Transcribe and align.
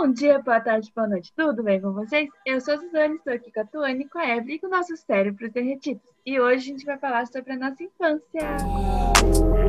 Bom 0.00 0.12
dia, 0.12 0.40
boa 0.40 0.58
tarde, 0.58 0.90
boa 0.96 1.06
noite, 1.06 1.30
tudo 1.36 1.62
bem 1.62 1.78
com 1.78 1.92
vocês? 1.92 2.26
Eu 2.46 2.58
sou 2.62 2.72
a 2.72 2.78
Suzane, 2.78 3.16
estou 3.16 3.34
aqui 3.34 3.52
com 3.52 3.60
a 3.60 3.66
Tuane, 3.66 4.08
com 4.08 4.18
a 4.18 4.34
Evelyn 4.34 4.54
e 4.54 4.58
com 4.58 4.68
nossos 4.68 5.00
cérebros 5.00 5.52
derretidos. 5.52 6.02
E 6.24 6.40
hoje 6.40 6.56
a 6.56 6.72
gente 6.72 6.86
vai 6.86 6.96
falar 6.96 7.26
sobre 7.26 7.52
a 7.52 7.58
nossa 7.58 7.84
infância. 7.84 8.40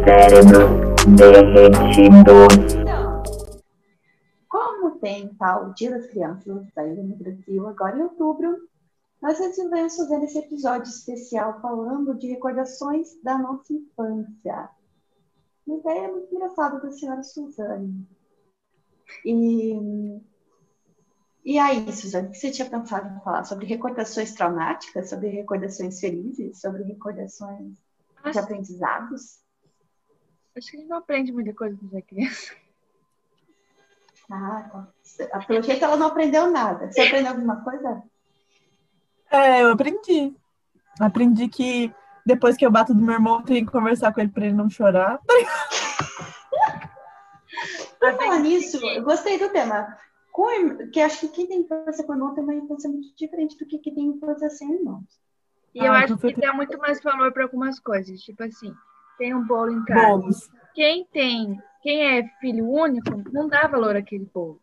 Cérebro 0.05 0.95
derretido. 1.17 2.47
Então, 2.79 3.23
como 4.47 4.91
tem 4.99 5.27
tal 5.35 5.73
Dia 5.73 5.91
das 5.91 6.07
Crianças 6.07 6.65
ainda 6.77 7.03
no 7.03 7.17
Brasil, 7.17 7.67
agora 7.67 7.97
em 7.97 8.03
outubro, 8.03 8.55
nós 9.21 9.37
resolvemos 9.37 9.97
fazer 9.97 10.23
esse 10.23 10.39
episódio 10.39 10.89
especial 10.89 11.59
falando 11.59 12.17
de 12.17 12.27
recordações 12.27 13.21
da 13.21 13.37
nossa 13.37 13.73
infância. 13.73 14.69
Uma 15.67 15.77
ideia 15.79 16.07
muito 16.07 16.33
engraçada 16.33 16.79
da 16.79 16.89
senhora 16.89 17.21
Suzane. 17.21 18.07
E, 19.25 20.21
e 21.43 21.57
aí, 21.57 21.91
Suzane, 21.91 22.27
o 22.27 22.31
que 22.31 22.37
você 22.37 22.51
tinha 22.51 22.69
pensado 22.69 23.15
em 23.15 23.21
falar? 23.21 23.43
Sobre 23.43 23.65
recordações 23.65 24.33
traumáticas, 24.33 25.09
sobre 25.09 25.29
recordações 25.29 25.99
felizes, 25.99 26.59
sobre 26.59 26.83
recordações 26.83 27.71
de 27.71 28.29
Acho, 28.29 28.39
aprendizados? 28.39 29.39
acho 30.55 30.69
que 30.69 30.77
a 30.77 30.79
gente 30.79 30.89
não 30.89 30.97
aprende 30.97 31.31
muita 31.31 31.53
coisa 31.53 31.77
quando 31.77 31.97
é 31.97 32.01
criança. 32.01 32.53
Ah, 34.29 34.87
tá. 35.29 35.39
Pelo 35.45 35.61
jeito 35.61 35.83
ela 35.83 35.97
não 35.97 36.07
aprendeu 36.07 36.49
nada. 36.49 36.91
Você 36.91 37.01
aprendeu 37.01 37.31
alguma 37.31 37.63
coisa? 37.63 38.03
É, 39.29 39.61
eu 39.63 39.71
aprendi. 39.71 40.33
Aprendi 40.99 41.47
que 41.47 41.93
depois 42.25 42.55
que 42.55 42.65
eu 42.65 42.71
bato 42.71 42.93
do 42.93 43.01
meu 43.01 43.15
irmão, 43.15 43.39
eu 43.39 43.45
tenho 43.45 43.65
que 43.65 43.71
conversar 43.71 44.13
com 44.13 44.21
ele 44.21 44.29
pra 44.29 44.45
ele 44.45 44.55
não 44.55 44.69
chorar. 44.69 45.19
Por 48.01 48.17
falar 48.17 48.39
nisso, 48.39 48.83
eu 48.83 49.03
gostei 49.03 49.37
do 49.37 49.49
tema. 49.49 49.95
Com, 50.31 50.89
que 50.89 50.99
acho 50.99 51.19
que 51.19 51.27
quem 51.27 51.47
tem 51.47 51.59
infância 51.61 52.03
com 52.03 52.13
irmão 52.13 52.33
tem 52.33 52.43
uma 52.43 52.55
infância 52.55 52.89
muito 52.89 53.15
diferente 53.15 53.55
do 53.57 53.65
que 53.65 53.77
quem 53.77 53.93
tem 53.93 54.05
infância 54.05 54.49
sem 54.49 54.73
irmãos. 54.73 55.21
E 55.75 55.79
eu 55.85 55.93
Ah, 55.93 55.99
acho 55.99 56.17
com 56.17 56.27
que 56.27 56.41
dá 56.41 56.51
muito 56.51 56.77
mais 56.79 57.01
valor 57.01 57.31
para 57.31 57.43
algumas 57.43 57.79
coisas. 57.79 58.19
Tipo 58.21 58.43
assim, 58.43 58.73
tem 59.17 59.35
um 59.35 59.45
bolo 59.45 59.71
em 59.71 59.85
casa. 59.85 60.07
Bolos. 60.07 60.49
Quem 60.73 61.05
tem, 61.05 61.61
quem 61.83 62.17
é 62.17 62.27
filho 62.39 62.67
único, 62.67 63.23
não 63.31 63.47
dá 63.47 63.67
valor 63.67 63.95
àquele 63.95 64.25
bolo. 64.33 64.59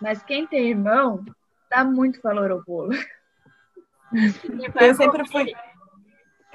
Mas 0.00 0.22
quem 0.22 0.46
tem 0.46 0.68
irmão, 0.68 1.24
dá 1.70 1.84
muito 1.84 2.20
valor 2.20 2.50
ao 2.50 2.62
bolo. 2.62 2.92
Eu 4.80 4.94
sempre 4.94 5.26
fui. 5.28 5.54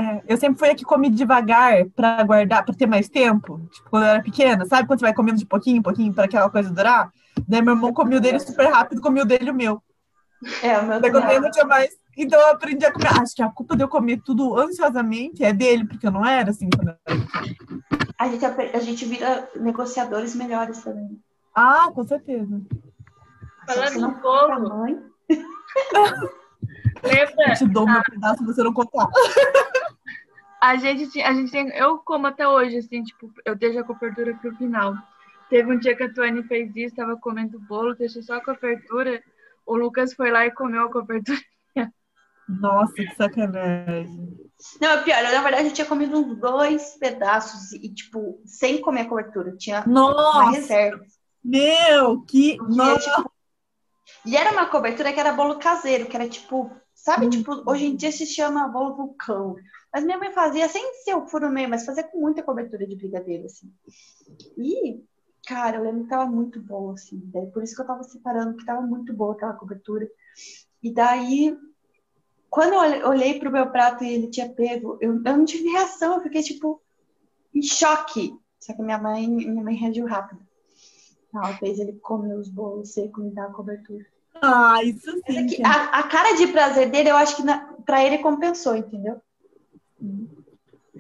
É, 0.03 0.21
eu 0.27 0.37
sempre 0.37 0.59
fui 0.59 0.69
a 0.69 0.75
que 0.75 0.83
comi 0.83 1.09
devagar 1.09 1.85
pra 1.95 2.21
guardar, 2.23 2.65
pra 2.65 2.75
ter 2.75 2.85
mais 2.85 3.07
tempo. 3.07 3.59
Tipo, 3.71 3.89
quando 3.89 4.03
eu 4.03 4.09
era 4.09 4.21
pequena, 4.21 4.65
sabe 4.65 4.85
quando 4.85 4.99
você 4.99 5.05
vai 5.05 5.13
comendo 5.13 5.37
de 5.37 5.45
pouquinho 5.45 5.77
em 5.77 5.81
pouquinho 5.81 6.13
pra 6.13 6.25
aquela 6.25 6.49
coisa 6.49 6.69
durar? 6.69 7.09
Daí 7.47 7.61
meu 7.61 7.73
irmão 7.73 7.93
comia 7.93 8.17
o 8.17 8.21
dele 8.21 8.39
super 8.39 8.67
rápido, 8.67 9.01
comia 9.01 9.23
o 9.23 9.25
dele 9.25 9.49
o 9.49 9.53
meu. 9.53 9.81
É, 10.61 10.77
o 10.77 10.85
meu 10.85 10.99
Daí 10.99 11.09
quando 11.09 11.23
também. 11.23 11.37
eu 11.37 11.41
não 11.41 11.51
tinha 11.51 11.65
mais. 11.65 11.89
Então 12.17 12.39
eu 12.39 12.51
aprendi 12.51 12.85
a 12.85 12.91
comer. 12.91 13.07
Acho 13.21 13.33
que 13.33 13.41
a 13.41 13.49
culpa 13.49 13.75
de 13.75 13.83
eu 13.83 13.87
comer 13.87 14.21
tudo 14.23 14.57
ansiosamente 14.59 15.43
é 15.43 15.53
dele, 15.53 15.87
porque 15.87 16.05
eu 16.05 16.11
não 16.11 16.25
era 16.25 16.51
assim 16.51 16.69
quando 16.69 16.89
eu 16.89 16.95
era 17.05 17.23
A 18.19 18.27
gente, 18.27 18.45
a 18.45 18.79
gente 18.79 19.05
vira 19.05 19.49
negociadores 19.55 20.35
melhores 20.35 20.83
também. 20.83 21.17
Ah, 21.55 21.89
com 21.93 22.03
certeza. 22.03 22.61
Falando 23.65 23.95
em 23.95 24.69
mãe. 24.69 24.99
lembra? 27.03 27.49
Eu 27.49 27.55
te 27.55 27.67
dou 27.67 27.85
meu 27.85 28.01
pedaço 28.03 28.37
se 28.39 28.45
você 28.45 28.63
não 28.63 28.73
contar. 28.73 29.07
A 30.65 30.77
gente, 30.77 31.09
tinha- 31.11 31.27
a 31.27 31.33
gente 31.33 31.51
tem, 31.51 31.67
eu 31.75 31.97
como 31.97 32.25
até 32.27 32.47
hoje, 32.47 32.77
assim, 32.77 33.03
tipo, 33.03 33.29
eu 33.43 33.53
deixo 33.53 33.79
a 33.79 33.83
cobertura 33.83 34.33
pro 34.35 34.55
final. 34.55 34.93
Teve 35.49 35.69
um 35.73 35.77
dia 35.77 35.93
que 35.93 36.03
a 36.03 36.13
Tuane 36.13 36.41
fez 36.43 36.73
isso, 36.73 36.95
tava 36.95 37.17
comendo 37.17 37.59
bolo, 37.59 37.93
deixou 37.95 38.23
só 38.23 38.35
a 38.35 38.43
cobertura. 38.43 39.21
O 39.65 39.75
Lucas 39.75 40.13
foi 40.13 40.31
lá 40.31 40.45
e 40.45 40.51
comeu 40.51 40.83
a 40.85 40.91
cobertura. 40.91 41.37
Nossa, 42.47 42.93
que 42.93 43.13
sacanagem. 43.15 44.37
Não, 44.79 44.89
é 44.91 45.03
pior. 45.03 45.17
Eu, 45.23 45.33
na 45.33 45.41
verdade, 45.41 45.67
eu 45.67 45.73
tinha 45.73 45.87
comido 45.87 46.17
uns 46.17 46.37
dois 46.39 46.97
pedaços 46.97 47.73
e, 47.73 47.93
tipo, 47.93 48.41
sem 48.45 48.79
comer 48.79 49.01
a 49.01 49.09
cobertura. 49.09 49.55
Tinha 49.57 49.83
uma 49.85 50.11
Nossa, 50.13 50.49
reserva. 50.51 51.03
meu, 51.43 52.21
que. 52.21 52.57
Nossa. 52.57 52.99
tipo, 52.99 53.33
e 54.25 54.37
era 54.37 54.51
uma 54.51 54.67
cobertura 54.67 55.11
que 55.11 55.19
era 55.19 55.33
bolo 55.33 55.59
caseiro, 55.59 56.05
que 56.07 56.15
era 56.15 56.27
tipo, 56.27 56.71
sabe, 56.93 57.29
tipo, 57.29 57.69
hoje 57.69 57.85
em 57.85 57.95
dia 57.97 58.11
se 58.13 58.25
chama 58.25 58.67
bolo 58.69 58.95
vulcão. 58.95 59.55
Mas 59.93 60.03
minha 60.03 60.17
mãe 60.17 60.31
fazia 60.31 60.67
sem 60.67 60.93
ser 61.03 61.15
o 61.15 61.27
furo 61.27 61.49
meio, 61.51 61.69
mas 61.69 61.85
fazia 61.85 62.03
com 62.03 62.19
muita 62.19 62.41
cobertura 62.41 62.87
de 62.87 62.95
brigadeiro, 62.95 63.45
assim. 63.45 63.71
E, 64.57 65.03
cara, 65.45 65.77
eu 65.77 65.83
lembro 65.83 66.03
que 66.03 66.09
tava 66.09 66.25
muito 66.25 66.59
boa, 66.59 66.93
assim. 66.93 67.21
Daí 67.25 67.45
por 67.47 67.61
isso 67.61 67.75
que 67.75 67.81
eu 67.81 67.85
tava 67.85 68.03
separando, 68.03 68.57
que 68.57 68.65
tava 68.65 68.81
muito 68.81 69.13
boa 69.13 69.33
aquela 69.33 69.53
cobertura. 69.53 70.09
E 70.81 70.91
daí, 70.91 71.55
quando 72.49 72.73
eu 72.73 72.79
olhe- 72.79 73.03
olhei 73.03 73.39
pro 73.39 73.51
meu 73.51 73.69
prato 73.69 74.03
e 74.03 74.11
ele 74.11 74.27
tinha 74.29 74.49
pego, 74.49 74.97
eu, 74.99 75.13
eu 75.23 75.37
não 75.37 75.45
tive 75.45 75.69
reação, 75.69 76.15
eu 76.15 76.21
fiquei, 76.21 76.41
tipo, 76.41 76.81
em 77.53 77.61
choque. 77.61 78.35
Só 78.59 78.73
que 78.73 78.81
minha 78.81 78.97
mãe, 78.97 79.27
minha 79.29 79.63
mãe 79.63 79.75
reagiu 79.75 80.07
rápido. 80.07 80.41
Ela 81.33 81.55
fez 81.57 81.79
ele 81.79 81.93
comer 81.93 82.35
os 82.35 82.49
bolos 82.49 82.93
secos 82.93 83.23
e 83.23 83.27
me 83.27 83.33
dar 83.33 83.45
a 83.45 83.53
cobertura. 83.53 84.05
Ah, 84.41 84.83
isso 84.83 85.09
é 85.25 85.47
sim. 85.47 85.63
a, 85.63 85.99
a 85.99 86.03
cara 86.03 86.33
de 86.35 86.47
prazer 86.47 86.89
dele, 86.89 87.09
eu 87.09 87.15
acho 87.15 87.35
que 87.35 87.43
na, 87.43 87.73
pra 87.85 88.03
ele 88.03 88.17
compensou, 88.19 88.75
entendeu? 88.75 89.21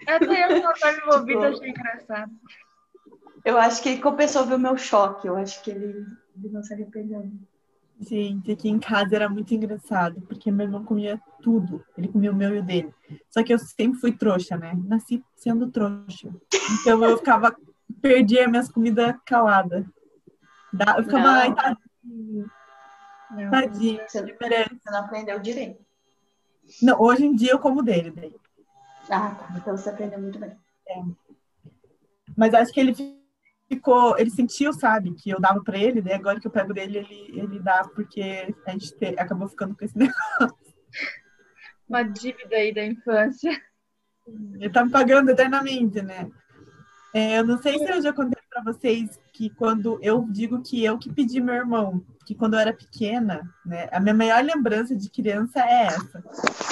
Até 0.07 0.45
eu 0.57 0.61
não 0.63 0.71
estava 0.71 0.97
envolvida, 0.97 1.51
Tipo- 1.51 1.57
achei 1.57 1.69
engraçado. 1.69 2.31
Eu 3.45 3.57
acho 3.57 3.81
que 3.83 3.89
ele 3.89 4.01
compensou 4.01 4.45
ver 4.45 4.55
o 4.55 4.59
meu 4.59 4.77
choque. 4.77 5.27
Eu 5.27 5.35
acho 5.35 5.61
que 5.63 5.71
ele, 5.71 6.05
ele 6.37 6.49
não 6.49 6.63
se 6.63 6.73
arrependeu. 6.73 7.29
Gente, 7.99 8.51
aqui 8.51 8.69
em 8.69 8.79
casa 8.79 9.15
era 9.15 9.29
muito 9.29 9.53
engraçado, 9.53 10.21
porque 10.21 10.51
meu 10.51 10.65
irmão 10.65 10.83
comia 10.83 11.21
tudo. 11.41 11.83
Ele 11.97 12.07
comia 12.07 12.31
o 12.31 12.35
meu 12.35 12.55
e 12.55 12.59
o 12.59 12.63
dele. 12.63 12.93
Só 13.29 13.43
que 13.43 13.53
eu 13.53 13.59
sempre 13.59 13.99
fui 13.99 14.11
trouxa, 14.13 14.57
né? 14.57 14.73
Nasci 14.85 15.23
sendo 15.35 15.69
trouxa. 15.69 16.29
Então 16.81 17.03
eu 17.03 17.17
ficava, 17.17 17.55
perdia 18.01 18.47
minhas 18.47 18.69
comidas 18.69 19.15
caladas. 19.25 19.85
Da- 20.71 20.95
Eu 20.97 21.03
ficava, 21.03 21.23
Não. 21.23 21.33
ai, 21.33 21.53
tadinho, 21.53 22.51
Não. 23.31 23.51
tadinho, 23.51 24.01
ele 24.15 24.37
merece. 24.41 24.75
Você 24.83 24.91
não 24.91 24.99
aprendeu 24.99 25.39
direito. 25.39 25.83
Não, 26.81 26.99
hoje 26.99 27.25
em 27.25 27.35
dia 27.35 27.51
eu 27.51 27.59
como 27.59 27.83
dele, 27.83 28.09
daí. 28.09 28.33
Ah, 29.09 29.35
tá. 29.35 29.47
Então 29.57 29.75
você 29.77 29.89
aprendeu 29.89 30.19
muito 30.19 30.39
bem. 30.39 30.55
Mas 32.37 32.53
acho 32.53 32.71
que 32.73 32.79
ele 32.79 32.95
ficou, 33.69 34.17
ele 34.17 34.29
sentiu, 34.29 34.73
sabe, 34.73 35.13
que 35.13 35.29
eu 35.29 35.39
dava 35.39 35.61
pra 35.63 35.77
ele, 35.77 36.01
daí 36.01 36.13
agora 36.13 36.39
que 36.39 36.47
eu 36.47 36.51
pego 36.51 36.73
dele, 36.73 36.99
ele, 36.99 37.39
ele 37.39 37.59
dá, 37.59 37.83
porque 37.95 38.53
a 38.65 38.71
gente 38.71 38.95
te- 38.97 39.15
acabou 39.19 39.47
ficando 39.47 39.75
com 39.75 39.83
esse 39.85 39.95
negócio. 39.97 40.57
Uma 41.87 42.03
dívida 42.03 42.55
aí 42.55 42.73
da 42.73 42.85
infância. 42.85 43.51
Ele 44.27 44.69
tá 44.69 44.85
me 44.85 44.91
pagando 44.91 45.29
eternamente, 45.29 46.01
né? 46.01 46.29
É, 47.13 47.39
eu 47.39 47.45
não 47.45 47.61
sei 47.61 47.77
se 47.77 47.91
eu 47.91 48.01
já 48.01 48.11
contei 48.11 48.41
pra 48.49 48.63
vocês 48.63 49.19
que 49.33 49.49
quando 49.51 49.99
eu 50.01 50.25
digo 50.29 50.63
que 50.63 50.83
eu 50.83 50.97
que 50.97 51.13
pedi 51.13 51.39
meu 51.39 51.53
irmão, 51.53 52.03
que 52.25 52.33
quando 52.33 52.55
eu 52.55 52.59
era 52.59 52.73
pequena, 52.73 53.41
né, 53.65 53.87
a 53.91 53.99
minha 53.99 54.15
maior 54.15 54.43
lembrança 54.43 54.95
de 54.95 55.09
criança 55.11 55.59
é 55.59 55.87
essa. 55.87 56.23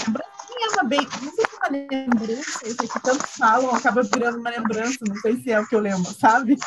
Lembrancinha, 0.08 0.72
uma 0.74 0.84
bem, 0.86 1.02
não 1.02 1.32
sei 1.32 1.46
se 1.46 1.51
é 1.51 1.51
uma 1.62 1.70
lembrança, 1.70 2.68
isso 2.68 2.84
aqui 2.84 3.02
tanto 3.04 3.28
falam, 3.28 3.74
acaba 3.76 4.02
virando 4.02 4.40
uma 4.40 4.50
lembrança, 4.50 4.98
não 5.08 5.16
sei 5.16 5.38
se 5.42 5.52
é 5.52 5.60
o 5.60 5.68
que 5.68 5.76
eu 5.76 5.80
lembro, 5.80 6.12
sabe? 6.12 6.58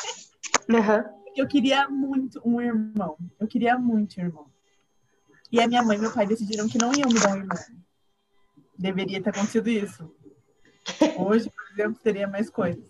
Eu 1.36 1.48
queria 1.48 1.88
muito 1.88 2.40
um 2.44 2.60
irmão. 2.60 3.16
Eu 3.40 3.48
queria 3.48 3.76
muito 3.76 4.20
um 4.20 4.24
irmão. 4.24 4.46
E 5.50 5.60
a 5.60 5.66
minha 5.66 5.82
mãe 5.82 5.96
e 5.96 6.00
meu 6.00 6.12
pai 6.12 6.26
decidiram 6.26 6.68
que 6.68 6.78
não 6.78 6.92
iam 6.94 7.08
me 7.08 7.18
dar 7.18 7.32
um 7.32 7.36
irmão. 7.36 7.58
Deveria 8.78 9.22
ter 9.22 9.30
acontecido 9.30 9.68
isso. 9.68 10.10
Hoje, 11.18 11.50
por 11.50 11.72
exemplo, 11.72 12.00
teria 12.02 12.28
mais 12.28 12.48
coisas. 12.48 12.84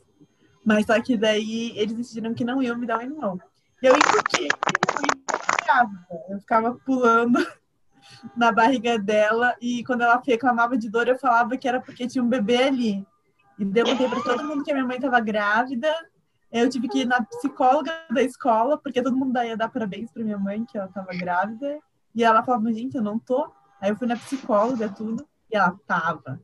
Mas 0.64 0.86
só 0.86 1.00
que 1.00 1.16
daí 1.16 1.72
eles 1.76 1.94
decidiram 1.94 2.34
que 2.34 2.44
não 2.44 2.62
iam 2.62 2.76
me 2.76 2.86
dar 2.86 2.98
um 2.98 3.02
irmão. 3.02 3.40
E 3.82 3.86
eu 3.86 3.94
grávida. 5.64 6.06
Eu 6.28 6.40
ficava 6.40 6.74
pulando 6.74 7.38
na 8.36 8.52
barriga 8.52 8.98
dela 8.98 9.54
e 9.60 9.84
quando 9.84 10.02
ela 10.02 10.20
reclamava 10.24 10.76
de 10.76 10.88
dor, 10.88 11.08
eu 11.08 11.18
falava 11.18 11.56
que 11.56 11.68
era 11.68 11.80
porque 11.80 12.06
tinha 12.06 12.22
um 12.22 12.28
bebê 12.28 12.64
ali. 12.64 13.06
E 13.58 13.64
daí 13.64 13.82
eu 13.82 13.86
contei 13.86 14.08
pra 14.08 14.20
todo 14.20 14.44
mundo 14.44 14.64
que 14.64 14.70
a 14.70 14.74
minha 14.74 14.86
mãe 14.86 14.96
estava 14.96 15.20
grávida. 15.20 15.92
Eu 16.50 16.68
tive 16.68 16.88
que 16.88 17.00
ir 17.00 17.04
na 17.04 17.22
psicóloga 17.22 17.92
da 18.10 18.22
escola, 18.22 18.78
porque 18.78 19.02
todo 19.02 19.16
mundo 19.16 19.36
ia 19.42 19.56
dar 19.56 19.68
parabéns 19.68 20.10
pra 20.12 20.22
minha 20.22 20.38
mãe, 20.38 20.64
que 20.64 20.78
ela 20.78 20.86
estava 20.86 21.12
grávida. 21.12 21.78
E 22.14 22.22
ela 22.22 22.44
falava, 22.44 22.72
gente, 22.72 22.96
eu 22.96 23.02
não 23.02 23.18
tô. 23.18 23.52
Aí 23.80 23.90
eu 23.90 23.96
fui 23.96 24.06
na 24.06 24.16
psicóloga, 24.16 24.88
tudo, 24.88 25.26
e 25.50 25.56
ela 25.56 25.76
tava. 25.86 26.40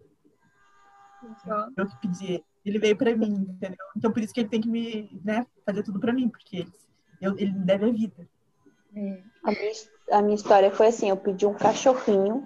Eu 1.76 1.86
que 1.86 1.96
pedi. 2.00 2.44
Ele 2.64 2.78
veio 2.78 2.96
pra 2.96 3.16
mim, 3.16 3.46
entendeu? 3.48 3.78
Então 3.96 4.12
por 4.12 4.22
isso 4.22 4.34
que 4.34 4.40
ele 4.40 4.48
tem 4.48 4.60
que 4.60 4.68
me, 4.68 5.20
né, 5.24 5.46
fazer 5.64 5.82
tudo 5.82 5.98
pra 5.98 6.12
mim, 6.12 6.28
porque 6.28 6.58
ele, 6.58 6.72
eu, 7.20 7.38
ele 7.38 7.52
me 7.52 7.64
deve 7.64 7.88
a 7.88 7.92
vida. 7.92 8.28
É. 8.94 9.22
A 9.44 9.50
minha, 9.50 9.72
a 10.10 10.20
minha 10.22 10.34
história 10.34 10.70
foi 10.70 10.88
assim: 10.88 11.08
eu 11.10 11.16
pedi 11.16 11.46
um 11.46 11.54
cachorrinho, 11.54 12.44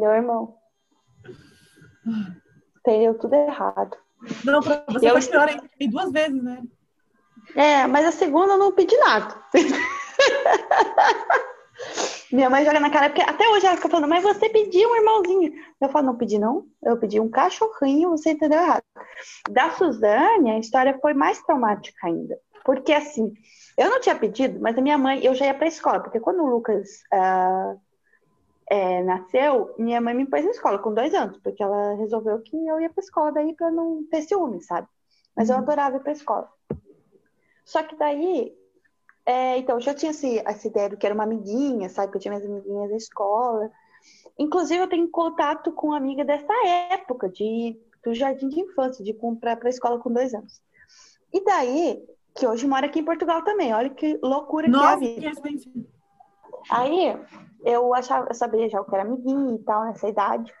deu 0.00 0.10
irmão. 0.12 0.56
Entendeu 2.80 3.14
tudo 3.18 3.34
errado. 3.34 3.96
Não, 4.44 4.60
pra 4.62 4.82
você 4.88 5.10
Eu- 5.10 5.20
foi 5.20 5.30
pior 5.30 5.48
ainda, 5.48 5.68
pedi 5.78 5.90
duas 5.90 6.10
vezes, 6.10 6.42
né? 6.42 6.62
É, 7.54 7.86
mas 7.86 8.04
a 8.06 8.12
segunda 8.12 8.54
eu 8.54 8.58
não 8.58 8.72
pedi 8.72 8.96
nada. 8.98 9.34
Minha 12.30 12.50
mãe 12.50 12.64
joga 12.64 12.78
na 12.80 12.90
cara, 12.90 13.08
porque 13.08 13.22
até 13.22 13.48
hoje 13.48 13.66
ela 13.66 13.76
fica 13.76 13.88
falando, 13.88 14.08
mas 14.08 14.22
você 14.22 14.50
pediu 14.50 14.90
um 14.90 14.96
irmãozinho. 14.96 15.52
Eu 15.80 15.88
falo, 15.88 16.06
não 16.06 16.16
pedi 16.16 16.38
não, 16.38 16.66
eu 16.82 16.98
pedi 16.98 17.18
um 17.18 17.30
cachorrinho, 17.30 18.10
você 18.10 18.32
entendeu 18.32 18.58
errado. 18.60 18.82
Da 19.50 19.70
Suzane, 19.70 20.50
a 20.50 20.58
história 20.58 20.98
foi 21.00 21.14
mais 21.14 21.40
traumática 21.42 22.06
ainda. 22.06 22.38
Porque 22.64 22.92
assim, 22.92 23.32
eu 23.78 23.90
não 23.90 24.00
tinha 24.00 24.18
pedido, 24.18 24.60
mas 24.60 24.76
a 24.76 24.80
minha 24.80 24.98
mãe, 24.98 25.24
eu 25.24 25.34
já 25.34 25.46
ia 25.46 25.54
para 25.54 25.64
a 25.64 25.68
escola, 25.68 26.00
porque 26.00 26.20
quando 26.20 26.42
o 26.42 26.50
Lucas 26.50 27.02
uh, 27.12 27.80
é, 28.68 29.02
nasceu, 29.02 29.74
minha 29.78 30.00
mãe 30.00 30.14
me 30.14 30.26
pôs 30.26 30.44
na 30.44 30.50
escola 30.50 30.78
com 30.78 30.92
dois 30.92 31.14
anos, 31.14 31.38
porque 31.38 31.62
ela 31.62 31.94
resolveu 31.94 32.40
que 32.40 32.56
eu 32.56 32.80
ia 32.80 32.90
para 32.90 33.00
a 33.00 33.04
escola 33.04 33.32
daí 33.32 33.54
para 33.54 33.70
não 33.70 34.04
ter 34.10 34.22
ciúme, 34.22 34.60
sabe? 34.62 34.86
Mas 35.36 35.48
eu 35.48 35.56
uhum. 35.56 35.62
adorava 35.62 35.96
ir 35.96 36.00
para 36.00 36.10
a 36.10 36.14
escola. 36.14 36.52
Só 37.64 37.82
que 37.82 37.96
daí 37.96 38.54
é, 39.28 39.58
então, 39.58 39.78
já 39.78 39.92
tinha 39.92 40.10
esse, 40.10 40.38
essa 40.38 40.66
ideia 40.66 40.88
do 40.88 40.96
que 40.96 41.04
era 41.04 41.14
uma 41.14 41.24
amiguinha, 41.24 41.90
sabe? 41.90 42.10
Que 42.10 42.16
eu 42.16 42.20
tinha 42.22 42.32
minhas 42.32 42.50
amiguinhas 42.50 42.88
da 42.88 42.96
escola. 42.96 43.70
Inclusive, 44.38 44.80
eu 44.80 44.88
tenho 44.88 45.06
contato 45.10 45.70
com 45.70 45.88
uma 45.88 45.98
amiga 45.98 46.24
dessa 46.24 46.52
época, 46.90 47.28
de, 47.28 47.78
do 48.02 48.14
jardim 48.14 48.48
de 48.48 48.60
infância, 48.60 49.04
de 49.04 49.12
comprar 49.12 49.56
para 49.56 49.68
a 49.68 49.70
escola 49.70 49.98
com 49.98 50.10
dois 50.10 50.32
anos. 50.32 50.62
E 51.30 51.44
daí, 51.44 52.02
que 52.38 52.46
hoje 52.46 52.68
mora 52.68 52.86
aqui 52.86 53.00
em 53.00 53.04
Portugal 53.04 53.42
também, 53.42 53.74
olha 53.74 53.90
que 53.90 54.16
loucura 54.22 54.68
Nossa, 54.68 54.98
que 54.98 55.26
é 55.26 55.28
a 55.28 55.32
vida. 55.32 55.88
Aí, 56.70 57.20
eu, 57.64 57.92
achava, 57.92 58.28
eu 58.30 58.34
sabia 58.34 58.68
já 58.68 58.80
o 58.80 58.84
que 58.84 58.94
era 58.94 59.02
amiguinha 59.02 59.56
e 59.56 59.58
tal, 59.58 59.84
nessa 59.84 60.08
idade. 60.08 60.52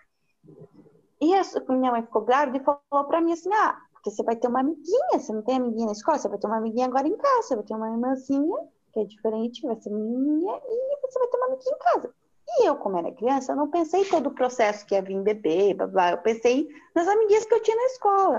E 1.20 1.34
a, 1.34 1.42
minha 1.68 1.92
mãe 1.92 2.02
ficou 2.02 2.22
grávida 2.22 2.58
e 2.58 2.64
falou 2.64 3.06
para 3.06 3.20
mim 3.20 3.32
assim: 3.32 3.52
ah, 3.52 3.76
porque 3.92 4.10
você 4.10 4.24
vai 4.24 4.34
ter 4.34 4.48
uma 4.48 4.60
amiguinha, 4.60 5.18
você 5.18 5.32
não 5.32 5.42
tem 5.42 5.56
amiguinha 5.56 5.86
na 5.86 5.92
escola, 5.92 6.18
você 6.18 6.28
vai 6.28 6.38
ter 6.38 6.48
uma 6.48 6.56
amiguinha 6.56 6.86
agora 6.86 7.06
em 7.06 7.16
casa, 7.16 7.42
você 7.42 7.54
vai 7.54 7.64
ter 7.64 7.74
uma 7.74 7.90
irmãzinha, 7.90 8.56
que 8.92 9.00
é 9.00 9.04
diferente, 9.04 9.66
vai 9.66 9.76
ser 9.76 9.90
minha, 9.90 10.56
e 10.56 11.00
você 11.00 11.18
vai 11.18 11.28
ter 11.28 11.36
uma 11.36 11.46
amiguinha 11.46 11.74
em 11.74 11.78
casa. 11.78 12.14
E 12.50 12.66
eu, 12.66 12.76
como 12.76 12.96
era 12.96 13.12
criança, 13.12 13.52
eu 13.52 13.56
não 13.56 13.68
pensei 13.68 14.04
todo 14.06 14.28
o 14.28 14.34
processo 14.34 14.84
que 14.84 14.94
ia 14.94 15.02
vir 15.02 15.20
bebê, 15.22 15.74
blá, 15.74 15.86
blá. 15.86 16.10
eu 16.12 16.18
pensei 16.18 16.66
nas 16.94 17.06
amiguinhas 17.06 17.44
que 17.44 17.54
eu 17.54 17.62
tinha 17.62 17.76
na 17.76 17.84
escola. 17.84 18.38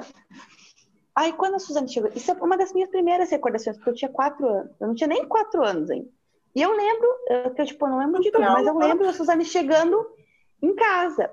Aí, 1.19 1.33
quando 1.33 1.56
a 1.56 1.60
Suzane 1.60 1.89
chegou, 1.89 2.10
isso 2.16 2.31
é 2.31 2.33
uma 2.36 2.56
das 2.56 2.71
minhas 2.71 2.89
primeiras 2.89 3.30
recordações, 3.30 3.75
porque 3.75 3.89
eu 3.89 3.94
tinha 3.94 4.10
quatro 4.10 4.48
anos, 4.48 4.71
eu 4.80 4.88
não 4.88 4.95
tinha 4.95 5.10
nem 5.10 5.27
quatro 5.27 5.62
anos 5.62 5.89
ainda. 5.92 6.07
E 6.56 6.62
eu 6.62 6.71
lembro, 6.71 7.10
eu, 7.57 7.66
tipo, 7.66 7.89
não 7.89 8.00
lembro 8.00 8.21
de 8.21 8.31
tudo, 8.31 8.42
mas 8.42 8.66
eu 8.66 8.77
lembro 8.77 9.06
a 9.06 9.12
Suzane 9.12 9.44
chegando 9.44 10.10
em 10.62 10.74
casa. 10.74 11.30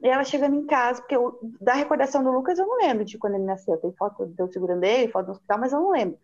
E 0.00 0.06
ela 0.06 0.22
chegando 0.22 0.54
em 0.54 0.64
casa, 0.64 1.00
porque 1.00 1.16
eu, 1.16 1.40
da 1.60 1.72
recordação 1.72 2.22
do 2.22 2.30
Lucas 2.30 2.56
eu 2.56 2.68
não 2.68 2.76
lembro 2.76 3.04
de 3.04 3.18
quando 3.18 3.34
ele 3.34 3.42
nasceu. 3.42 3.76
Tem 3.78 3.92
foto 3.94 4.26
de 4.26 4.40
eu 4.40 4.46
segurando 4.46 4.84
ele, 4.84 5.10
foto 5.10 5.26
no 5.26 5.32
hospital, 5.32 5.58
mas 5.58 5.72
eu 5.72 5.80
não 5.80 5.90
lembro. 5.90 6.16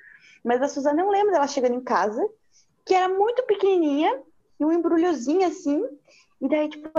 Mas 0.45 0.61
da 0.61 0.69
Suzana 0.69 1.03
eu 1.03 1.11
lembro 1.11 1.33
dela 1.33 1.49
chegando 1.49 1.75
em 1.75 1.83
casa, 1.83 2.25
que 2.87 2.95
era 2.95 3.09
muito 3.09 3.43
pequenininha, 3.43 4.17
e 4.61 4.65
um 4.65 4.71
embrulhozinho 4.71 5.45
assim. 5.45 5.85
E 6.43 6.49
daí, 6.49 6.69
tipo, 6.69 6.91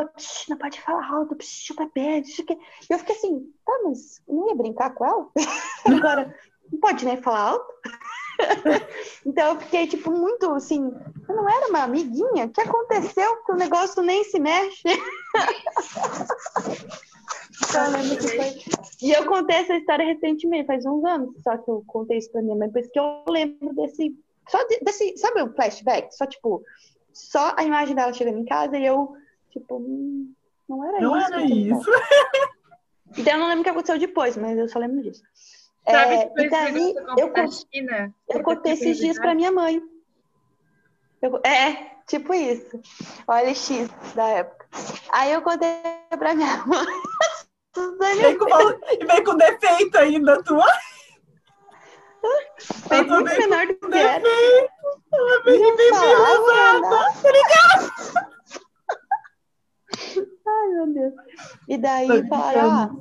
não 0.47 0.57
pode 0.57 0.79
falar 0.79 1.05
alto, 1.05 1.35
chupa 1.41 1.85
pé, 1.93 2.21
que. 2.21 2.57
Eu 2.89 2.97
fiquei 2.97 3.15
assim, 3.15 3.53
tá, 3.65 3.73
mas 3.83 4.21
não 4.25 4.47
ia 4.47 4.55
brincar 4.55 4.93
com 4.93 5.05
ela? 5.05 5.27
Agora, 5.85 6.33
não 6.71 6.79
pode 6.79 7.03
nem 7.03 7.21
falar 7.21 7.49
alto? 7.49 7.73
então 9.25 9.53
eu 9.53 9.59
fiquei, 9.59 9.85
tipo, 9.87 10.09
muito 10.11 10.49
assim, 10.51 10.89
eu 11.27 11.35
não 11.35 11.49
era 11.49 11.67
uma 11.67 11.83
amiguinha? 11.83 12.45
O 12.45 12.49
que 12.49 12.61
aconteceu 12.61 13.43
que 13.43 13.51
o 13.51 13.57
negócio 13.57 14.01
nem 14.01 14.23
se 14.23 14.39
mexe? 14.39 14.87
então. 17.67 17.93
E 19.01 19.11
eu 19.11 19.25
contei 19.25 19.57
essa 19.57 19.75
história 19.75 20.05
recentemente, 20.05 20.67
faz 20.67 20.85
uns 20.85 21.03
anos, 21.03 21.35
só 21.43 21.57
que 21.57 21.69
eu 21.69 21.83
contei 21.85 22.17
isso 22.17 22.31
pra 22.31 22.41
minha 22.41 22.55
mãe, 22.55 22.71
por 22.71 22.79
isso 22.79 22.89
que 22.89 22.99
eu 22.99 23.25
lembro 23.27 23.75
desse, 23.75 24.17
só 24.47 24.65
desse, 24.67 25.17
sabe 25.17 25.41
o 25.41 25.53
flashback? 25.53 26.15
Só, 26.15 26.25
tipo, 26.25 26.63
só 27.11 27.53
a 27.57 27.63
imagem 27.63 27.93
dela 27.93 28.13
chegando 28.13 28.39
em 28.39 28.45
casa 28.45 28.77
e 28.77 28.85
eu, 28.85 29.13
tipo, 29.53 29.77
hum, 29.77 30.33
não 30.67 30.83
era 30.83 30.99
não 30.99 31.17
isso. 31.17 31.29
Não 31.29 31.39
era 31.39 31.45
isso. 31.45 31.91
Então 33.15 33.33
eu 33.33 33.39
não 33.39 33.47
lembro 33.47 33.61
o 33.61 33.63
que 33.63 33.69
aconteceu 33.69 33.99
depois, 33.99 34.35
mas 34.35 34.57
eu 34.57 34.67
só 34.67 34.79
lembro 34.79 35.03
disso. 35.03 35.21
Sabe 35.87 36.15
é, 36.15 36.31
e 36.35 36.49
daí, 36.49 36.95
eu, 37.17 37.31
China, 37.51 38.11
eu 38.27 38.41
contei 38.41 38.73
esses 38.73 38.97
dias 38.97 39.19
para 39.19 39.35
minha 39.35 39.51
mãe. 39.51 39.79
Eu, 41.21 41.39
é, 41.45 41.91
tipo 42.07 42.33
isso. 42.33 42.81
Olha 43.27 43.53
X 43.53 43.87
da 44.15 44.27
época. 44.29 44.65
Aí 45.11 45.31
eu 45.31 45.43
contei 45.43 45.75
pra 46.17 46.33
minha 46.33 46.57
mãe. 46.65 46.87
Vem 48.19 48.37
com, 48.37 48.47
e 48.47 49.05
vem 49.05 49.23
com 49.23 49.35
defeito 49.35 49.97
ainda, 49.97 50.41
tua. 50.43 50.65
Bem 52.89 53.03
muito 53.03 53.37
menor 53.37 53.67
do 53.67 53.75
que 53.75 53.97
era. 53.97 54.27
Ela 55.13 55.43
vem 55.43 55.75
bem 55.75 55.91
Obrigada. 57.19 58.32
Meu 60.73 60.87
Deus. 60.87 61.13
E 61.67 61.77
daí 61.77 62.27
falaram, 62.27 62.71
ah, 62.71 62.95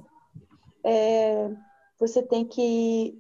é, 0.85 1.51
você 1.99 2.23
tem 2.23 2.45
que. 2.45 3.19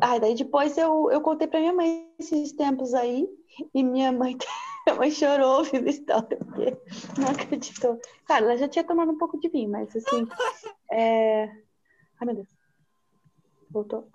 Ah, 0.00 0.18
daí 0.18 0.34
depois 0.34 0.76
eu, 0.76 1.10
eu 1.10 1.20
contei 1.22 1.48
para 1.48 1.60
minha 1.60 1.72
mãe 1.72 2.12
esses 2.18 2.52
tempos 2.52 2.92
aí, 2.92 3.26
e 3.74 3.82
minha 3.82 4.12
mãe, 4.12 4.36
minha 4.86 4.98
mãe 4.98 5.10
chorou 5.10 5.58
ouvindo 5.58 5.86
a 5.86 5.90
história, 5.90 6.36
porque 6.36 6.76
não 7.18 7.28
acreditou. 7.28 7.98
Cara, 8.26 8.44
ela 8.44 8.56
já 8.58 8.68
tinha 8.68 8.84
tomado 8.84 9.10
um 9.10 9.18
pouco 9.18 9.40
de 9.40 9.48
vinho, 9.48 9.70
mas 9.70 9.94
assim. 9.96 10.28
É... 10.92 11.44
Ai, 12.20 12.26
meu 12.26 12.34
Deus. 12.34 12.48
Voltou. 13.70 14.08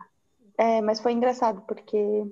É, 0.57 0.81
mas 0.81 0.99
foi 0.99 1.13
engraçado, 1.13 1.61
porque 1.61 2.23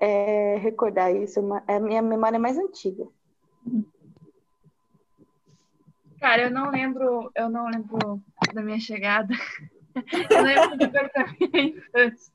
é, 0.00 0.56
recordar 0.56 1.14
isso 1.14 1.40
é 1.68 1.76
a 1.76 1.80
minha 1.80 2.00
memória 2.00 2.38
mais 2.38 2.56
antiga. 2.56 3.06
Cara, 6.20 6.42
eu 6.42 6.50
não 6.50 6.70
lembro, 6.70 7.30
eu 7.34 7.48
não 7.48 7.68
lembro 7.68 8.22
da 8.52 8.62
minha 8.62 8.80
chegada. 8.80 9.34
eu 10.30 10.42
lembro 10.42 10.90
perto 10.90 11.12
da 11.12 11.26
minha 11.26 11.64
infância. 11.68 12.32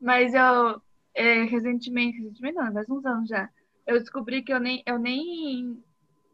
Mas 0.00 0.34
eu, 0.34 0.80
é, 1.14 1.42
recentemente, 1.44 2.18
recentemente 2.18 2.56
não, 2.56 2.72
faz 2.72 2.88
uns 2.88 3.04
anos 3.04 3.28
já, 3.28 3.48
eu 3.86 3.98
descobri 3.98 4.42
que 4.42 4.52
eu 4.52 4.60
nem, 4.60 4.82
eu 4.86 4.98
nem, 4.98 5.82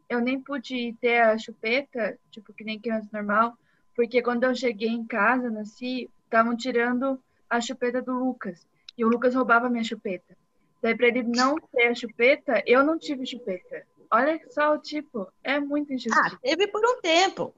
eu 0.09 0.19
nem 0.19 0.41
pude 0.41 0.93
ter 0.99 1.21
a 1.21 1.37
chupeta, 1.37 2.17
tipo, 2.29 2.53
que 2.53 2.63
nem 2.63 2.79
criança 2.79 3.09
normal, 3.11 3.57
porque 3.95 4.21
quando 4.21 4.43
eu 4.43 4.53
cheguei 4.53 4.89
em 4.89 5.05
casa, 5.05 5.49
nasci, 5.49 6.09
estavam 6.25 6.55
tirando 6.55 7.19
a 7.49 7.61
chupeta 7.61 8.01
do 8.01 8.13
Lucas. 8.13 8.67
E 8.97 9.05
o 9.05 9.09
Lucas 9.09 9.35
roubava 9.35 9.69
minha 9.69 9.83
chupeta. 9.83 10.37
Daí, 10.81 10.95
para 10.95 11.07
ele 11.07 11.23
não 11.23 11.55
ter 11.55 11.87
a 11.87 11.95
chupeta, 11.95 12.61
eu 12.65 12.83
não 12.83 12.99
tive 12.99 13.25
chupeta. 13.25 13.85
Olha 14.15 14.39
só 14.49 14.73
o 14.73 14.77
tipo, 14.77 15.27
é 15.43 15.59
muito 15.59 15.91
injustiça. 15.91 16.21
Ah, 16.25 16.37
teve 16.41 16.67
por 16.67 16.81
um 16.85 17.01
tempo. 17.01 17.53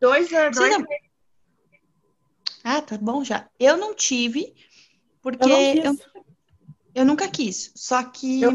Dois 0.00 0.32
anos. 0.32 0.56
Dois 0.56 0.76
não... 0.76 0.84
Ah, 2.64 2.82
tá 2.82 2.98
bom 2.98 3.22
já. 3.22 3.48
Eu 3.60 3.76
não 3.76 3.94
tive, 3.94 4.56
porque 5.22 5.48
eu, 5.48 5.84
eu, 5.84 5.98
eu 6.96 7.04
nunca 7.04 7.28
quis. 7.28 7.70
Só 7.76 8.02
que. 8.02 8.42
Eu 8.42 8.50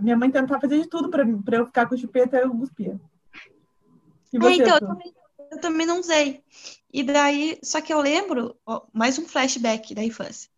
Minha 0.00 0.16
mãe 0.16 0.30
tentava 0.30 0.58
fazer 0.58 0.80
de 0.80 0.88
tudo 0.88 1.10
pra, 1.10 1.22
pra 1.44 1.58
eu 1.58 1.66
ficar 1.66 1.86
com 1.86 1.98
chupeta, 1.98 2.38
eu 2.38 2.50
cuspia. 2.50 2.98
E 4.32 4.38
é, 4.38 4.40
você, 4.40 4.62
é, 4.62 4.66
então, 4.66 4.74
eu 4.76 4.80
também, 4.80 5.14
eu 5.52 5.60
também 5.60 5.86
não 5.86 6.00
usei. 6.00 6.42
E 6.90 7.02
daí, 7.02 7.58
só 7.62 7.82
que 7.82 7.92
eu 7.92 8.00
lembro, 8.00 8.56
ó, 8.64 8.86
mais 8.90 9.18
um 9.18 9.28
flashback 9.28 9.94
da 9.94 10.02
infância. 10.02 10.48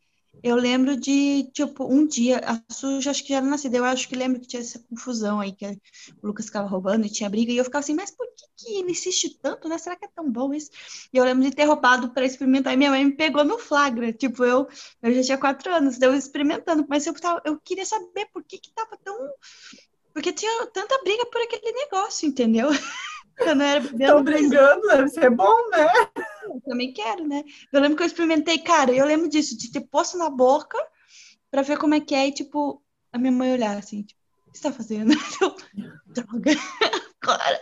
Eu 0.42 0.56
lembro 0.56 0.96
de, 0.96 1.44
tipo, 1.52 1.84
um 1.84 2.06
dia, 2.06 2.40
a 2.44 2.60
Suja 2.72 3.10
acho 3.10 3.22
que 3.22 3.28
já 3.30 3.36
era 3.36 3.46
nascida, 3.46 3.76
eu 3.76 3.84
acho 3.84 4.08
que 4.08 4.16
lembro 4.16 4.40
que 4.40 4.46
tinha 4.48 4.60
essa 4.60 4.78
confusão 4.80 5.40
aí, 5.40 5.52
que 5.52 5.64
o 5.66 6.26
Lucas 6.26 6.46
ficava 6.46 6.66
roubando 6.68 7.06
e 7.06 7.10
tinha 7.10 7.30
briga, 7.30 7.52
e 7.52 7.56
eu 7.56 7.64
ficava 7.64 7.80
assim, 7.82 7.94
mas 7.94 8.10
por 8.10 8.26
que, 8.34 8.46
que 8.56 8.78
ele 8.78 8.90
insiste 8.90 9.38
tanto, 9.40 9.68
né? 9.68 9.78
Será 9.78 9.94
que 9.96 10.04
é 10.04 10.08
tão 10.08 10.30
bom 10.30 10.52
isso? 10.52 10.70
E 11.12 11.16
eu 11.16 11.24
lembro 11.24 11.44
de 11.44 11.54
ter 11.54 11.64
roubado 11.64 12.10
para 12.10 12.24
experimentar, 12.24 12.74
e 12.74 12.76
minha 12.76 12.90
mãe 12.90 13.04
me 13.04 13.12
pegou 13.12 13.44
no 13.44 13.58
flagra, 13.58 14.12
tipo, 14.12 14.44
eu, 14.44 14.66
eu 15.00 15.14
já 15.14 15.22
tinha 15.22 15.38
quatro 15.38 15.72
anos, 15.72 15.98
deu 15.98 16.14
experimentando, 16.14 16.84
mas 16.88 17.06
eu, 17.06 17.14
tava, 17.14 17.40
eu 17.44 17.58
queria 17.60 17.86
saber 17.86 18.26
por 18.32 18.42
que 18.42 18.58
que 18.58 18.72
tava 18.72 18.96
tão... 18.96 19.16
Porque 20.12 20.32
tinha 20.32 20.66
tanta 20.66 20.98
briga 21.02 21.24
por 21.26 21.40
aquele 21.40 21.72
negócio, 21.72 22.28
entendeu? 22.28 22.68
Eu 23.46 23.54
não 23.54 23.64
era 23.64 23.84
Estão 23.84 24.22
brincando, 24.22 24.86
deve 24.88 25.08
ser 25.08 25.30
bom, 25.30 25.68
né? 25.70 25.86
Eu 26.44 26.60
também 26.62 26.92
quero, 26.92 27.26
né? 27.26 27.42
Eu 27.72 27.80
lembro 27.80 27.96
que 27.96 28.02
eu 28.02 28.06
experimentei, 28.06 28.58
cara, 28.58 28.92
eu 28.92 29.06
lembro 29.06 29.28
disso, 29.28 29.56
de 29.56 29.70
ter 29.70 29.80
posto 29.82 30.18
na 30.18 30.30
boca 30.30 30.78
pra 31.50 31.62
ver 31.62 31.78
como 31.78 31.94
é 31.94 32.00
que 32.00 32.14
é 32.14 32.28
e, 32.28 32.32
tipo, 32.32 32.82
a 33.12 33.18
minha 33.18 33.32
mãe 33.32 33.52
olhar 33.52 33.76
assim, 33.76 34.02
tipo, 34.02 34.20
o 34.46 34.52
que 34.52 34.58
você 34.58 34.64
tá 34.64 34.72
fazendo? 34.72 35.12
Droga, 36.06 36.52
cara. 37.20 37.60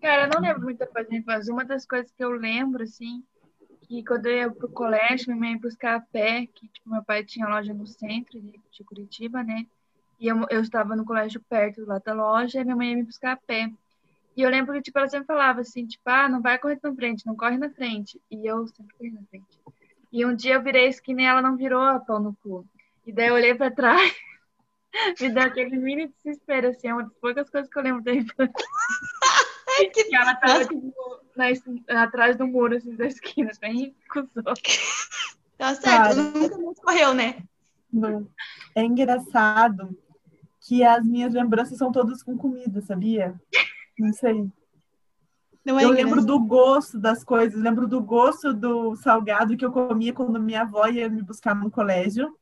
Cara, 0.00 0.24
eu 0.24 0.28
não 0.34 0.40
lembro 0.40 0.62
muita 0.62 0.86
coisa 0.86 1.08
da 1.08 1.16
infância. 1.16 1.52
Uma 1.52 1.64
das 1.64 1.86
coisas 1.86 2.10
que 2.10 2.24
eu 2.24 2.30
lembro, 2.30 2.82
assim, 2.82 3.22
que 3.82 4.02
quando 4.04 4.26
eu 4.26 4.36
ia 4.36 4.50
pro 4.50 4.70
colégio, 4.70 5.26
minha 5.28 5.38
mãe 5.38 5.52
ia 5.52 5.58
buscar 5.58 5.96
a 5.96 6.00
pé, 6.00 6.46
que, 6.46 6.68
tipo, 6.68 6.88
meu 6.90 7.04
pai 7.04 7.24
tinha 7.24 7.48
loja 7.48 7.74
no 7.74 7.86
centro 7.86 8.40
de, 8.40 8.58
de 8.70 8.84
Curitiba, 8.84 9.42
né? 9.42 9.66
E 10.20 10.28
eu, 10.28 10.46
eu 10.50 10.60
estava 10.60 10.94
no 10.94 11.04
colégio 11.06 11.42
perto 11.48 11.82
lá 11.86 11.98
da 11.98 12.12
loja, 12.12 12.60
e 12.60 12.64
minha 12.64 12.76
mãe 12.76 12.90
ia 12.90 12.96
me 12.96 13.04
buscar 13.04 13.32
a 13.32 13.36
pé. 13.36 13.70
E 14.36 14.42
eu 14.42 14.50
lembro 14.50 14.74
que, 14.74 14.82
tipo, 14.82 14.98
ela 14.98 15.08
sempre 15.08 15.26
falava 15.26 15.62
assim, 15.62 15.86
tipo, 15.86 16.02
ah, 16.04 16.28
não 16.28 16.42
vai 16.42 16.58
correr 16.58 16.78
na 16.82 16.94
frente, 16.94 17.26
não 17.26 17.34
corre 17.34 17.56
na 17.56 17.70
frente. 17.70 18.20
E 18.30 18.46
eu 18.46 18.66
sempre 18.68 18.94
corri 18.98 19.10
na 19.10 19.22
frente. 19.30 19.58
E 20.12 20.26
um 20.26 20.36
dia 20.36 20.54
eu 20.54 20.62
virei 20.62 20.86
a 20.86 20.88
esquina 20.90 21.22
e 21.22 21.24
ela 21.24 21.40
não 21.40 21.56
virou 21.56 21.80
a 21.80 21.98
pão 21.98 22.20
no 22.20 22.36
cu. 22.42 22.66
E 23.06 23.12
daí 23.12 23.28
eu 23.28 23.34
olhei 23.34 23.54
pra 23.54 23.70
trás, 23.70 24.14
me 25.20 25.30
deu 25.30 25.42
aquele 25.42 25.78
mini 25.78 26.08
desespero, 26.08 26.68
assim, 26.68 26.88
é 26.88 26.94
uma 26.94 27.04
das 27.04 27.14
poucas 27.14 27.48
coisas 27.48 27.70
que 27.70 27.78
eu 27.78 27.82
lembro 27.82 28.02
da 28.02 28.12
infância. 28.12 28.52
que 29.94 30.02
E 30.02 30.14
ela 30.14 30.34
tava, 30.34 30.66
tipo, 30.66 30.94
na, 31.34 32.02
atrás 32.02 32.36
do 32.36 32.46
muro, 32.46 32.76
assim, 32.76 32.94
da 32.94 33.06
esquina, 33.06 33.50
bem 33.58 33.96
cuzão. 34.12 34.54
Tá 35.56 35.74
certo, 35.74 35.82
Cara. 35.82 36.14
nunca 36.14 36.58
mais 36.58 36.78
correu, 36.80 37.14
né? 37.14 37.42
Não. 37.90 38.28
É 38.74 38.82
engraçado 38.82 39.96
que 40.60 40.84
as 40.84 41.04
minhas 41.06 41.32
lembranças 41.32 41.78
são 41.78 41.90
todas 41.90 42.22
com 42.22 42.36
comida, 42.36 42.80
sabia? 42.82 43.34
Não 43.98 44.12
sei. 44.12 44.48
Não 45.64 45.78
é 45.78 45.84
Eu 45.84 45.90
lembro 45.90 46.24
do 46.24 46.38
gosto 46.38 46.98
das 46.98 47.22
coisas, 47.22 47.60
lembro 47.60 47.86
do 47.86 48.00
gosto 48.00 48.52
do 48.52 48.94
salgado 48.96 49.56
que 49.56 49.64
eu 49.64 49.72
comia 49.72 50.12
quando 50.12 50.40
minha 50.40 50.62
avó 50.62 50.86
ia 50.86 51.08
me 51.08 51.22
buscar 51.22 51.54
no 51.54 51.70
colégio, 51.70 52.34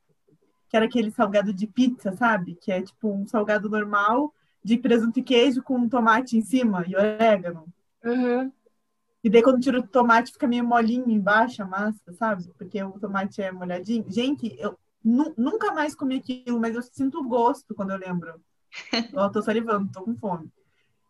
que 0.69 0.77
era 0.77 0.87
aquele 0.87 1.11
salgado 1.11 1.53
de 1.53 1.67
pizza, 1.67 2.13
sabe? 2.13 2.57
Que 2.61 2.71
é 2.71 2.83
tipo 2.83 3.09
um 3.09 3.27
salgado 3.27 3.69
normal 3.69 4.33
de 4.63 4.77
presunto 4.77 5.19
e 5.19 5.23
queijo 5.23 5.63
com 5.63 5.89
tomate 5.89 6.37
em 6.37 6.43
cima 6.43 6.85
e 6.87 6.95
orégano. 6.95 7.67
Uhum. 8.05 8.53
E 9.23 9.31
daí 9.31 9.43
quando 9.43 9.61
tira 9.61 9.81
o 9.81 9.87
tomate 9.87 10.33
fica 10.33 10.47
meio 10.47 10.65
molinho 10.65 11.11
embaixo 11.11 11.63
a 11.63 11.67
massa, 11.67 12.13
sabe? 12.13 12.49
Porque 12.57 12.83
o 12.83 12.93
tomate 12.93 13.43
é 13.43 13.51
molhadinho. 13.51 14.05
Gente, 14.09 14.55
eu 14.59 14.79
nu- 15.09 15.35
nunca 15.37 15.73
mais 15.73 15.95
comi 15.95 16.17
aquilo, 16.17 16.61
mas 16.61 16.75
eu 16.75 16.83
sinto 16.83 17.23
gosto 17.25 17.75
quando 17.75 17.91
eu 17.91 17.99
lembro. 17.99 18.41
Ó, 19.15 19.29
tô 19.29 19.43
salivando, 19.43 19.91
tô 19.93 20.03
com 20.03 20.17
fome. 20.17 20.51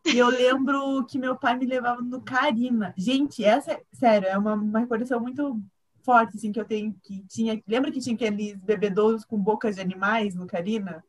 E 0.07 0.17
eu 0.17 0.28
lembro 0.28 1.05
que 1.05 1.19
meu 1.19 1.37
pai 1.37 1.57
me 1.57 1.67
levava 1.67 2.00
no 2.00 2.21
Carina. 2.23 2.95
Gente, 2.97 3.45
essa, 3.45 3.81
sério, 3.93 4.28
é 4.28 4.38
uma, 4.38 4.55
uma 4.55 4.78
recordação 4.78 5.21
muito 5.21 5.61
forte, 6.02 6.37
assim, 6.37 6.52
que 6.52 6.61
eu 6.61 6.64
tenho, 6.64 6.95
que 7.02 7.23
tinha... 7.28 7.62
Lembra 7.67 7.90
que 7.90 8.00
tinha 8.00 8.14
aqueles 8.14 8.57
bebedouros 8.57 9.25
com 9.25 9.37
bocas 9.37 9.75
de 9.75 9.83
animais 9.83 10.35
no 10.35 10.47
Carina? 10.47 11.05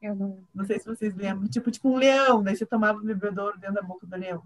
Eu 0.00 0.14
não. 0.14 0.44
Não 0.54 0.64
sei 0.64 0.78
se 0.78 0.86
vocês 0.86 1.14
lembram. 1.14 1.48
Tipo, 1.48 1.70
tipo 1.70 1.88
um 1.88 1.96
leão, 1.96 2.42
daí 2.42 2.56
você 2.56 2.64
tomava 2.64 2.98
o 2.98 3.04
bebedouro 3.04 3.58
dentro 3.58 3.74
da 3.76 3.82
boca 3.82 4.06
do 4.06 4.16
leão. 4.16 4.42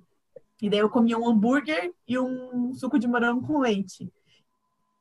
E 0.62 0.70
daí 0.70 0.78
eu 0.78 0.88
comia 0.88 1.18
um 1.18 1.28
hambúrguer 1.28 1.92
e 2.08 2.18
um 2.18 2.72
suco 2.72 2.98
de 2.98 3.06
morango 3.06 3.46
com 3.46 3.58
leite. 3.58 4.10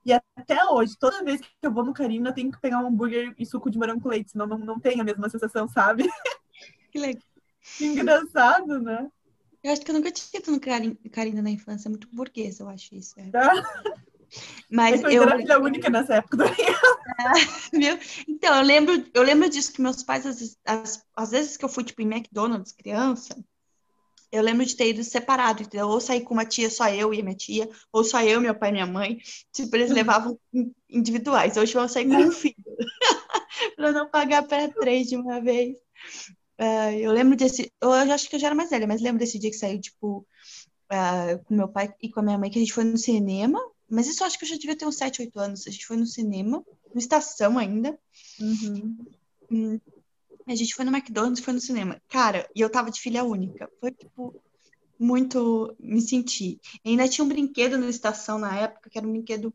E 0.05 0.11
até 0.13 0.65
hoje, 0.65 0.97
toda 0.99 1.23
vez 1.23 1.39
que 1.41 1.47
eu 1.61 1.71
vou 1.71 1.83
no 1.85 1.93
Carina, 1.93 2.29
eu 2.29 2.33
tenho 2.33 2.51
que 2.51 2.59
pegar 2.59 2.79
um 2.79 2.87
hambúrguer 2.87 3.33
e 3.37 3.45
suco 3.45 3.69
de 3.69 3.77
morango 3.77 4.01
com 4.01 4.09
leite, 4.09 4.31
senão 4.31 4.45
não, 4.45 4.57
não 4.57 4.79
tem 4.79 4.99
a 4.99 5.03
mesma 5.03 5.29
sensação, 5.29 5.67
sabe? 5.67 6.03
Que 6.91 6.99
legal. 6.99 7.23
Engraçado, 7.81 8.79
né? 8.79 9.09
Eu 9.63 9.71
acho 9.71 9.81
que 9.81 9.89
eu 9.89 9.95
nunca 9.95 10.11
tinha 10.11 10.39
ido 10.39 10.51
no 10.51 10.59
Carin- 10.59 10.93
Carina 11.11 11.41
na 11.41 11.49
infância, 11.49 11.87
é 11.87 11.89
muito 11.89 12.07
burguês, 12.13 12.59
eu 12.59 12.69
acho 12.69 12.93
isso. 12.93 13.19
é. 13.19 13.31
Tá? 13.31 13.51
Mas 14.69 15.01
eu 15.01 15.09
eu, 15.09 15.23
era 15.23 15.37
filha 15.37 15.59
única 15.59 15.89
nessa 15.89 16.15
época 16.15 16.37
do 16.37 16.43
Viu? 17.73 17.97
Então, 18.27 18.55
eu 18.57 18.63
lembro, 18.63 19.05
eu 19.13 19.23
lembro 19.23 19.49
disso 19.49 19.73
que 19.73 19.81
meus 19.81 20.03
pais, 20.03 20.25
às, 20.25 20.39
vezes- 20.39 20.57
às, 20.65 21.03
às 21.15 21.31
vezes 21.31 21.57
que 21.57 21.65
eu 21.65 21.69
fui, 21.69 21.83
tipo, 21.83 22.01
em 22.01 22.11
McDonald's, 22.11 22.71
criança, 22.71 23.35
eu 24.33 24.41
lembro 24.41 24.65
de 24.65 24.75
ter 24.75 24.89
ido 24.89 25.03
separado, 25.03 25.61
entendeu? 25.61 25.87
Ou 25.87 26.01
sair 26.01 26.21
com 26.21 26.33
uma 26.33 26.45
tia, 26.45 26.69
só 26.69 26.89
eu 26.89 27.13
e 27.13 27.19
a 27.19 27.23
minha 27.23 27.35
tia, 27.35 27.69
ou 27.91 28.03
só 28.03 28.21
eu, 28.23 28.41
meu 28.41 28.55
pai 28.55 28.69
e 28.69 28.71
minha 28.73 28.87
mãe. 28.87 29.19
Tipo, 29.51 29.75
eles 29.75 29.91
levavam 29.91 30.39
in- 30.53 30.73
individuais. 30.89 31.55
Hoje 31.55 31.73
vão 31.73 31.87
sair 31.87 32.07
com 32.07 32.15
um 32.15 32.31
filho. 32.31 32.55
Pra 33.75 33.91
não 33.91 34.09
pagar 34.09 34.43
para 34.43 34.67
três 34.73 35.07
de 35.07 35.15
uma 35.15 35.39
vez. 35.39 35.75
Ah, 36.57 36.91
eu 36.93 37.11
lembro 37.11 37.35
desse. 37.35 37.71
Eu 37.81 37.91
acho 37.91 38.29
que 38.29 38.35
eu 38.35 38.39
já 38.39 38.47
era 38.47 38.55
mais 38.55 38.69
velha, 38.69 38.87
mas 38.87 39.01
lembro 39.01 39.19
desse 39.19 39.37
dia 39.37 39.51
que 39.51 39.57
saiu, 39.57 39.79
tipo, 39.79 40.25
ah, 40.89 41.39
com 41.45 41.55
meu 41.55 41.67
pai 41.67 41.93
e 42.01 42.09
com 42.09 42.19
a 42.19 42.23
minha 42.23 42.37
mãe, 42.37 42.49
que 42.49 42.57
a 42.57 42.61
gente 42.61 42.73
foi 42.73 42.83
no 42.83 42.97
cinema. 42.97 43.59
Mas 43.89 44.07
isso 44.07 44.23
eu 44.23 44.27
acho 44.27 44.39
que 44.39 44.45
eu 44.45 44.49
já 44.49 44.55
devia 44.55 44.75
ter 44.75 44.85
uns 44.87 44.97
7, 44.97 45.21
8 45.21 45.39
anos. 45.39 45.67
A 45.67 45.71
gente 45.71 45.85
foi 45.85 45.97
no 45.97 46.05
cinema, 46.05 46.63
no 46.93 46.99
estação 46.99 47.57
ainda. 47.57 47.97
Uhum. 49.51 49.79
A 50.47 50.55
gente 50.55 50.75
foi 50.75 50.85
no 50.85 50.95
McDonald's 50.95 51.39
e 51.39 51.43
foi 51.43 51.53
no 51.53 51.59
cinema. 51.59 52.01
Cara, 52.09 52.47
e 52.55 52.61
eu 52.61 52.69
tava 52.69 52.91
de 52.91 52.99
filha 52.99 53.23
única. 53.23 53.69
Foi, 53.79 53.91
tipo, 53.91 54.41
muito. 54.99 55.75
Me 55.79 56.01
senti. 56.01 56.59
E 56.83 56.89
ainda 56.89 57.07
tinha 57.07 57.23
um 57.23 57.27
brinquedo 57.27 57.77
na 57.77 57.89
estação 57.89 58.37
na 58.37 58.55
época, 58.57 58.89
que 58.89 58.97
era 58.97 59.07
um 59.07 59.11
brinquedo. 59.11 59.53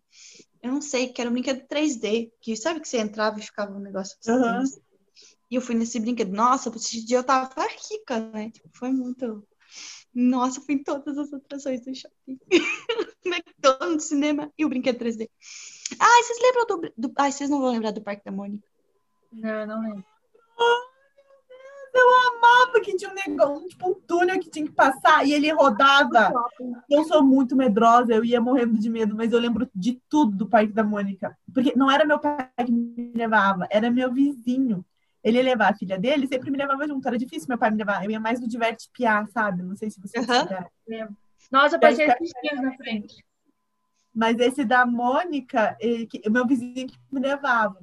Eu 0.63 0.73
não 0.73 0.81
sei, 0.81 1.09
que 1.09 1.21
era 1.21 1.31
um 1.31 1.33
brinquedo 1.33 1.67
3D. 1.67 2.31
Que 2.41 2.57
sabe 2.57 2.81
que 2.81 2.89
você 2.89 2.99
entrava 2.99 3.39
e 3.39 3.43
ficava 3.43 3.75
um 3.75 3.81
negócio 3.81 4.17
assim. 4.21 4.79
E 5.51 5.55
eu 5.55 5.63
fui 5.63 5.75
nesse 5.75 5.99
brinquedo. 5.99 6.33
Nossa, 6.33 6.71
esse 6.75 7.05
dia 7.05 7.19
eu 7.19 7.25
tava 7.25 7.67
rica, 7.91 8.21
né? 8.33 8.51
Tipo, 8.51 8.69
foi 8.73 8.91
muito. 8.91 9.47
Nossa, 10.15 10.61
fui 10.61 10.75
em 10.75 10.83
todas 10.83 11.17
as 11.17 11.33
atrações 11.33 11.81
do 11.85 11.95
shopping. 11.95 12.39
McDonald's, 13.25 14.07
cinema 14.07 14.53
e 14.59 14.65
o 14.65 14.69
brinquedo 14.69 14.99
3D. 14.99 15.29
Ai, 15.99 16.23
vocês 16.23 16.39
lembram 16.43 16.67
do, 16.67 16.93
do. 16.97 17.13
Ai, 17.17 17.33
vocês 17.33 17.49
não 17.49 17.61
vão 17.61 17.71
lembrar 17.71 17.93
do 17.93 18.03
Parque 18.03 18.25
da 18.25 18.33
Mônica. 18.33 18.67
Não, 19.33 19.61
eu 19.61 19.67
não 19.67 19.83
lembro. 19.83 20.05
Eu 21.95 22.07
amava 22.29 22.81
que 22.81 22.95
tinha 22.97 23.11
um 23.11 23.15
negócio, 23.15 23.69
tipo 23.69 23.89
um 23.91 23.95
túnel 23.95 24.39
que 24.39 24.51
tinha 24.51 24.67
que 24.67 24.73
passar 24.73 25.27
e 25.27 25.33
ele 25.33 25.51
rodava. 25.53 26.33
Eu 26.89 27.05
sou 27.05 27.23
muito 27.25 27.57
medrosa, 27.57 28.13
eu 28.13 28.25
ia 28.25 28.41
morrendo 28.41 28.79
de 28.79 28.89
medo, 28.89 29.17
mas 29.17 29.33
eu 29.33 29.39
lembro 29.41 29.69
de 29.75 30.01
tudo 30.09 30.37
do 30.37 30.47
Parque 30.49 30.73
da 30.73 30.85
Mônica. 30.85 31.37
Porque 31.53 31.75
não 31.75 31.91
era 31.91 32.05
meu 32.05 32.19
pai 32.19 32.49
que 32.65 32.71
me 32.71 33.13
levava, 33.15 33.67
era 33.71 33.91
meu 33.91 34.13
vizinho. 34.13 34.85
Ele 35.25 35.39
ia 35.39 35.43
levar 35.43 35.73
a 35.73 35.77
filha 35.77 35.99
dele, 35.99 36.29
sempre 36.29 36.51
me 36.51 36.59
levava 36.59 36.87
junto. 36.87 37.07
Era 37.09 37.19
difícil 37.19 37.49
meu 37.49 37.59
pai 37.59 37.71
me 37.71 37.79
levar. 37.79 38.05
Eu 38.05 38.11
ia 38.11 38.21
mais 38.21 38.41
no 38.41 38.47
Diverte 38.49 38.89
Piá, 38.93 39.27
sabe? 39.27 39.63
Não 39.63 39.75
sei 39.77 39.91
se 39.91 40.01
Aham. 40.17 40.43
fizeram. 40.87 41.17
Nossa, 41.51 41.77
eu 41.77 41.81
passei 41.81 42.07
esses 42.07 42.31
dias 42.43 42.63
na 42.63 42.73
frente. 42.77 43.25
Mas 44.15 44.39
esse 44.39 44.65
da 44.65 44.87
Mônica, 44.87 45.77
eh, 45.81 46.07
que- 46.07 46.29
meu 46.31 46.47
vizinho 46.47 46.87
que 46.87 46.99
me 47.11 47.21
levava. 47.21 47.79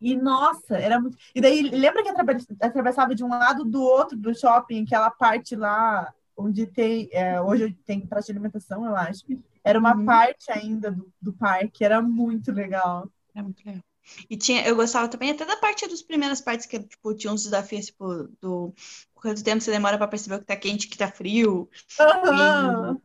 E 0.00 0.14
nossa, 0.14 0.76
era 0.76 1.00
muito. 1.00 1.16
E 1.34 1.40
daí, 1.40 1.62
lembra 1.62 2.02
que 2.02 2.08
atraves- 2.08 2.46
atravessava 2.60 3.14
de 3.14 3.24
um 3.24 3.28
lado 3.28 3.64
do 3.64 3.82
outro 3.82 4.16
do 4.16 4.34
shopping, 4.34 4.84
aquela 4.84 5.10
parte 5.10 5.56
lá 5.56 6.12
onde 6.36 6.66
tem. 6.66 7.08
eh, 7.12 7.40
hoje 7.40 7.72
tem 7.86 8.06
praça 8.06 8.26
de 8.26 8.32
alimentação, 8.32 8.84
eu 8.84 8.94
acho. 8.94 9.24
Era 9.64 9.78
uma 9.78 9.94
Uhum. 9.96 10.04
parte 10.04 10.50
ainda 10.52 10.90
do, 10.90 11.10
do 11.20 11.32
parque, 11.32 11.84
era 11.84 12.00
muito 12.02 12.52
legal. 12.52 13.10
Era 13.34 13.42
muito 13.42 13.64
legal. 13.64 13.82
E 14.30 14.36
tinha, 14.36 14.64
eu 14.66 14.76
gostava 14.76 15.08
também 15.08 15.30
até 15.30 15.44
da 15.44 15.56
parte 15.56 15.88
das 15.88 16.02
primeiras 16.02 16.40
partes, 16.40 16.66
que 16.66 16.78
tipo, 16.78 17.12
tinha 17.14 17.32
uns 17.32 17.42
desafios, 17.42 17.86
tipo, 17.86 18.28
do 18.40 18.72
quanto 19.14 19.42
tempo 19.42 19.60
você 19.60 19.70
demora 19.72 19.98
pra 19.98 20.06
perceber 20.06 20.36
o 20.36 20.38
que 20.40 20.44
tá 20.46 20.56
quente, 20.56 20.86
o 20.86 20.90
que 20.90 20.98
tá 20.98 21.10
frio. 21.10 21.68
Aham. 21.98 23.00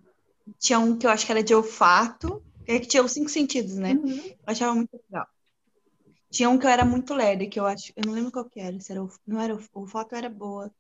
Tinha 0.60 0.80
um 0.80 0.98
que 0.98 1.06
eu 1.06 1.12
acho 1.12 1.26
que 1.26 1.32
era 1.32 1.44
de 1.44 1.54
olfato, 1.56 2.44
que 2.66 2.72
é 2.72 2.80
que 2.80 2.88
tinha 2.88 3.04
os 3.04 3.12
cinco 3.12 3.30
sentidos, 3.30 3.76
né? 3.76 3.94
Uhum. 3.94 4.18
Eu 4.28 4.36
achava 4.46 4.76
muito 4.76 4.90
legal. 4.94 5.28
Tinha 6.32 6.50
um 6.50 6.58
que 6.58 6.66
eu 6.66 6.70
era 6.70 6.86
muito 6.86 7.14
lerda, 7.14 7.46
que 7.46 7.60
eu 7.60 7.66
acho, 7.66 7.92
eu 7.96 8.06
não 8.06 8.14
lembro 8.14 8.32
qual 8.32 8.46
que 8.46 8.60
era, 8.60 8.80
se 8.80 8.92
era, 8.92 9.04
o- 9.04 9.12
não 9.28 9.40
era, 9.40 9.54
o 9.56 9.60
olfato 9.74 10.16
era 10.16 10.30
boa. 10.30 10.72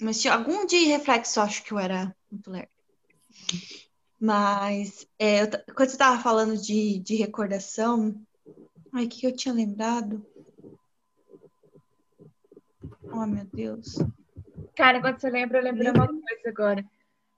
Mas 0.00 0.20
tinha 0.20 0.32
algum 0.34 0.66
de 0.66 0.76
reflexo, 0.86 1.38
eu 1.38 1.44
acho 1.44 1.62
que 1.62 1.72
eu 1.72 1.78
era 1.78 2.16
muito 2.30 2.50
lerda. 2.50 2.70
Mas, 4.18 5.06
é, 5.18 5.42
eu 5.42 5.48
quando 5.74 5.90
você 5.90 5.98
tava 5.98 6.22
falando 6.22 6.56
de, 6.56 6.98
de 7.00 7.14
recordação, 7.16 8.14
ai, 8.92 9.04
o 9.04 9.08
que 9.08 9.26
eu 9.26 9.36
tinha 9.36 9.54
lembrado? 9.54 10.24
Oh, 13.12 13.26
meu 13.26 13.44
Deus. 13.52 13.96
Cara, 14.74 15.00
quando 15.00 15.20
você 15.20 15.28
lembra, 15.30 15.58
eu 15.58 15.64
lembrei 15.64 15.90
uma 15.90 16.06
coisa 16.08 16.48
agora. 16.48 16.84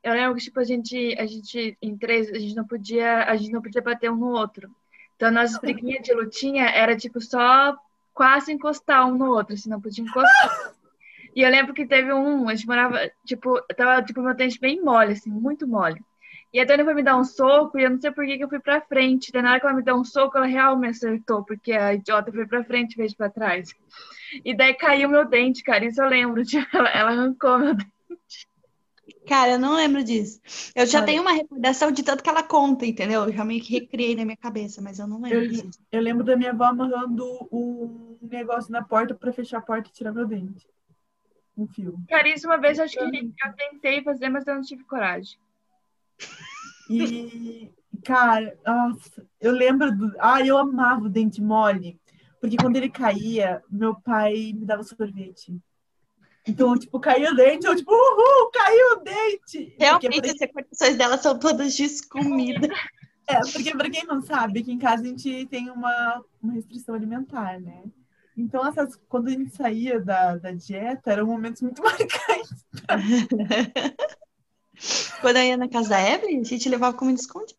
Eu 0.03 0.13
lembro 0.15 0.37
que, 0.37 0.45
tipo, 0.45 0.61
a 0.61 0.65
gente, 0.65 1.17
a 1.19 1.27
gente, 1.27 1.77
em 1.83 1.99
três, 1.99 2.31
a 2.31 2.39
gente 2.39 2.55
não 2.55 2.65
podia, 2.67 3.25
a 3.25 3.37
gente 3.37 3.51
não 3.51 3.61
podia 3.61 3.83
bater 3.83 4.11
um 4.11 4.17
no 4.17 4.29
outro. 4.29 4.71
Então, 5.17 5.31
nossas 5.31 5.59
briguinhas 5.59 6.03
de 6.03 6.13
lutinha 6.13 6.67
era, 6.67 6.95
tipo, 6.97 7.21
só 7.21 7.77
quase 8.13 8.53
encostar 8.53 9.07
um 9.07 9.17
no 9.17 9.31
outro, 9.31 9.55
assim, 9.55 9.69
não 9.69 9.81
podia 9.81 10.05
encostar. 10.05 10.75
E 11.35 11.43
eu 11.43 11.51
lembro 11.51 11.75
que 11.75 11.87
teve 11.87 12.13
um, 12.13 12.49
a 12.49 12.55
gente 12.55 12.67
morava, 12.67 13.11
tipo, 13.27 13.61
tava, 13.75 14.03
tipo, 14.03 14.23
meu 14.23 14.35
dente 14.35 14.59
bem 14.61 14.83
mole, 14.83 15.13
assim, 15.13 15.31
muito 15.31 15.67
mole. 15.67 16.01
E 16.53 16.61
a 16.61 16.67
Tânia 16.67 16.85
foi 16.85 16.95
me 16.95 17.03
dar 17.03 17.17
um 17.17 17.25
soco, 17.25 17.79
e 17.79 17.83
eu 17.83 17.91
não 17.91 18.01
sei 18.01 18.11
por 18.11 18.25
que 18.25 18.39
que 18.39 18.45
eu 18.45 18.49
fui 18.49 18.61
pra 18.61 18.81
frente. 18.81 19.31
Daí, 19.33 19.43
na 19.43 19.51
hora 19.51 19.61
que 19.61 19.67
ela 19.67 19.75
me 19.75 19.83
deu 19.83 19.97
um 19.97 20.05
soco, 20.05 20.39
ela 20.39 20.47
realmente 20.47 20.81
me 20.81 20.89
acertou, 20.89 21.45
porque 21.45 21.73
a 21.73 21.93
idiota 21.93 22.33
foi 22.33 22.47
pra 22.47 22.65
frente 22.65 22.95
em 22.95 22.97
vez 22.97 23.11
de 23.11 23.17
pra 23.17 23.29
trás. 23.29 23.69
E 24.45 24.55
daí 24.55 24.73
caiu 24.75 25.09
meu 25.09 25.27
dente, 25.27 25.63
cara, 25.63 25.85
isso 25.85 26.01
eu 26.01 26.09
lembro. 26.09 26.43
Tipo, 26.47 26.67
ela, 26.75 26.89
ela 26.89 27.11
arrancou 27.11 27.59
meu 27.59 27.75
dente. 27.77 28.49
Cara, 29.27 29.53
eu 29.53 29.59
não 29.59 29.75
lembro 29.75 30.05
disso. 30.05 30.41
Eu 30.75 30.87
já 30.87 30.99
Olha. 30.99 31.07
tenho 31.07 31.23
uma 31.23 31.33
recordação 31.33 31.91
de 31.91 32.03
tanto 32.03 32.23
que 32.23 32.29
ela 32.31 32.43
conta, 32.43 32.87
entendeu? 32.87 33.25
Eu 33.25 33.33
já 33.33 33.45
meio 33.45 33.63
que 33.63 33.73
recriei 33.73 34.15
na 34.15 34.25
minha 34.25 34.37
cabeça, 34.37 34.81
mas 34.81 34.99
eu 34.99 35.07
não 35.07 35.21
lembro 35.21 35.45
Eu- 35.45 35.49
disso. 35.49 35.81
Eu 35.91 36.01
lembro 36.01 36.25
da 36.25 36.37
minha 36.37 36.51
avó 36.51 36.65
amarrando 36.65 37.25
um 37.51 38.17
negócio 38.23 38.71
na 38.71 38.83
porta 38.85 39.15
para 39.15 39.33
fechar 39.33 39.59
a 39.59 39.63
porta 39.63 39.89
e 39.89 39.93
tirar 39.93 40.13
meu 40.13 40.27
dente. 40.27 40.67
Um 41.57 41.67
fio. 41.67 41.99
Cara, 42.09 42.29
isso 42.29 42.47
uma 42.47 42.59
vez 42.59 42.79
eu 42.79 42.85
acho 42.85 42.95
que 42.95 43.03
eu 43.03 43.53
tentei 43.57 44.03
fazer, 44.03 44.29
mas 44.29 44.47
eu 44.47 44.55
não 44.55 44.63
tive 44.63 44.85
coragem. 44.85 45.39
E, 46.89 47.73
cara, 48.05 48.57
nossa, 48.65 49.27
eu 49.41 49.53
lembro 49.53 49.91
do. 49.97 50.13
Ah, 50.19 50.41
eu 50.45 50.57
amava 50.57 51.07
o 51.07 51.09
dente 51.09 51.43
mole. 51.43 51.99
Porque 52.41 52.57
quando 52.57 52.77
ele 52.77 52.91
caía, 52.91 53.63
meu 53.71 53.95
pai 53.95 54.53
me 54.55 54.65
dava 54.65 54.83
sorvete. 54.85 55.59
Então, 56.47 56.79
tipo, 56.79 57.01
caía 57.01 57.33
o 57.33 57.35
dente, 57.35 57.67
eu, 57.67 57.75
tipo, 57.75 57.93
uhul, 57.93 58.51
caiu 58.53 58.93
o 58.93 59.03
dente! 59.03 59.75
Realmente, 59.79 60.31
as 60.31 60.41
recordações 60.41 60.97
dela 60.97 61.19
são 61.19 61.39
todas 61.39 61.75
disso 61.75 62.09
comida. 62.09 62.69
É, 63.27 63.41
porque 63.53 63.77
pra 63.77 63.91
quem 63.91 64.05
não 64.05 64.23
sabe, 64.23 64.61
aqui 64.61 64.73
em 64.73 64.79
casa 64.79 65.03
a 65.03 65.07
gente 65.07 65.47
tem 65.47 65.69
uma, 65.69 66.25
uma 66.41 66.53
restrição 66.53 66.95
alimentar, 66.95 67.61
né? 67.61 67.83
Então, 68.37 68.67
essas, 68.67 68.97
quando 69.09 69.29
a 69.29 69.31
gente 69.31 69.57
saía 69.57 69.99
da, 69.99 70.37
da 70.37 70.53
dieta, 70.53 71.11
eram 71.11 71.27
momentos 71.27 71.63
muito 71.63 71.83
marcantes. 71.87 72.67
Quando 75.23 75.39
eu 75.39 75.45
ia 75.45 75.57
na 75.57 75.69
casa 75.69 75.89
da 75.89 76.11
Evelyn, 76.11 76.43
a 76.43 76.45
gente 76.45 76.69
levava 76.69 76.97
comida 76.97 77.19
escondida. 77.19 77.59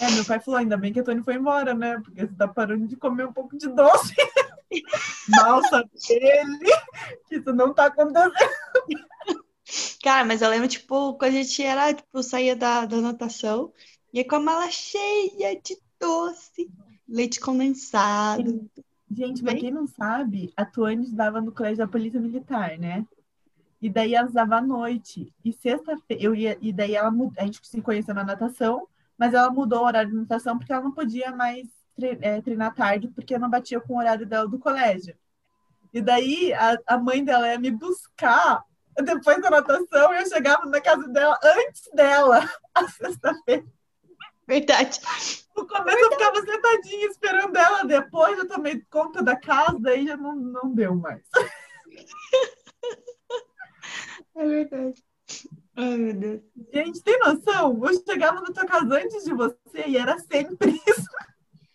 É, 0.00 0.10
meu 0.10 0.24
pai 0.24 0.40
falou, 0.40 0.58
ainda 0.58 0.76
bem 0.76 0.92
que 0.92 0.98
a 0.98 1.04
Tony 1.04 1.22
foi 1.22 1.34
embora, 1.34 1.74
né? 1.74 2.00
Porque 2.02 2.22
você 2.22 2.34
tá 2.34 2.48
parando 2.48 2.88
de 2.88 2.96
comer 2.96 3.26
um 3.26 3.32
pouco 3.32 3.56
de 3.56 3.68
doce. 3.68 4.14
Mal 5.28 5.62
sabe 5.68 5.90
ele 6.10 6.58
que 7.28 7.36
isso 7.36 7.52
não 7.52 7.72
tá 7.72 7.86
acontecendo. 7.86 8.32
Cara, 10.02 10.24
mas 10.24 10.42
eu 10.42 10.50
lembro, 10.50 10.68
tipo, 10.68 11.14
quando 11.14 11.32
a 11.32 11.42
gente 11.42 11.62
era, 11.62 11.94
tipo, 11.94 12.22
saía 12.22 12.54
da, 12.54 12.84
da 12.84 13.00
natação, 13.00 13.72
ia 14.12 14.26
com 14.26 14.36
a 14.36 14.40
mala 14.40 14.70
cheia 14.70 15.60
de 15.60 15.78
doce, 15.98 16.70
leite 17.08 17.40
condensado. 17.40 18.70
Gente, 19.10 19.42
pra 19.42 19.54
quem 19.54 19.70
não 19.70 19.86
sabe, 19.86 20.52
a 20.56 20.64
Tuane 20.64 21.04
estudava 21.04 21.40
no 21.40 21.52
colégio 21.52 21.78
da 21.78 21.88
Polícia 21.88 22.20
Militar, 22.20 22.78
né? 22.78 23.06
E 23.80 23.88
daí 23.88 24.14
ela 24.14 24.28
usava 24.28 24.56
à 24.56 24.60
noite. 24.60 25.32
E 25.44 25.52
sexta-feira, 25.52 26.22
eu 26.22 26.34
ia, 26.34 26.58
e 26.60 26.72
daí 26.72 26.94
ela 26.94 27.12
a 27.38 27.44
gente 27.44 27.66
se 27.66 27.80
conheceu 27.80 28.14
na 28.14 28.24
natação, 28.24 28.88
mas 29.16 29.34
ela 29.34 29.50
mudou 29.50 29.80
o 29.80 29.84
horário 29.84 30.10
de 30.10 30.16
natação 30.16 30.58
porque 30.58 30.72
ela 30.72 30.82
não 30.82 30.92
podia 30.92 31.30
mais 31.32 31.68
tre- 31.96 32.18
é, 32.20 32.40
treinar 32.40 32.74
tarde, 32.74 33.08
porque 33.08 33.38
não 33.38 33.50
batia 33.50 33.80
com 33.80 33.94
o 33.94 33.98
horário 33.98 34.26
dela 34.26 34.48
do 34.48 34.58
colégio. 34.58 35.16
E 35.92 36.00
daí 36.02 36.52
a, 36.52 36.76
a 36.86 36.98
mãe 36.98 37.24
dela 37.24 37.48
ia 37.48 37.58
me 37.58 37.70
buscar 37.70 38.62
depois 39.02 39.40
da 39.40 39.50
natação 39.50 40.14
e 40.14 40.18
eu 40.18 40.26
chegava 40.28 40.66
na 40.66 40.80
casa 40.80 41.06
dela 41.08 41.38
antes 41.42 41.82
dela, 41.94 42.48
a 42.74 42.88
sexta-feira. 42.88 43.64
Verdade. 44.46 45.00
No 45.56 45.66
começo 45.66 45.98
eu 45.98 46.10
ficava 46.12 46.40
sentadinha 46.42 47.06
esperando 47.06 47.56
ela, 47.56 47.84
depois 47.84 48.38
eu 48.38 48.46
tomei 48.46 48.80
conta 48.90 49.22
da 49.22 49.36
casa, 49.36 49.78
daí 49.80 50.06
já 50.06 50.16
não, 50.16 50.34
não 50.34 50.74
deu 50.74 50.94
mais. 50.94 51.22
É 54.34 54.46
verdade. 54.46 55.04
Ai, 55.76 55.96
meu 55.96 56.14
Deus. 56.14 56.40
Gente, 56.72 57.02
tem 57.02 57.18
noção? 57.18 57.80
Eu 57.84 58.02
chegava 58.04 58.40
na 58.40 58.52
tua 58.52 58.66
casa 58.66 58.94
antes 58.94 59.24
de 59.24 59.32
você 59.32 59.84
e 59.86 59.96
era 59.96 60.18
sempre 60.18 60.70
isso. 60.86 61.06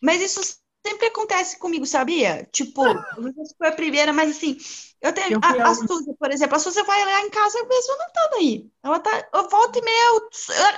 Mas 0.01 0.21
isso 0.21 0.41
sempre 0.85 1.07
acontece 1.07 1.57
comigo, 1.59 1.85
sabia? 1.85 2.47
Tipo, 2.51 2.81
você 3.17 3.55
foi 3.57 3.67
a 3.67 3.71
primeira, 3.71 4.13
mas 4.13 4.31
assim, 4.37 4.57
eu 5.01 5.13
tenho. 5.13 5.33
Eu 5.33 5.39
A, 5.43 5.69
a 5.69 5.75
Suzy, 5.75 6.13
por 6.17 6.31
exemplo, 6.31 6.55
a 6.55 6.59
Suzy 6.59 6.81
vai 6.83 7.05
lá 7.05 7.21
em 7.21 7.29
casa 7.29 7.61
mesmo 7.65 7.97
não 7.97 8.07
estando 8.07 8.33
aí. 8.35 8.69
Ela 8.83 8.99
tá. 8.99 9.29
Eu 9.33 9.49
volto 9.49 9.77
e 9.77 9.81
meia. 9.81 10.05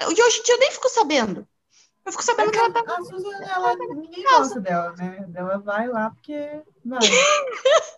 eu- 0.01 0.12
E 0.12 0.24
hoje 0.24 0.40
em 0.40 0.44
dia 0.44 0.56
eu 0.56 0.60
nem 0.60 0.72
fico 0.72 0.90
sabendo. 0.90 1.48
Eu 2.06 2.12
fico 2.12 2.24
sabendo 2.24 2.51
que 2.51 2.58
ela 2.58 2.72
tá. 2.72 2.82
A 2.82 3.04
Suzana, 3.04 3.46
ela, 3.46 3.75
ninguém 3.75 4.24
gosta 4.24 4.60
dela, 4.60 4.94
né? 4.98 5.28
Ela 5.36 5.58
vai 5.60 5.88
lá 5.88 6.10
porque 6.10 6.62
vai. 6.84 7.00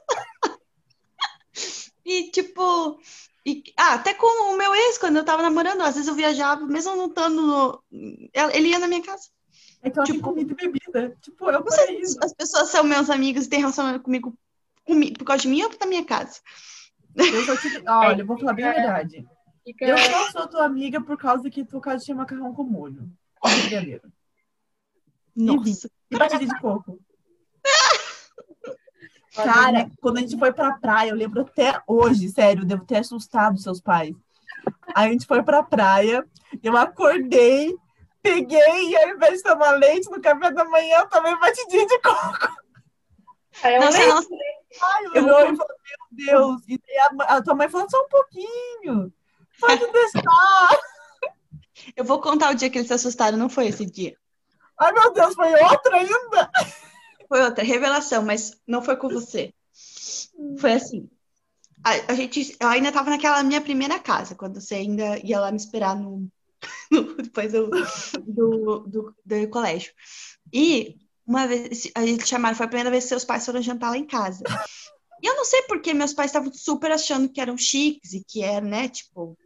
E 2.06 2.30
tipo. 2.32 3.00
E, 3.46 3.62
ah, 3.78 3.96
até 3.96 4.14
com 4.14 4.26
o 4.54 4.58
meu 4.58 4.74
ex, 4.74 4.98
quando 4.98 5.18
eu 5.18 5.26
tava 5.26 5.42
namorando, 5.42 5.82
às 5.82 5.96
vezes 5.96 6.08
eu 6.08 6.16
viajava, 6.16 6.66
mesmo 6.66 6.96
não 6.96 7.08
estando 7.08 7.42
no. 7.42 7.84
Ele 8.54 8.70
ia 8.70 8.80
na 8.80 8.88
minha 8.88 9.02
casa. 9.04 9.30
É 9.84 9.90
que 9.90 9.96
tem 9.96 10.16
Tipo- 10.16 10.30
comida 10.30 10.54
e 10.54 10.56
bebida. 10.56 11.16
Tipo, 11.22 11.50
é 11.50 11.62
sei 11.70 11.86
paraíso. 11.88 12.18
as 12.24 12.34
pessoas 12.34 12.70
são 12.70 12.84
meus 12.84 13.10
amigos 13.10 13.46
e 13.46 13.50
têm 13.50 13.60
relacionamento 13.60 14.04
comigo, 14.04 14.34
comigo 14.86 15.18
por 15.20 15.26
causa 15.26 15.42
de 15.44 15.50
mim 15.50 15.62
ou 15.62 15.78
da 15.78 15.86
minha 15.86 16.06
casa. 16.06 16.40
Eu 17.16 17.44
só 17.46 17.56
te... 17.58 17.84
Olha, 17.88 18.22
eu 18.22 18.26
vou 18.26 18.40
falar 18.40 18.54
bem 18.54 18.66
a 18.66 18.74
verdade. 18.74 19.28
Eu 19.80 19.98
só 19.98 20.32
sou 20.32 20.48
tua 20.48 20.66
amiga 20.66 21.02
por 21.02 21.18
causa 21.18 21.50
que 21.50 21.64
tu 21.64 21.80
casa 21.80 22.04
tinha 22.04 22.16
macarrão 22.16 22.54
com 22.54 22.64
molho. 22.64 23.10
Brigadeiro. 23.44 24.12
Nossa. 25.36 25.90
E 26.10 26.18
batida 26.18 26.46
de 26.46 26.60
coco. 26.60 27.00
Cara, 29.36 29.90
quando 30.00 30.18
a 30.18 30.22
gente 30.22 30.38
foi 30.38 30.54
pra 30.54 30.74
praia, 30.78 31.10
eu 31.10 31.16
lembro 31.16 31.42
até 31.42 31.82
hoje, 31.88 32.30
sério, 32.30 32.62
eu 32.62 32.68
devo 32.68 32.86
ter 32.86 32.98
assustado 32.98 33.58
seus 33.60 33.82
pais. 33.82 34.16
A 34.94 35.08
gente 35.08 35.26
foi 35.26 35.42
pra 35.42 35.64
praia, 35.64 36.24
eu 36.62 36.78
acordei, 36.78 37.76
peguei 38.24 38.90
e 38.90 38.98
ao 38.98 39.10
invés 39.10 39.38
de 39.38 39.44
tomar 39.44 39.72
leite 39.72 40.10
no 40.10 40.22
café 40.22 40.50
da 40.52 40.66
manhã, 40.66 41.00
eu 41.00 41.10
tomei 41.10 41.36
batidinha 41.38 41.86
de 41.86 42.00
coco. 42.00 42.64
Aí 43.62 43.76
eu 43.76 43.82
Não, 43.82 43.92
não 43.92 44.28
Ai, 44.82 45.06
eu 45.06 45.26
olhei 45.26 45.54
e 45.54 45.56
falei, 45.56 45.78
meu 45.86 46.26
Deus. 46.26 46.62
E 46.68 46.80
daí 46.80 46.98
a, 46.98 47.36
a 47.36 47.44
tua 47.44 47.54
mãe 47.54 47.70
falou, 47.70 47.88
só 47.90 48.02
um 48.02 48.10
pouquinho. 48.10 49.14
Pode 49.60 49.92
deixar. 49.92 50.24
Eu 51.96 52.06
vou 52.06 52.22
contar 52.22 52.52
o 52.52 52.56
dia 52.56 52.70
que 52.70 52.78
eles 52.78 52.88
se 52.88 52.94
assustaram, 52.94 53.38
não 53.38 53.50
foi 53.50 53.68
esse 53.68 53.86
dia. 53.86 54.16
Ai, 54.80 54.92
meu 54.94 55.12
Deus, 55.12 55.36
foi 55.36 55.52
outra 55.54 55.98
ainda. 55.98 56.52
Foi 57.28 57.42
outra 57.42 57.64
revelação, 57.64 58.24
mas 58.24 58.58
não 58.66 58.82
foi 58.82 58.96
com 58.96 59.10
você. 59.10 59.54
Foi 60.60 60.74
assim. 60.74 61.10
A, 61.84 62.12
a 62.12 62.16
gente, 62.16 62.56
eu 62.60 62.68
ainda 62.68 62.88
estava 62.88 63.10
naquela 63.10 63.44
minha 63.44 63.60
primeira 63.60 64.00
casa, 64.00 64.34
quando 64.34 64.62
você 64.62 64.76
ainda 64.76 65.18
ia 65.20 65.40
lá 65.40 65.52
me 65.52 65.58
esperar 65.58 65.96
no- 65.96 66.30
depois 67.22 67.52
do, 67.52 67.70
do, 68.26 68.80
do, 68.88 69.16
do 69.26 69.48
colégio. 69.50 69.94
E 70.52 70.98
uma 71.26 71.48
vez 71.48 71.90
a 71.96 72.06
gente 72.06 72.28
chamaram, 72.28 72.56
foi 72.56 72.66
a 72.66 72.70
primeira 72.70 72.92
vez 72.92 73.06
que 73.06 73.10
seus 73.10 73.26
pais 73.26 73.46
foram 73.46 73.62
jantar 73.62 73.92
lá 73.92 73.98
em 73.98 74.06
casa. 74.06 74.44
E 75.22 75.28
eu 75.28 75.36
não 75.36 75.46
sei 75.46 75.62
porque 75.64 75.94
meus 75.94 76.14
pais 76.14 76.30
estavam 76.30 76.52
super 76.54 76.92
achando 76.92 77.30
que 77.30 77.40
eram 77.40 77.58
chiques 77.58 78.14
e 78.14 78.24
que 78.24 78.44
era, 78.44 78.66
né, 78.66 78.90
tipo, 78.90 79.38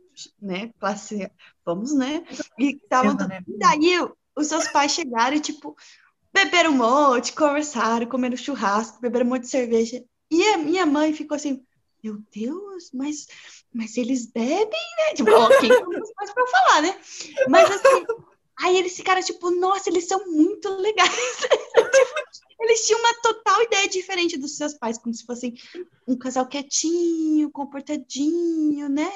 né, 0.41 0.71
classe, 0.79 1.31
vamos, 1.63 1.93
né? 1.93 2.23
E 2.57 2.75
estavam 2.75 3.13
né? 3.13 3.41
daí 3.47 3.99
os 4.35 4.47
seus 4.47 4.67
pais 4.69 4.91
chegaram 4.91 5.35
e, 5.35 5.39
tipo, 5.39 5.75
beberam 6.33 6.71
um 6.71 6.77
monte, 6.77 7.33
conversaram, 7.33 8.07
comeram 8.07 8.35
churrasco, 8.37 8.99
beberam 8.99 9.25
um 9.25 9.29
monte 9.29 9.43
de 9.43 9.49
cerveja. 9.49 10.03
E 10.29 10.43
a 10.49 10.57
minha 10.57 10.85
mãe 10.85 11.13
ficou 11.13 11.35
assim, 11.35 11.63
meu 12.03 12.17
Deus, 12.31 12.91
mas, 12.93 13.27
mas 13.73 13.97
eles 13.97 14.25
bebem, 14.27 14.67
né? 14.69 15.13
Tipo, 15.15 15.31
são 15.31 15.47
os 15.47 16.13
pais 16.13 16.33
pra 16.33 16.47
falar, 16.47 16.81
né? 16.81 16.99
Mas 17.49 17.69
assim, 17.71 18.05
aí 18.59 18.77
eles 18.77 18.95
ficaram 18.95 19.21
tipo, 19.21 19.51
nossa, 19.51 19.89
eles 19.89 20.07
são 20.07 20.25
muito 20.27 20.69
legais. 20.69 21.11
Eles 22.59 22.85
tinham 22.87 22.99
uma 22.99 23.13
total 23.21 23.61
ideia 23.61 23.87
diferente 23.87 24.35
dos 24.35 24.57
seus 24.57 24.73
pais, 24.73 24.97
como 24.97 25.13
se 25.13 25.25
fossem 25.25 25.53
um 26.07 26.17
casal 26.17 26.47
quietinho, 26.47 27.51
comportadinho, 27.51 28.89
né? 28.89 29.11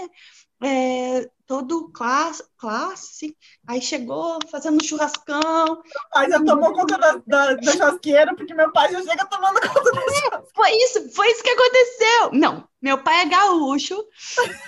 É, 0.63 1.27
todo 1.47 1.89
classe, 1.91 2.43
classe, 2.57 3.35
aí 3.67 3.81
chegou 3.81 4.39
fazendo 4.49 4.81
churrascão, 4.81 5.81
Aí 6.13 6.29
já 6.29 6.41
tomou 6.41 6.71
conta 6.71 6.97
da, 6.97 7.21
da, 7.27 7.53
da 7.55 7.71
churrasqueira, 7.73 8.33
porque 8.35 8.53
meu 8.53 8.71
pai 8.71 8.89
já 8.91 9.01
chega 9.03 9.25
tomando 9.25 9.59
conta 9.67 9.91
da 9.91 10.01
churrasqueira. 10.01 10.43
Foi 10.55 10.71
isso, 10.71 11.09
foi 11.11 11.29
isso 11.29 11.43
que 11.43 11.49
aconteceu. 11.49 12.31
Não, 12.31 12.65
meu 12.81 13.03
pai 13.03 13.23
é 13.23 13.25
gaúcho, 13.25 14.01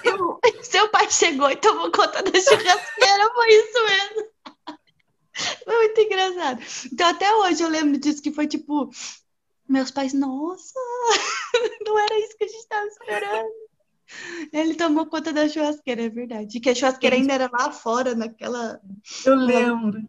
e 0.04 0.10
o 0.10 0.40
seu 0.64 0.90
pai 0.90 1.10
chegou 1.10 1.50
e 1.50 1.56
tomou 1.56 1.90
conta 1.90 2.22
da 2.22 2.40
churrasqueira, 2.40 3.34
foi 3.34 3.50
isso 3.50 3.86
mesmo. 3.86 4.34
Foi 5.66 5.76
muito 5.76 6.00
engraçado. 6.00 6.62
Então, 6.92 7.08
até 7.08 7.34
hoje 7.34 7.64
eu 7.64 7.70
lembro 7.70 8.00
disso, 8.00 8.22
que 8.22 8.32
foi 8.32 8.46
tipo, 8.46 8.92
meus 9.68 9.90
pais, 9.90 10.14
nossa, 10.14 10.80
não 11.84 11.98
era 11.98 12.20
isso 12.20 12.38
que 12.38 12.44
a 12.44 12.48
gente 12.48 12.60
estava 12.60 12.86
esperando. 12.86 13.63
Ele 14.54 14.76
tomou 14.76 15.06
conta 15.06 15.32
da 15.34 15.48
churrasqueira, 15.48 16.04
é 16.04 16.10
verdade. 16.10 16.60
Que 16.60 16.70
a 16.70 16.76
churrasqueira 16.76 17.16
ainda 17.16 17.34
era 17.34 17.50
lá 17.52 17.72
fora, 17.72 18.16
naquela. 18.16 18.80
Eu 19.26 19.36
lembro. 19.36 20.00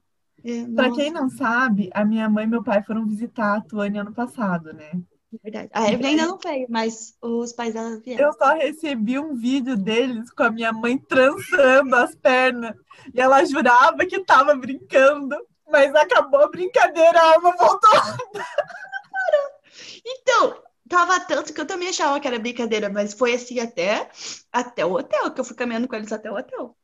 É, 0.44 0.64
Pra 0.74 0.88
nossa, 0.88 1.00
quem 1.00 1.11
não 1.11 1.30
sabe, 1.30 1.88
a 1.94 2.04
minha 2.04 2.28
mãe 2.28 2.44
e 2.44 2.48
meu 2.48 2.62
pai 2.62 2.83
foram 2.83 3.07
visitar 3.07 3.57
a 3.57 3.61
Tuane 3.62 3.98
ano 3.98 4.12
passado, 4.12 4.74
né? 4.74 4.90
é 5.35 5.38
verdade. 5.42 5.70
A 5.72 5.90
Evelyn 5.90 6.11
ainda 6.11 6.26
não 6.26 6.38
veio, 6.38 6.66
mas 6.68 7.16
os 7.20 7.52
pais 7.52 7.72
dela 7.74 7.98
vieram. 8.04 8.26
Eu 8.26 8.33
só 8.35 8.54
recebi 8.54 9.18
um 9.18 9.35
vídeo 9.35 9.76
deles 9.76 10.30
com 10.30 10.42
a 10.44 10.50
minha 10.50 10.72
mãe 10.72 10.98
trançando 10.98 11.96
as 11.96 12.14
pernas. 12.14 12.76
E 13.12 13.20
ela 13.20 13.44
jurava 13.44 14.04
que 14.07 14.24
tava 14.24 14.54
brincando. 14.54 15.37
Mas 15.70 15.94
acabou 15.94 16.44
a 16.44 16.48
brincadeira, 16.50 17.18
a 17.18 17.35
alma 17.35 17.57
voltou. 17.57 17.90
Então, 20.07 20.62
tava 20.94 21.18
tanto 21.18 21.52
que 21.52 21.61
eu 21.61 21.66
também 21.66 21.88
achava 21.88 22.20
que 22.20 22.28
era 22.28 22.38
brincadeira, 22.38 22.88
mas 22.88 23.14
foi 23.14 23.35
assim 23.35 23.59
até, 23.59 24.09
até 24.52 24.87
o 24.87 24.92
hotel, 24.92 25.33
que 25.33 25.40
eu 25.40 25.44
fui 25.44 25.57
caminhando 25.57 25.88
com 25.88 25.96
eles 25.96 26.12
até 26.12 26.30
o 26.30 26.37
hotel. 26.37 26.76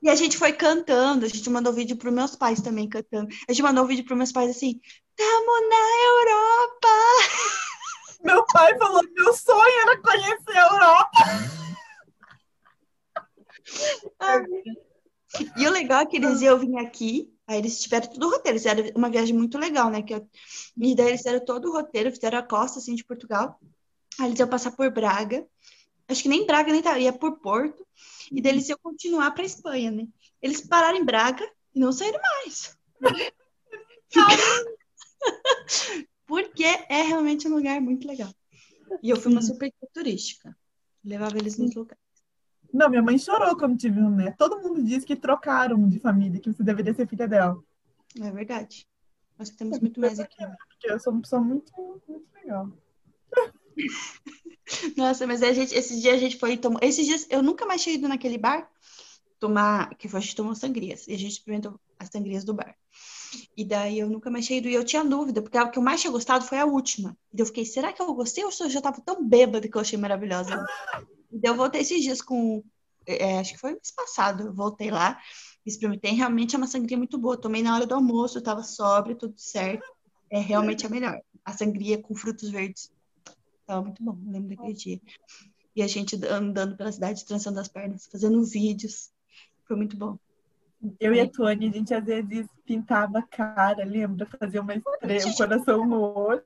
E 0.00 0.08
a 0.08 0.14
gente 0.14 0.38
foi 0.38 0.52
cantando, 0.52 1.26
a 1.26 1.28
gente 1.28 1.50
mandou 1.50 1.72
vídeo 1.72 1.96
para 1.96 2.12
meus 2.12 2.36
pais 2.36 2.60
também 2.60 2.88
cantando. 2.88 3.28
A 3.48 3.52
gente 3.52 3.62
mandou 3.62 3.82
um 3.82 3.88
vídeo 3.88 4.04
para 4.04 4.14
meus 4.14 4.30
pais 4.30 4.50
assim: 4.50 4.80
Tamo 5.16 5.68
na 5.68 5.84
Europa! 6.06 6.88
Meu 8.22 8.46
pai 8.46 8.78
falou: 8.78 9.02
meu 9.16 9.34
sonho 9.34 9.80
era 9.82 10.00
conhecer 10.00 10.56
a 10.56 10.68
Europa. 10.72 11.18
E 15.56 15.66
o 15.66 15.70
legal 15.70 16.02
é 16.02 16.06
que 16.06 16.18
eles 16.18 16.42
iam 16.42 16.58
vir 16.58 16.76
aqui, 16.76 17.32
aí 17.52 17.58
eles 17.58 17.80
tiveram 17.80 18.08
todo 18.08 18.26
o 18.26 18.30
roteiro, 18.30 18.56
eles 18.58 18.62
fizeram 18.62 18.90
uma 18.96 19.10
viagem 19.10 19.34
muito 19.36 19.58
legal, 19.58 19.90
né? 19.90 20.02
Que 20.02 20.14
eu- 20.14 20.28
E 20.80 20.94
daí 20.94 21.08
eles 21.08 21.20
fizeram 21.20 21.44
todo 21.44 21.68
o 21.68 21.72
roteiro, 21.72 22.10
fizeram 22.10 22.38
a 22.38 22.42
costa 22.42 22.78
assim, 22.78 22.94
de 22.94 23.04
Portugal. 23.04 23.60
Aí 24.18 24.26
eles 24.28 24.38
iam 24.38 24.48
passar 24.48 24.72
por 24.72 24.90
Braga. 24.90 25.46
Acho 26.08 26.22
que 26.22 26.28
nem 26.28 26.46
Braga 26.46 26.72
nem 26.72 26.82
tá, 26.82 26.98
ia 26.98 27.12
por 27.12 27.38
Porto. 27.40 27.86
E 28.30 28.40
daí 28.42 28.52
eles 28.52 28.68
iam 28.68 28.78
continuar 28.82 29.30
para 29.32 29.44
Espanha, 29.44 29.90
né? 29.90 30.06
Eles 30.40 30.60
pararam 30.60 30.98
em 30.98 31.04
Braga 31.04 31.48
e 31.74 31.80
não 31.80 31.92
saíram 31.92 32.20
mais. 32.20 32.76
Porque 36.26 36.64
é 36.64 37.02
realmente 37.02 37.46
um 37.48 37.54
lugar 37.54 37.80
muito 37.80 38.06
legal. 38.06 38.32
E 39.02 39.10
eu 39.10 39.16
fui 39.16 39.32
uma 39.32 39.42
super 39.42 39.72
turística. 39.92 40.56
Levava 41.04 41.38
eles 41.38 41.56
nos 41.56 41.74
lugares. 41.74 42.01
Não, 42.72 42.88
minha 42.88 43.02
mãe 43.02 43.18
chorou 43.18 43.56
quando 43.56 43.76
tive 43.76 44.00
um 44.00 44.10
neto. 44.10 44.36
Todo 44.38 44.60
mundo 44.60 44.82
diz 44.82 45.04
que 45.04 45.14
trocaram 45.14 45.88
de 45.88 45.98
família, 45.98 46.40
que 46.40 46.50
você 46.50 46.62
deveria 46.62 46.94
ser 46.94 47.06
filha 47.06 47.28
dela. 47.28 47.62
É 48.20 48.30
verdade. 48.30 48.88
Nós 49.38 49.50
temos 49.50 49.78
muito 49.80 50.00
mais 50.00 50.18
aqui. 50.18 50.36
Porque 50.68 50.90
eu 50.90 50.98
sou 50.98 51.12
uma 51.12 51.22
pessoa 51.22 51.42
muito, 51.42 51.72
muito 52.08 52.26
legal. 52.34 52.70
Nossa, 54.96 55.26
mas 55.26 55.42
a 55.42 55.52
gente, 55.52 55.74
esses 55.74 56.00
dias 56.00 56.14
a 56.14 56.18
gente 56.18 56.38
foi 56.38 56.56
tomar. 56.56 56.80
Esses 56.82 57.04
dias 57.04 57.26
eu 57.28 57.42
nunca 57.42 57.66
mais 57.66 57.82
tinha 57.82 57.94
ido 57.94 58.08
naquele 58.08 58.38
bar 58.38 58.70
tomar. 59.38 59.94
Que 59.96 60.08
foi, 60.08 60.18
a 60.18 60.22
gente 60.22 60.36
tomou 60.36 60.54
sangrias. 60.54 61.06
E 61.08 61.14
a 61.14 61.18
gente 61.18 61.32
experimentou 61.32 61.78
as 61.98 62.08
sangrias 62.08 62.44
do 62.44 62.54
bar. 62.54 62.74
E 63.56 63.64
daí 63.64 63.98
eu 63.98 64.08
nunca 64.08 64.30
mais 64.30 64.46
tinha 64.46 64.58
ido. 64.58 64.68
E 64.68 64.74
eu 64.74 64.84
tinha 64.84 65.04
dúvida, 65.04 65.42
porque 65.42 65.56
a 65.56 65.68
que 65.68 65.78
eu 65.78 65.82
mais 65.82 66.00
tinha 66.00 66.10
gostado 66.10 66.44
foi 66.44 66.58
a 66.58 66.66
última. 66.66 67.16
E 67.32 67.40
eu 67.40 67.46
fiquei, 67.46 67.64
será 67.64 67.92
que 67.92 68.02
eu 68.02 68.14
gostei 68.14 68.44
ou 68.44 68.50
eu 68.60 68.70
já 68.70 68.80
tava 68.80 69.00
tão 69.00 69.26
bêbada 69.26 69.68
que 69.68 69.76
eu 69.76 69.80
achei 69.80 69.98
maravilhosa? 69.98 70.64
E 71.30 71.38
daí 71.38 71.50
eu 71.50 71.56
voltei 71.56 71.80
esses 71.80 72.02
dias 72.02 72.20
com. 72.20 72.62
é, 73.06 73.38
acho 73.38 73.52
que 73.54 73.60
foi 73.60 73.72
mês 73.72 73.90
passado. 73.90 74.48
Eu 74.48 74.54
voltei 74.54 74.90
lá, 74.90 75.18
experimentei. 75.64 76.12
Realmente 76.12 76.54
é 76.54 76.58
uma 76.58 76.66
sangria 76.66 76.96
muito 76.96 77.18
boa. 77.18 77.36
Tomei 77.36 77.62
na 77.62 77.74
hora 77.74 77.86
do 77.86 77.94
almoço, 77.94 78.40
tava 78.42 78.62
sóbrio, 78.62 79.16
tudo 79.16 79.34
certo. 79.36 79.86
É 80.30 80.38
realmente 80.38 80.86
a 80.86 80.88
melhor. 80.88 81.20
A 81.44 81.52
sangria 81.52 82.00
com 82.00 82.14
frutos 82.14 82.50
verdes. 82.50 82.90
Tava 83.66 83.82
muito 83.82 84.02
bom, 84.02 84.18
lembro 84.26 84.56
daquele 84.56 84.74
dia. 84.74 85.00
E 85.74 85.82
a 85.82 85.86
gente 85.86 86.16
andando 86.26 86.76
pela 86.76 86.92
cidade, 86.92 87.24
trançando 87.24 87.58
as 87.58 87.68
pernas, 87.68 88.06
fazendo 88.06 88.44
vídeos. 88.44 89.10
Foi 89.66 89.76
muito 89.76 89.96
bom. 89.96 90.18
Eu 90.98 91.14
e 91.14 91.20
a 91.20 91.28
Tony, 91.30 91.68
a 91.68 91.72
gente 91.72 91.94
às 91.94 92.04
vezes 92.04 92.46
pintava 92.64 93.20
a 93.20 93.22
cara, 93.22 93.84
lembra? 93.84 94.26
Fazia 94.38 94.60
uma 94.60 94.74
estrela, 94.74 95.28
um 95.28 95.34
coração 95.34 95.86
no 95.86 96.00
olho. 96.00 96.44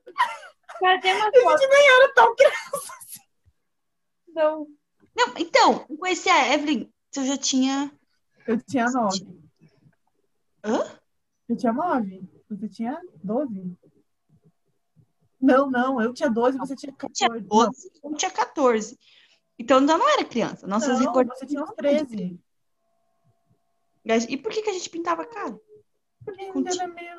Cadê 0.79 1.11
uma 1.13 1.27
A 1.27 1.31
gente 1.31 1.43
foto? 1.43 1.69
nem 1.69 1.89
era 1.89 2.13
tão 2.13 2.35
criança. 2.35 2.93
Não. 4.27 4.67
Não, 5.15 5.33
então, 5.37 5.85
eu 5.89 5.97
conheci 5.97 6.29
a 6.29 6.53
Evelyn. 6.53 6.87
Eu 7.15 7.25
já 7.25 7.37
tinha. 7.37 7.91
Eu 8.45 8.61
tinha 8.61 8.85
nove. 8.91 9.27
Hã? 10.63 10.85
Eu 11.49 11.57
tinha 11.57 11.73
nove. 11.73 12.21
Você 12.49 12.69
tinha 12.69 13.01
doze? 13.23 13.75
Não, 15.41 15.69
não, 15.69 16.01
eu 16.01 16.13
tinha 16.13 16.29
doze, 16.29 16.57
você 16.57 16.75
tinha 16.75 16.93
tinha 17.13 17.29
14. 17.29 17.47
12, 17.47 17.91
eu 18.03 18.15
tinha 18.15 18.31
14. 18.31 18.99
Então 19.57 19.79
ainda 19.79 19.97
não 19.97 20.09
era 20.09 20.23
criança. 20.23 20.67
Nossas 20.67 20.99
não, 20.99 21.07
recordações. 21.07 21.39
você 21.39 21.45
tinha 21.47 21.63
uns 21.63 21.73
13. 21.73 22.39
E 24.29 24.37
por 24.37 24.51
que, 24.51 24.61
que 24.61 24.69
a 24.69 24.73
gente 24.73 24.89
pintava 24.89 25.23
a 25.23 25.25
cara? 25.25 25.59
Porque 26.23 26.45
Com 26.47 26.59
ainda 26.59 26.71
era 26.71 26.87
meio. 26.87 27.15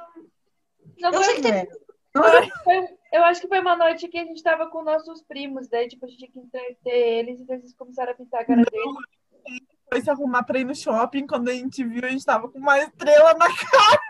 Não 0.99 1.13
Eu 1.13 1.23
sei 1.23 1.35
que 1.37 1.43
teve. 1.43 1.69
Eu, 2.15 2.25
acho 2.25 2.51
que 2.51 2.65
foi, 2.65 2.89
eu 3.13 3.25
acho 3.25 3.41
que 3.41 3.49
foi 3.49 3.61
uma 3.61 3.77
noite 3.77 4.09
que 4.09 4.19
a 4.19 4.25
gente 4.25 4.43
tava 4.43 4.69
com 4.69 4.83
nossos 4.83 5.23
primos, 5.23 5.69
daí 5.69 5.89
tipo, 5.89 6.05
a 6.05 6.09
gente 6.09 6.19
tinha 6.19 6.31
que 6.31 6.39
entreter 6.39 6.93
eles 6.93 7.41
e 7.41 7.45
daí 7.45 7.59
eles 7.59 7.75
começaram 7.75 8.13
a 8.13 8.15
pintar 8.15 8.41
a 8.41 8.45
cara 8.45 8.65
deles. 8.65 9.61
Foi 9.89 10.01
se 10.03 10.11
arrumar 10.11 10.43
pra 10.43 10.59
ir 10.59 10.65
no 10.65 10.75
shopping. 10.75 11.27
Quando 11.27 11.49
a 11.49 11.53
gente 11.53 11.83
viu, 11.85 12.05
a 12.05 12.11
gente 12.11 12.25
tava 12.25 12.49
com 12.49 12.59
uma 12.59 12.79
estrela 12.79 13.33
na 13.35 13.47
cara. 13.47 14.01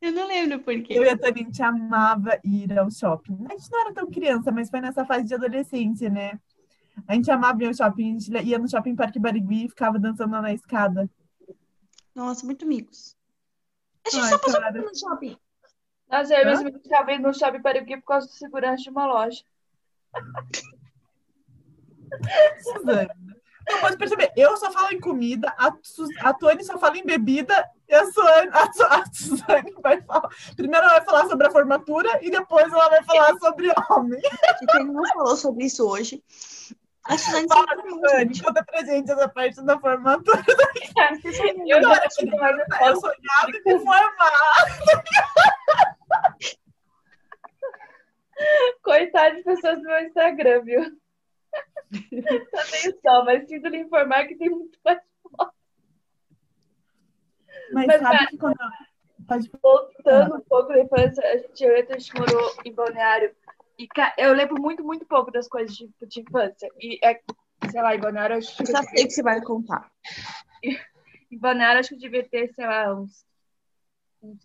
Eu 0.00 0.12
não 0.12 0.26
lembro 0.26 0.60
por 0.60 0.80
quê. 0.82 0.94
Eu 0.96 1.04
e 1.04 1.08
a 1.08 1.18
Tony, 1.18 1.40
a 1.40 1.44
gente 1.44 1.62
amava 1.62 2.40
ir 2.44 2.76
ao 2.78 2.90
shopping. 2.90 3.46
A 3.50 3.56
gente 3.56 3.70
não 3.70 3.80
era 3.80 3.92
tão 3.92 4.10
criança, 4.10 4.52
mas 4.52 4.70
foi 4.70 4.80
nessa 4.80 5.04
fase 5.04 5.24
de 5.24 5.34
adolescência, 5.34 6.08
né? 6.08 6.38
A 7.08 7.14
gente 7.14 7.30
amava 7.30 7.62
ir 7.62 7.66
ao 7.68 7.74
shopping. 7.74 8.16
A 8.16 8.18
gente 8.20 8.46
ia 8.46 8.58
no 8.58 8.68
shopping 8.68 8.94
Parque 8.94 9.18
Barigui 9.18 9.64
e 9.64 9.68
ficava 9.68 9.98
dançando 9.98 10.40
na 10.40 10.52
escada. 10.52 11.08
Nossa, 12.14 12.44
muito 12.44 12.64
amigos. 12.64 13.16
A 14.06 14.10
gente 14.10 14.22
Ai, 14.24 14.28
só 14.30 14.38
passou 14.38 14.60
cara. 14.60 14.80
no 14.82 14.94
shopping. 14.98 15.36
Nossa, 16.10 16.34
eu 16.34 16.42
Hã? 16.42 16.44
mesmo 16.50 16.68
estava 16.68 17.12
indo 17.12 17.26
no 17.26 17.34
shopping 17.34 17.62
Parigui 17.62 17.96
por 17.96 18.06
causa 18.06 18.26
do 18.26 18.32
segurança 18.32 18.82
de 18.82 18.90
uma 18.90 19.06
loja. 19.06 19.42
Suzane. 22.62 23.08
Não 23.70 23.80
pode 23.80 23.98
perceber, 23.98 24.32
eu 24.34 24.56
só 24.56 24.72
falo 24.72 24.92
em 24.94 24.98
comida, 25.00 25.52
a, 25.58 25.70
Su- 25.82 26.08
a 26.20 26.32
Tony 26.32 26.64
só 26.64 26.78
fala 26.78 26.96
em 26.96 27.04
bebida 27.04 27.68
e 27.86 27.94
a, 27.94 28.10
Suane, 28.10 28.48
a, 28.50 28.72
Su- 28.72 28.82
a 28.84 29.04
Suzane 29.12 29.74
vai 29.82 30.00
falar. 30.00 30.26
Primeiro 30.56 30.86
ela 30.86 30.94
vai 30.96 31.04
falar 31.04 31.26
sobre 31.28 31.46
a 31.46 31.50
formatura 31.50 32.18
e 32.24 32.30
depois 32.30 32.72
ela 32.72 32.88
vai 32.88 33.04
falar 33.04 33.36
sobre 33.38 33.70
homem. 33.90 34.18
A 34.48 34.58
gente 34.58 34.74
ainda 34.78 34.90
não 34.92 35.04
falou 35.12 35.36
sobre 35.36 35.66
isso 35.66 35.86
hoje. 35.86 36.24
A 37.08 37.16
Suzane 37.16 37.48
Fala, 37.48 37.66
sempre 37.68 37.90
Suzane, 37.90 38.42
conta 38.42 38.64
pra 38.64 38.84
gente 38.84 39.10
essa 39.10 39.28
parte 39.28 39.62
da 39.62 39.80
formatura. 39.80 40.44
Eu 41.66 41.80
Não, 41.80 41.94
já 41.94 42.02
é 42.04 42.08
tinha 42.08 42.36
mais 42.36 42.58
Eu 42.58 42.96
sonhava 42.96 43.50
em 43.54 43.62
me 43.64 43.78
formar. 43.78 44.32
Coitado 48.82 49.36
de 49.36 49.42
pessoas 49.42 49.78
do 49.78 49.84
meu 49.84 50.00
Instagram, 50.00 50.62
viu? 50.62 50.82
Só 52.50 52.62
tenho 52.70 52.98
só, 53.02 53.24
mas 53.24 53.48
sinto 53.48 53.68
lhe 53.68 53.78
informar 53.78 54.26
que 54.26 54.36
tem 54.36 54.50
muito 54.50 54.78
mais. 54.84 55.00
Mas, 57.72 57.86
Mas, 57.86 58.00
sabe 58.00 58.16
cara, 58.16 58.26
que 58.26 58.38
quando. 58.38 58.56
Pode... 59.26 59.50
Voltando 59.62 60.36
um 60.36 60.40
pouco 60.40 60.68
da 60.68 60.80
infância, 60.80 61.24
a 61.24 61.36
gente, 61.36 61.64
eu 61.64 61.76
e 61.76 61.80
a 61.80 61.98
gente 61.98 62.14
morou 62.14 62.54
em 62.64 62.72
Balneário. 62.72 63.34
E 63.78 63.86
eu 64.16 64.32
lembro 64.34 64.60
muito, 64.60 64.82
muito 64.82 65.06
pouco 65.06 65.30
das 65.30 65.46
coisas 65.46 65.76
de, 65.76 65.88
de 66.06 66.20
infância. 66.20 66.68
E, 66.80 66.98
é, 67.04 67.20
sei 67.70 67.80
lá, 67.80 67.94
em 67.94 68.00
Balneário, 68.00 68.34
eu 68.34 68.38
acho 68.38 68.56
que 68.56 68.62
Eu 68.62 68.66
já 68.66 68.82
sei 68.82 69.04
que 69.04 69.10
você 69.10 69.22
vai 69.22 69.40
contar. 69.40 69.90
Em 71.30 71.36
Balneário, 71.36 71.78
acho 71.78 71.90
que 71.90 71.94
eu 71.96 71.98
devia 71.98 72.26
ter, 72.26 72.54
sei 72.54 72.66
lá, 72.66 72.94
uns, 72.98 73.22
uns 74.22 74.38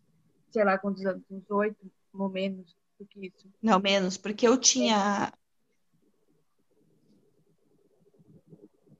sei 0.51 0.63
lá, 0.63 0.77
quantos 0.77 1.03
anos, 1.05 1.23
uns 1.31 1.49
oito, 1.49 1.91
ou 2.13 2.29
menos 2.29 2.75
do 2.99 3.05
que 3.07 3.27
isso. 3.27 3.49
Não, 3.61 3.79
menos, 3.79 4.17
porque 4.17 4.47
eu 4.47 4.57
tinha. 4.57 5.33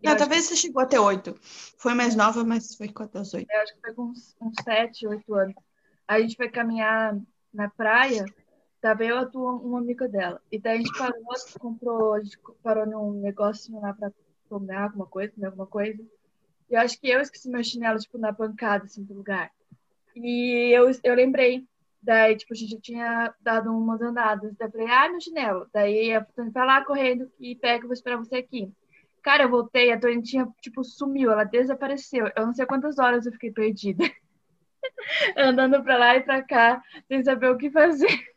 Eu 0.02 0.12
Não, 0.12 0.18
talvez 0.18 0.46
você 0.46 0.56
chegou 0.56 0.82
até 0.82 1.00
oito. 1.00 1.38
Foi 1.78 1.94
mais 1.94 2.16
nova, 2.16 2.44
mas 2.44 2.76
foi 2.76 2.92
até 2.96 3.20
os 3.20 3.34
oito. 3.34 3.52
Eu 3.52 3.62
acho 3.62 3.74
que 3.76 3.82
foi 3.82 3.94
com 3.94 4.04
uns, 4.04 4.36
uns 4.42 4.56
sete, 4.64 5.08
oito 5.08 5.34
anos. 5.36 5.56
Aí 6.08 6.20
a 6.20 6.22
gente 6.22 6.36
foi 6.36 6.50
caminhar 6.50 7.18
na 7.54 7.70
praia, 7.70 8.26
tava 8.84 9.06
eu 9.06 9.16
e 9.16 9.20
a 9.20 9.26
tua, 9.26 9.54
uma 9.54 9.80
amiga 9.80 10.10
dela. 10.10 10.42
E 10.52 10.60
daí 10.60 10.74
a 10.74 10.78
gente 10.78 10.98
parou, 10.98 11.24
comprou, 11.58 12.14
a 12.16 12.20
gente 12.20 12.38
parou 12.62 12.86
num 12.86 13.14
negocinho 13.14 13.80
lá 13.80 13.94
pra 13.94 14.12
tomar 14.50 14.84
alguma 14.84 15.06
coisa, 15.06 15.32
comer 15.32 15.48
alguma 15.48 15.66
coisa. 15.66 16.04
E 16.70 16.74
eu 16.74 16.82
acho 16.82 17.00
que 17.00 17.10
eu 17.10 17.22
esqueci 17.22 17.50
meu 17.50 17.64
chinelo, 17.64 17.98
tipo, 17.98 18.18
na 18.18 18.34
bancada, 18.34 18.84
assim, 18.84 19.02
do 19.02 19.14
lugar. 19.14 19.50
E 20.14 20.70
eu, 20.76 20.92
eu 21.02 21.16
lembrei. 21.16 21.66
Daí, 22.02 22.36
tipo, 22.36 22.54
a 22.54 22.58
gente 22.58 22.78
tinha 22.82 23.34
dado 23.40 23.72
umas 23.72 24.02
andadas. 24.02 24.54
Daí 24.58 24.68
eu 24.68 24.72
falei, 24.72 24.88
ah, 24.88 25.10
meu 25.10 25.22
chinelo. 25.22 25.66
Daí 25.74 26.14
a 26.14 26.22
Tony 26.22 26.50
vai 26.50 26.68
lá 26.68 26.84
correndo 26.84 27.32
e 27.40 27.56
pega, 27.56 27.86
eu 27.86 27.88
vou 27.88 27.94
esperar 27.94 28.18
você 28.18 28.36
aqui. 28.36 28.70
Cara, 29.22 29.44
eu 29.44 29.50
voltei, 29.50 29.94
a 29.94 30.00
Tony 30.00 30.22
tinha, 30.22 30.46
tipo, 30.60 30.84
sumiu, 30.84 31.32
ela 31.32 31.46
desapareceu. 31.46 32.30
Eu 32.36 32.48
não 32.48 32.54
sei 32.54 32.66
quantas 32.66 33.00
horas 33.00 33.26
eu 33.26 33.32
fiquei 33.32 33.52
perdida. 33.54 34.04
Andando 35.38 35.82
pra 35.82 35.98
lá 35.98 36.18
e 36.18 36.22
pra 36.22 36.44
cá, 36.44 36.84
sem 37.08 37.24
saber 37.24 37.50
o 37.50 37.58
que 37.58 37.72
fazer. 37.72 38.33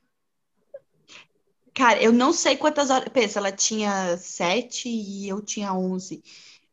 Cara, 1.76 2.02
eu 2.02 2.10
não 2.10 2.32
sei 2.32 2.56
quantas 2.56 2.88
horas. 2.88 3.08
Pensa, 3.10 3.38
ela 3.38 3.52
tinha 3.52 4.16
sete 4.16 4.88
e 4.88 5.28
eu 5.28 5.42
tinha 5.42 5.74
onze. 5.74 6.22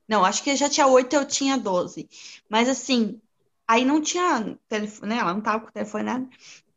Não, 0.08 0.24
acho 0.24 0.42
que 0.44 0.56
já 0.56 0.70
tinha 0.70 0.88
oito, 0.88 1.13
eu 1.13 1.26
tinha 1.28 1.58
doze. 1.58 2.10
Mas 2.50 2.70
assim, 2.70 3.22
aí 3.68 3.84
não 3.84 4.02
tinha 4.02 4.58
telefone, 4.70 5.10
né? 5.10 5.18
Ela 5.20 5.34
não 5.34 5.42
tava 5.42 5.66
com 5.66 5.72
telefone 5.72 6.06
nada. 6.06 6.30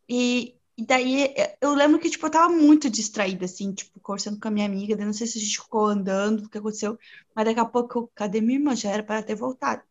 E, 0.09 0.57
e 0.77 0.85
daí 0.85 1.35
eu 1.61 1.75
lembro 1.75 2.01
que, 2.01 2.11
tipo, 2.11 2.27
eu 2.27 2.31
tava 2.31 2.53
muito 2.53 2.91
distraída, 2.91 3.45
assim, 3.45 3.73
tipo, 3.73 4.01
conversando 4.01 4.41
com 4.41 4.49
a 4.49 4.51
minha 4.51 4.67
amiga. 4.67 4.97
daí 4.97 5.07
não 5.07 5.13
sei 5.13 5.27
se 5.29 5.39
a 5.39 5.41
gente 5.41 5.61
ficou 5.61 5.87
andando, 5.87 6.47
o 6.47 6.49
que 6.49 6.59
aconteceu. 6.59 6.99
Mas 7.35 7.45
daqui 7.45 7.61
a 7.61 7.65
pouco, 7.65 8.11
cadê 8.15 8.41
minha 8.41 8.59
irmã? 8.59 8.75
Já 8.75 8.91
era 8.91 9.05
pra 9.05 9.17
ela 9.17 9.25
ter 9.25 9.37
voltado. 9.37 9.83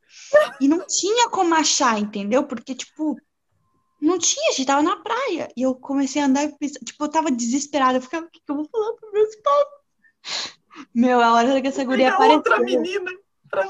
E 0.59 0.67
não 0.67 0.85
tinha 0.85 1.29
como 1.29 1.55
achar, 1.55 1.99
entendeu? 1.99 2.43
Porque, 2.45 2.75
tipo, 2.75 3.17
não 4.05 4.19
tinha, 4.19 4.49
a 4.49 4.53
gente 4.53 4.67
tava 4.67 4.83
na 4.83 4.97
praia. 4.97 5.51
E 5.55 5.61
eu 5.63 5.75
comecei 5.75 6.21
a 6.21 6.25
andar 6.25 6.43
e 6.43 6.57
pensar, 6.57 6.79
tipo, 6.79 7.03
eu 7.03 7.09
tava 7.09 7.31
desesperada. 7.31 7.97
Eu 7.97 8.01
ficava, 8.01 8.25
o 8.25 8.29
que 8.29 8.39
que 8.39 8.51
eu 8.51 8.55
vou 8.55 8.65
falar 8.65 8.93
pros 8.93 9.11
meus 9.11 9.35
pais? 9.37 10.57
Meu, 10.93 11.21
a 11.21 11.33
hora 11.33 11.61
que 11.61 11.67
essa 11.67 11.83
guria 11.83 12.15
Tem 12.15 12.31
outra 12.31 12.55
apareceu. 12.55 12.81
menina. 12.81 13.11
Pra... 13.49 13.63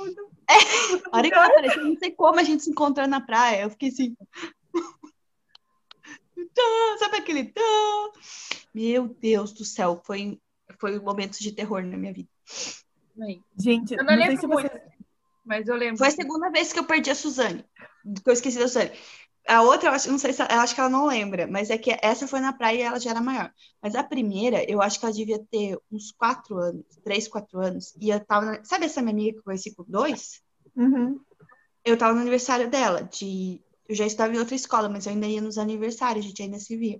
A 1.12 1.17
hora 1.17 1.28
que 1.28 1.34
ela 1.36 1.48
apareceu, 1.48 1.82
eu 1.82 1.89
não 1.89 1.98
sei 1.98 2.12
como 2.12 2.39
a 2.39 2.43
gente 2.43 2.63
se 2.63 2.69
encontrou 2.69 3.08
na 3.08 3.19
praia. 3.19 3.63
Eu 3.63 3.69
fiquei 3.69 3.89
assim. 3.89 4.15
Sabe 7.00 7.17
aquele. 7.17 7.54
Meu 8.74 9.08
Deus 9.08 9.52
do 9.54 9.65
céu, 9.65 10.02
foi, 10.06 10.39
foi 10.80 11.00
um 11.00 11.04
momento 11.04 11.39
de 11.39 11.52
terror 11.52 11.84
na 11.84 11.98
minha 11.98 12.13
vida. 12.13 12.30
Gente, 13.58 13.93
Eu 13.93 14.04
não, 14.04 14.06
não 14.06 14.13
sei 14.21 14.28
lembro 14.28 14.41
se 14.41 14.48
muito. 14.48 14.71
você. 14.71 14.82
Mas 15.45 15.67
eu 15.67 15.76
lembro. 15.76 15.98
Foi 15.98 16.08
a 16.08 16.12
segunda 16.12 16.50
vez 16.50 16.74
que 16.74 16.80
eu 16.80 16.86
perdi 16.86 17.10
a 17.10 17.15
Suzane. 17.15 17.65
Que 18.24 18.30
eu 18.30 18.34
esqueci 18.34 18.60
da 18.60 18.67
Suzane. 18.67 18.91
A 19.47 19.62
outra, 19.62 19.89
eu 19.89 19.93
acho, 19.93 20.10
não 20.10 20.17
sei 20.17 20.34
se 20.34 20.41
eu 20.41 20.47
acho 20.60 20.73
que 20.73 20.79
ela 20.81 20.89
não 20.89 21.05
lembra, 21.05 21.45
mas 21.47 21.69
é 21.69 21.77
que 21.77 21.95
essa 22.01 22.27
foi 22.27 22.39
na 22.39 22.51
praia 22.51 22.77
e 22.79 22.81
ela 22.81 22.99
já 22.99 23.12
era 23.12 23.21
maior. 23.21 23.51
Mas 23.81 23.93
a 23.95 24.03
primeira, 24.03 24.63
eu 24.69 24.81
acho 24.81 24.99
que 24.99 25.05
ela 25.05 25.13
devia 25.13 25.39
ter 25.51 25.77
uns 25.91 26.12
quatro 26.12 26.58
anos, 26.58 26.84
três, 27.03 27.27
quatro 27.27 27.60
anos. 27.60 27.93
E 28.01 28.10
eu 28.10 28.19
tava. 28.25 28.45
na- 28.47 28.63
Sabe 28.63 28.86
essa 28.86 29.01
minha 29.01 29.13
amiga 29.13 29.34
que 29.34 29.39
eu 29.39 29.43
conheci 29.43 29.73
com 29.75 29.84
dois? 29.88 30.41
Uhum. 30.75 31.19
eu 31.86 31.97
tava 31.97 32.13
no 32.15 32.21
aniversário 32.21 32.69
dela, 32.69 33.03
de 33.03 33.62
eu 33.88 33.95
já 33.95 34.05
estava 34.05 34.34
em 34.34 34.39
outra 34.39 34.55
escola, 34.55 34.89
mas 34.89 35.05
eu 35.05 35.12
ainda 35.13 35.27
ia 35.27 35.41
nos 35.41 35.58
aniversários, 35.60 36.25
a 36.25 36.27
gente 36.27 36.41
ainda 36.41 36.60
se 36.60 36.75
via. 36.75 36.99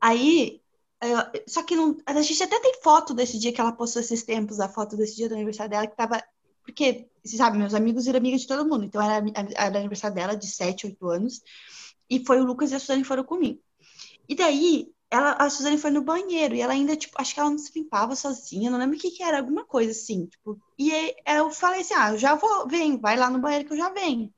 Aí, 0.00 0.60
eu- 1.00 1.42
só 1.48 1.62
que 1.62 1.74
não, 1.76 1.96
a 2.06 2.22
gente 2.22 2.42
até 2.42 2.60
tem 2.60 2.80
foto 2.82 3.14
desse 3.14 3.38
dia 3.38 3.52
que 3.52 3.60
ela 3.60 3.72
postou 3.72 4.00
esses 4.00 4.22
tempos, 4.22 4.60
a 4.60 4.68
foto 4.68 4.96
desse 4.96 5.16
dia 5.16 5.28
do 5.28 5.34
aniversário 5.34 5.70
dela, 5.70 5.86
que 5.86 5.96
tava. 5.96 6.22
Porque, 6.64 7.08
você 7.24 7.36
sabe, 7.36 7.58
meus 7.58 7.74
amigos 7.74 8.06
eram 8.06 8.18
amigos 8.18 8.42
de 8.42 8.46
todo 8.46 8.68
mundo, 8.68 8.84
então 8.84 9.02
era, 9.02 9.24
era 9.56 9.78
aniversário 9.78 10.14
dela 10.14 10.36
de 10.36 10.46
7, 10.46 10.86
8 10.86 11.08
anos, 11.08 11.42
e 12.08 12.24
foi 12.24 12.40
o 12.40 12.44
Lucas 12.44 12.70
e 12.70 12.74
a 12.74 12.78
Suzane 12.78 13.04
foram 13.04 13.24
comigo. 13.24 13.60
E 14.28 14.34
daí, 14.34 14.92
ela, 15.10 15.32
a 15.32 15.50
Suzane 15.50 15.78
foi 15.78 15.90
no 15.90 16.02
banheiro, 16.02 16.54
e 16.54 16.60
ela 16.60 16.72
ainda, 16.72 16.96
tipo, 16.96 17.20
acho 17.20 17.34
que 17.34 17.40
ela 17.40 17.50
não 17.50 17.58
se 17.58 17.72
limpava 17.78 18.14
sozinha, 18.16 18.70
não 18.70 18.78
lembro 18.78 18.96
o 18.96 19.00
que 19.00 19.10
que 19.10 19.22
era, 19.22 19.38
alguma 19.38 19.64
coisa 19.64 19.90
assim, 19.90 20.26
tipo, 20.26 20.58
e 20.78 20.92
aí 20.92 21.14
eu 21.38 21.50
falei 21.50 21.80
assim, 21.80 21.94
ah, 21.94 22.12
eu 22.12 22.18
já 22.18 22.34
vou, 22.34 22.68
vem, 22.68 22.98
vai 22.98 23.16
lá 23.16 23.28
no 23.28 23.40
banheiro 23.40 23.66
que 23.66 23.72
eu 23.72 23.78
já 23.78 23.90
venho. 23.90 24.32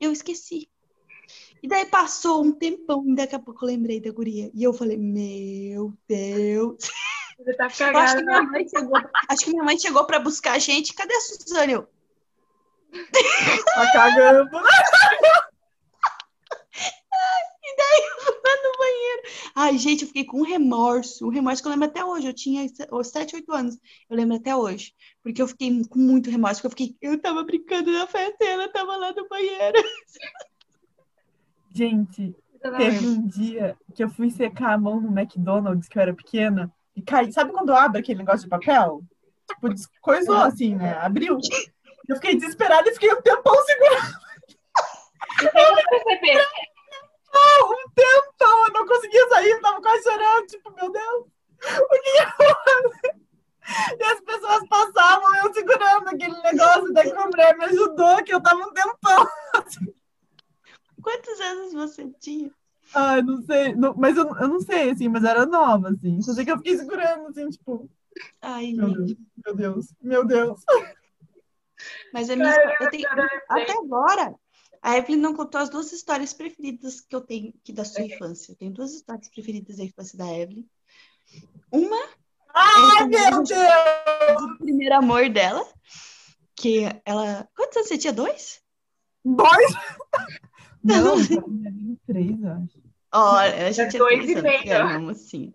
Eu 0.00 0.12
esqueci. 0.12 0.68
E 1.62 1.68
daí 1.68 1.86
passou 1.86 2.44
um 2.44 2.52
tempão, 2.52 3.04
e 3.06 3.14
daqui 3.14 3.34
a 3.34 3.38
pouco 3.38 3.64
eu 3.64 3.68
lembrei 3.68 4.00
da 4.00 4.12
guria. 4.12 4.50
E 4.54 4.62
eu 4.62 4.72
falei, 4.72 4.96
meu 4.96 5.92
Deus. 6.06 6.78
Você 7.38 7.54
tá 7.54 7.68
Eu 7.80 7.98
acho 7.98 8.16
que 8.16 8.24
minha 8.24 8.42
mãe 8.42 8.68
chegou, 8.68 9.00
acho 9.28 9.44
que 9.44 9.50
minha 9.50 9.64
mãe 9.64 9.78
chegou 9.78 10.04
pra 10.04 10.18
buscar 10.18 10.52
a 10.54 10.58
gente. 10.58 10.92
Cadê 10.94 11.14
a 11.14 11.20
Suzane? 11.20 11.72
Eu, 11.74 11.88
Tá 13.74 13.92
cagando. 13.92 14.50
lá 18.44 18.56
no 18.62 18.78
banheiro. 18.78 19.22
Ai, 19.54 19.78
gente, 19.78 20.02
eu 20.02 20.08
fiquei 20.08 20.24
com 20.24 20.40
um 20.40 20.44
remorso. 20.44 21.26
Um 21.26 21.30
remorso 21.30 21.62
que 21.62 21.68
eu 21.68 21.72
lembro 21.72 21.86
até 21.86 22.04
hoje. 22.04 22.26
Eu 22.26 22.34
tinha 22.34 22.66
7, 22.68 23.36
8 23.36 23.52
anos. 23.52 23.78
Eu 24.08 24.16
lembro 24.16 24.36
até 24.36 24.54
hoje. 24.54 24.94
Porque 25.22 25.40
eu 25.40 25.48
fiquei 25.48 25.84
com 25.84 25.98
muito 25.98 26.30
remorso. 26.30 26.62
Porque 26.62 26.66
eu 26.66 26.88
fiquei, 26.88 26.96
eu 27.00 27.20
tava 27.20 27.44
brincando 27.44 27.92
na 27.92 28.06
festa 28.06 28.44
e 28.44 28.46
ela 28.46 28.68
tava 28.68 28.96
lá 28.96 29.12
no 29.12 29.28
banheiro. 29.28 29.78
Gente, 31.72 32.34
teve 32.76 33.06
um 33.06 33.26
dia 33.26 33.76
que 33.94 34.02
eu 34.02 34.08
fui 34.08 34.30
secar 34.30 34.72
a 34.72 34.78
mão 34.78 35.00
no 35.00 35.16
McDonald's, 35.16 35.88
que 35.88 35.98
eu 35.98 36.02
era 36.02 36.14
pequena, 36.14 36.72
e. 37.02 37.32
Sabe 37.32 37.52
quando 37.52 37.74
abre 37.74 38.00
aquele 38.00 38.18
negócio 38.18 38.42
de 38.42 38.48
papel? 38.48 39.02
Tipo, 39.48 39.68
coisou 40.00 40.36
assim, 40.36 40.74
né? 40.74 40.98
Abriu. 40.98 41.38
Eu 42.08 42.16
fiquei 42.16 42.36
desesperada 42.36 42.88
e 42.88 42.94
fiquei 42.94 43.12
um 43.12 43.22
tempão 43.22 43.54
segurando. 43.64 44.14
Eu 45.42 45.50
tenho 45.52 45.76
que 45.76 45.88
perceber. 45.88 46.46
Um 47.62 47.90
tempão, 47.94 48.66
eu 48.66 48.72
não 48.72 48.86
conseguia 48.86 49.28
sair, 49.28 49.50
eu 49.50 49.60
tava 49.60 49.80
quase 49.80 50.02
chorando. 50.02 50.46
Tipo, 50.46 50.74
meu 50.74 50.90
Deus, 50.90 51.26
o 51.26 51.88
que 51.88 52.08
eu 52.18 52.46
vou 52.46 52.56
fazer? 52.64 53.16
E 53.98 54.02
as 54.02 54.20
pessoas 54.22 54.66
passavam, 54.68 55.36
eu 55.36 55.52
segurando 55.52 56.08
aquele 56.08 56.40
negócio, 56.40 56.92
daí 56.92 57.10
que 57.10 57.16
a 57.16 57.26
mulher 57.26 57.56
me 57.56 57.64
ajudou, 57.66 58.24
que 58.24 58.32
eu 58.32 58.42
tava 58.42 58.60
um 58.60 58.72
tempão. 58.72 59.28
Quantos 61.02 61.40
anos 61.40 61.72
você 61.74 62.10
tinha? 62.18 62.50
Ai, 62.94 63.22
não 63.22 63.42
sei, 63.42 63.74
não- 63.74 63.94
mas 63.94 64.16
eu, 64.16 64.24
eu 64.36 64.48
não 64.48 64.60
sei, 64.60 64.90
assim, 64.90 65.08
mas 65.08 65.24
era 65.24 65.44
nova, 65.46 65.90
assim. 65.90 66.20
Só 66.22 66.32
sei 66.32 66.44
que 66.44 66.50
eu 66.50 66.56
fiquei 66.58 66.76
segurando, 66.76 67.28
assim, 67.28 67.48
tipo, 67.50 67.88
Ai, 68.40 68.72
meu. 68.72 68.92
Deus, 68.92 69.14
meu 69.44 69.54
Deus, 69.56 69.94
meu 70.00 70.24
Deus. 70.26 70.60
Mas 72.12 72.30
a 72.30 72.36
minha 72.36 72.54
eu 72.80 72.90
tenho, 72.90 73.08
até 73.48 73.72
agora, 73.72 74.34
a 74.82 74.96
Evelyn 74.96 75.20
não 75.20 75.34
contou 75.34 75.60
as 75.60 75.68
duas 75.70 75.92
histórias 75.92 76.32
preferidas 76.32 77.00
que 77.00 77.14
eu 77.14 77.20
tenho 77.20 77.52
aqui 77.60 77.72
da 77.72 77.84
sua 77.84 78.02
infância. 78.02 78.52
Eu 78.52 78.56
tenho 78.56 78.72
duas 78.72 78.92
histórias 78.94 79.28
preferidas 79.28 79.76
da 79.76 79.84
infância 79.84 80.16
da 80.18 80.26
Evelyn. 80.26 80.66
Uma 81.70 82.08
Ai, 82.54 83.02
é 83.02 83.06
meu 83.06 83.42
Deus! 83.44 83.50
o 84.42 84.58
primeiro 84.58 84.94
amor 84.96 85.28
dela, 85.28 85.64
que 86.56 86.84
ela. 87.04 87.48
Quantos 87.54 87.76
anos 87.76 87.88
você 87.88 87.98
tinha? 87.98 88.12
Dois? 88.12 88.60
Dois? 89.24 89.72
Não, 90.88 91.18
eu 91.20 91.26
tinha 91.26 91.96
três, 92.06 92.42
eu 92.42 92.50
acho. 92.52 92.82
Olha, 93.12 93.66
a 93.66 93.70
gente 93.72 93.96
É 93.96 93.98
dois 93.98 94.28
e 94.28 94.42
meio. 94.42 94.86
uma 94.86 94.98
mocinha. 94.98 95.54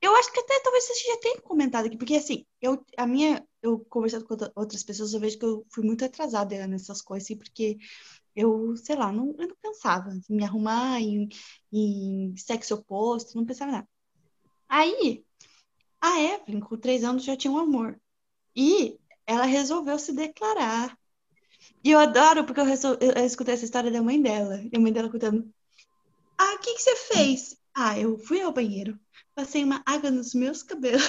Eu 0.00 0.14
acho 0.14 0.32
que 0.32 0.38
até 0.40 0.60
talvez 0.60 0.84
você 0.84 0.94
já 1.08 1.16
tenha 1.20 1.40
comentado 1.40 1.86
aqui, 1.86 1.96
porque 1.96 2.14
assim, 2.14 2.46
eu, 2.60 2.84
a 2.96 3.06
minha, 3.06 3.44
eu 3.60 3.80
conversando 3.86 4.24
com 4.24 4.34
outra- 4.34 4.52
outras 4.54 4.84
pessoas, 4.84 5.12
eu 5.12 5.18
vejo 5.20 5.38
que 5.38 5.44
eu 5.44 5.66
fui 5.72 5.84
muito 5.84 6.04
atrasada 6.04 6.66
nessas 6.68 7.02
coisas, 7.02 7.26
assim, 7.26 7.36
porque 7.36 7.78
eu, 8.34 8.76
sei 8.76 8.94
lá, 8.94 9.10
não, 9.10 9.34
eu 9.38 9.48
não 9.48 9.56
pensava 9.60 10.10
em 10.12 10.22
me 10.36 10.44
arrumar 10.44 11.00
em, 11.00 11.28
em 11.72 12.36
sexo 12.36 12.76
oposto, 12.76 13.36
não 13.36 13.44
pensava 13.44 13.70
em 13.72 13.74
nada. 13.74 13.88
Aí, 14.68 15.24
a 16.00 16.20
Evelyn, 16.20 16.60
com 16.60 16.76
três 16.76 17.02
anos, 17.04 17.24
já 17.24 17.36
tinha 17.36 17.52
um 17.52 17.58
amor. 17.58 18.00
E 18.54 18.98
ela 19.26 19.44
resolveu 19.44 19.98
se 19.98 20.12
declarar. 20.12 20.97
E 21.84 21.90
eu 21.90 21.98
adoro, 21.98 22.44
porque 22.44 22.60
eu, 22.60 22.64
resol- 22.64 22.98
eu- 23.00 23.12
eu 23.12 23.24
escutei 23.24 23.54
essa 23.54 23.64
história 23.64 23.90
da 23.90 24.02
mãe 24.02 24.20
dela. 24.20 24.60
E 24.62 24.70
a 24.76 24.80
mãe 24.80 24.92
dela 24.92 25.08
contando. 25.10 25.48
Ah, 26.36 26.54
o 26.54 26.58
que 26.58 26.74
que 26.74 26.82
você 26.82 26.96
fez? 26.96 27.56
Ah, 27.74 27.98
eu 27.98 28.18
fui 28.18 28.40
ao 28.42 28.52
banheiro. 28.52 28.98
Passei 29.34 29.62
uma 29.64 29.82
água 29.86 30.10
nos 30.10 30.34
meus 30.34 30.62
cabelos. 30.62 31.02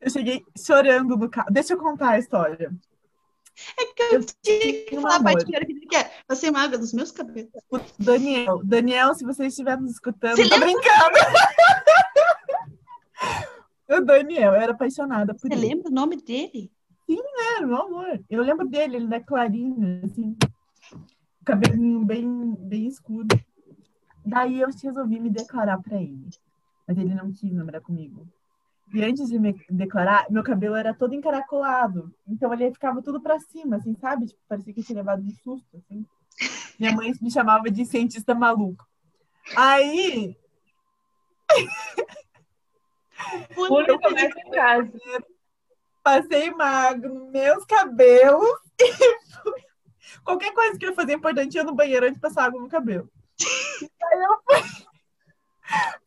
Eu 0.00 0.10
cheguei 0.10 0.44
chorando 0.64 1.16
no 1.16 1.28
carro. 1.30 1.48
Deixa 1.52 1.74
eu 1.74 1.78
contar 1.78 2.10
a 2.10 2.18
história. 2.18 2.72
É 3.78 3.84
que 3.86 4.02
eu 4.14 4.24
tinha 4.42 4.84
que 4.86 5.00
falar 5.00 5.16
a 5.16 5.22
parte 5.22 5.44
que 5.44 5.54
era 5.54 5.66
que 5.66 5.74
que 5.74 5.96
é. 5.96 6.10
Passei 6.26 6.48
uma 6.50 6.60
água 6.62 6.78
nos 6.78 6.92
meus 6.92 7.10
cabelos. 7.12 7.50
Daniel, 7.98 8.60
Daniel, 8.64 9.14
se 9.14 9.24
você 9.24 9.46
estiver 9.46 9.78
nos 9.78 9.92
escutando, 9.92 10.36
Você 10.36 10.48
tô 10.48 10.58
brincando. 10.58 11.18
O 13.88 14.00
Daniel, 14.00 14.54
eu 14.54 14.60
era 14.60 14.72
apaixonada 14.72 15.34
por 15.34 15.42
Você 15.42 15.52
ele. 15.54 15.68
lembra 15.68 15.90
o 15.90 15.94
nome 15.94 16.16
dele? 16.16 16.72
Era, 17.08 17.66
meu 17.66 17.76
amor. 17.76 18.20
Eu 18.30 18.42
lembro 18.42 18.68
dele, 18.68 18.96
ele 18.96 19.14
é 19.14 19.20
clarinho, 19.20 20.04
assim. 20.04 20.36
Cabelinho 21.44 22.04
bem, 22.04 22.54
bem 22.58 22.86
escuro. 22.86 23.26
Daí 24.24 24.60
eu 24.60 24.68
resolvi 24.68 25.18
me 25.18 25.30
declarar 25.30 25.82
pra 25.82 26.00
ele. 26.00 26.28
Mas 26.86 26.98
ele 26.98 27.14
não 27.14 27.32
quis 27.32 27.52
namorar 27.52 27.80
comigo. 27.80 28.26
E 28.94 29.02
antes 29.02 29.28
de 29.28 29.38
me 29.38 29.54
declarar, 29.70 30.26
meu 30.30 30.42
cabelo 30.42 30.76
era 30.76 30.94
todo 30.94 31.14
encaracolado. 31.14 32.14
Então 32.26 32.52
ele 32.52 32.72
ficava 32.72 33.02
tudo 33.02 33.20
pra 33.20 33.40
cima, 33.40 33.76
assim, 33.76 33.94
sabe? 33.94 34.26
Tipo, 34.26 34.40
parecia 34.48 34.72
que 34.72 34.80
eu 34.80 34.84
tinha 34.84 34.96
levado 34.98 35.22
um 35.22 35.30
susto, 35.30 35.76
assim. 35.76 36.04
Minha 36.78 36.92
mãe 36.92 37.12
me 37.20 37.30
chamava 37.30 37.70
de 37.70 37.84
cientista 37.84 38.34
maluco. 38.34 38.86
Aí, 39.56 40.36
O 43.56 43.74
único 43.74 44.00
começa 44.00 44.38
em 44.40 44.50
casa. 44.50 44.92
Passei 46.02 46.50
magro 46.50 47.14
nos 47.14 47.30
meus 47.30 47.64
cabelos 47.64 48.58
e 48.80 50.20
qualquer 50.24 50.52
coisa 50.52 50.78
que 50.78 50.84
eu 50.84 50.90
ia 50.90 50.96
fazer 50.96 51.14
importante 51.14 51.54
ia 51.54 51.64
no 51.64 51.74
banheiro 51.74 52.06
antes 52.06 52.16
de 52.16 52.20
passar 52.20 52.44
água 52.44 52.60
no 52.60 52.68
cabelo. 52.68 53.08
Aí 53.40 54.22
eu 54.22 54.38
fui, 54.44 54.86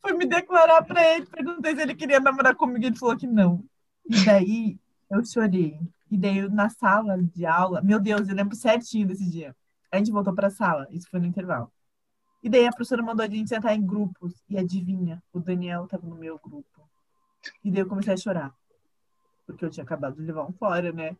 fui 0.02 0.12
me 0.14 0.26
declarar 0.26 0.84
pra 0.84 1.02
ele, 1.14 1.26
perguntei 1.26 1.74
se 1.74 1.82
ele 1.82 1.94
queria 1.94 2.20
namorar 2.20 2.54
comigo, 2.54 2.84
ele 2.84 2.96
falou 2.96 3.16
que 3.16 3.26
não. 3.26 3.64
E 4.04 4.24
daí 4.24 4.78
eu 5.10 5.24
chorei. 5.24 5.78
E 6.10 6.16
daí 6.16 6.38
eu, 6.38 6.50
na 6.50 6.68
sala 6.68 7.20
de 7.20 7.44
aula, 7.44 7.82
meu 7.82 7.98
Deus, 7.98 8.28
eu 8.28 8.34
lembro 8.34 8.54
certinho 8.54 9.08
desse 9.08 9.28
dia. 9.28 9.56
A 9.90 9.98
gente 9.98 10.12
voltou 10.12 10.34
pra 10.34 10.50
sala, 10.50 10.86
isso 10.90 11.08
foi 11.10 11.18
no 11.20 11.26
intervalo. 11.26 11.72
E 12.42 12.48
daí 12.48 12.66
a 12.66 12.70
professora 12.70 13.02
mandou 13.02 13.24
a 13.24 13.28
gente 13.28 13.48
sentar 13.48 13.74
em 13.74 13.84
grupos. 13.84 14.34
E 14.48 14.56
adivinha, 14.56 15.22
o 15.32 15.40
Daniel 15.40 15.86
tava 15.88 16.06
no 16.06 16.14
meu 16.14 16.38
grupo. 16.38 16.88
E 17.64 17.70
daí 17.70 17.80
eu 17.80 17.88
comecei 17.88 18.14
a 18.14 18.16
chorar 18.16 18.54
porque 19.46 19.64
eu 19.64 19.70
tinha 19.70 19.84
acabado 19.84 20.16
de 20.16 20.22
levar 20.22 20.44
um 20.44 20.52
fora, 20.52 20.92
né? 20.92 21.16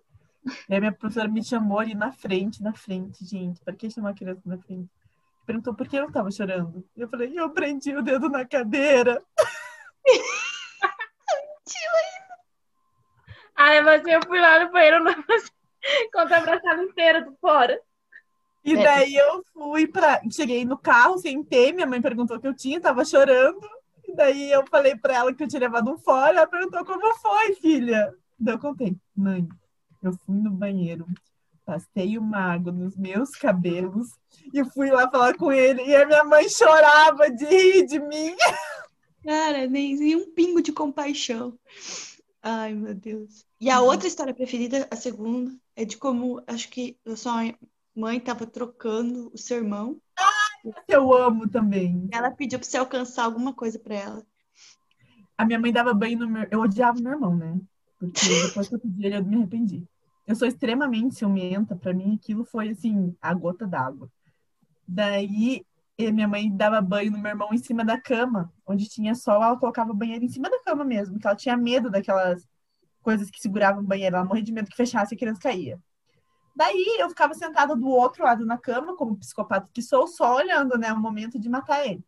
E 0.68 0.74
aí 0.74 0.80
minha 0.80 0.92
professora 0.92 1.28
me 1.28 1.42
chamou 1.42 1.78
ali 1.78 1.94
na 1.94 2.12
frente, 2.12 2.62
na 2.62 2.72
frente, 2.72 3.24
gente. 3.24 3.60
Para 3.60 3.74
que 3.74 3.90
chamar 3.90 4.10
a 4.10 4.14
criança 4.14 4.42
na 4.44 4.58
frente? 4.58 4.88
Perguntou 5.44 5.74
por 5.74 5.88
que 5.88 5.96
eu 5.96 6.10
tava 6.10 6.30
chorando. 6.30 6.84
E 6.96 7.00
eu 7.00 7.08
falei, 7.08 7.32
eu 7.34 7.50
prendi 7.50 7.94
o 7.94 8.02
dedo 8.02 8.28
na 8.28 8.44
cadeira. 8.44 9.22
Aí 13.56 13.82
você, 13.82 14.14
eu 14.14 14.20
fui 14.26 14.38
lá 14.38 14.62
no 14.62 14.70
banheiro 14.70 15.02
não, 15.02 15.14
com 15.14 16.18
a 16.18 16.22
abraçada 16.36 16.82
inteira 16.82 17.22
do 17.22 17.34
fora. 17.40 17.80
E 18.62 18.74
É. 18.74 18.82
daí 18.82 19.14
eu 19.14 19.42
fui 19.54 19.86
pra. 19.86 20.20
Cheguei 20.30 20.64
no 20.64 20.76
carro, 20.76 21.18
sentei, 21.18 21.72
minha 21.72 21.86
mãe 21.86 22.02
perguntou 22.02 22.36
o 22.36 22.40
que 22.40 22.46
eu 22.48 22.54
tinha, 22.54 22.80
tava 22.80 23.04
chorando. 23.04 23.66
Daí 24.16 24.50
eu 24.50 24.66
falei 24.66 24.96
pra 24.96 25.14
ela 25.14 25.34
que 25.34 25.42
eu 25.42 25.48
tinha 25.48 25.60
levado 25.60 25.90
um 25.90 25.98
fora. 25.98 26.38
Ela 26.38 26.46
perguntou 26.46 26.84
como 26.84 27.14
foi, 27.16 27.54
filha. 27.54 28.14
Daí 28.38 28.54
eu 28.54 28.58
contei, 28.58 28.96
mãe, 29.14 29.46
eu 30.02 30.12
fui 30.24 30.36
no 30.36 30.50
banheiro, 30.50 31.06
passei 31.64 32.16
uma 32.16 32.38
água 32.38 32.72
nos 32.72 32.96
meus 32.96 33.30
cabelos 33.30 34.08
e 34.52 34.64
fui 34.64 34.90
lá 34.90 35.10
falar 35.10 35.36
com 35.36 35.52
ele. 35.52 35.82
E 35.82 35.94
a 35.94 36.06
minha 36.06 36.24
mãe 36.24 36.48
chorava 36.48 37.30
de 37.30 37.44
rir 37.44 37.86
de 37.86 37.98
mim. 37.98 38.34
Cara, 39.24 39.66
nem, 39.66 39.96
nem 39.96 40.16
um 40.16 40.32
pingo 40.32 40.62
de 40.62 40.72
compaixão. 40.72 41.58
Ai, 42.40 42.72
meu 42.74 42.94
Deus. 42.94 43.44
E 43.60 43.68
a 43.68 43.80
outra 43.80 44.06
história 44.06 44.32
preferida, 44.32 44.86
a 44.90 44.94
segunda, 44.94 45.52
é 45.74 45.84
de 45.84 45.96
como 45.96 46.40
acho 46.46 46.68
que 46.68 46.96
a 47.04 47.16
sua 47.16 47.52
mãe 47.94 48.18
estava 48.18 48.46
trocando 48.46 49.30
o 49.34 49.38
seu 49.38 49.56
irmão. 49.56 50.00
Eu 50.88 51.12
amo 51.14 51.48
também. 51.48 52.08
Ela 52.12 52.30
pediu 52.30 52.58
para 52.58 52.68
você 52.68 52.76
alcançar 52.76 53.24
alguma 53.24 53.52
coisa 53.52 53.78
para 53.78 53.94
ela. 53.94 54.26
A 55.36 55.44
minha 55.44 55.58
mãe 55.58 55.72
dava 55.72 55.92
banho 55.92 56.18
no 56.18 56.28
meu. 56.28 56.46
Eu 56.50 56.60
odiava 56.60 57.00
meu 57.00 57.12
irmão, 57.12 57.36
né? 57.36 57.60
Porque 57.98 58.28
depois 58.46 58.68
que 58.68 58.74
eu 58.74 58.80
pedi 58.80 59.06
ele, 59.06 59.16
eu 59.16 59.24
me 59.24 59.36
arrependi. 59.36 59.84
eu 60.26 60.34
sou 60.34 60.46
extremamente 60.46 61.14
ciumenta, 61.14 61.74
para 61.76 61.94
mim 61.94 62.14
aquilo 62.14 62.44
foi 62.44 62.70
assim, 62.70 63.14
a 63.20 63.32
gota 63.32 63.66
d'água. 63.66 64.10
Daí 64.86 65.64
e 65.98 66.12
minha 66.12 66.28
mãe 66.28 66.54
dava 66.54 66.80
banho 66.80 67.10
no 67.10 67.18
meu 67.18 67.30
irmão 67.30 67.48
em 67.52 67.58
cima 67.58 67.84
da 67.84 67.98
cama, 67.98 68.52
onde 68.66 68.88
tinha 68.88 69.14
sol, 69.14 69.42
ela 69.42 69.56
colocava 69.56 69.92
o 69.92 69.94
banheiro 69.94 70.24
em 70.24 70.28
cima 70.28 70.50
da 70.50 70.62
cama 70.62 70.84
mesmo, 70.84 71.14
porque 71.14 71.26
ela 71.26 71.36
tinha 71.36 71.56
medo 71.56 71.90
daquelas 71.90 72.46
coisas 73.02 73.30
que 73.30 73.40
seguravam 73.40 73.82
o 73.82 73.86
banheiro, 73.86 74.16
ela 74.16 74.24
morria 74.24 74.42
de 74.42 74.52
medo 74.52 74.68
que 74.68 74.76
fechasse 74.76 75.14
e 75.14 75.16
a 75.16 75.18
criança 75.18 75.40
caía. 75.40 75.80
Daí 76.56 76.96
eu 76.98 77.10
ficava 77.10 77.34
sentada 77.34 77.76
do 77.76 77.86
outro 77.86 78.24
lado 78.24 78.46
na 78.46 78.56
cama, 78.56 78.96
como 78.96 79.18
psicopata 79.18 79.70
que 79.72 79.82
sou, 79.82 80.06
só 80.06 80.36
olhando, 80.36 80.78
né, 80.78 80.90
o 80.90 80.98
momento 80.98 81.38
de 81.38 81.50
matar 81.50 81.86
ele. 81.86 82.02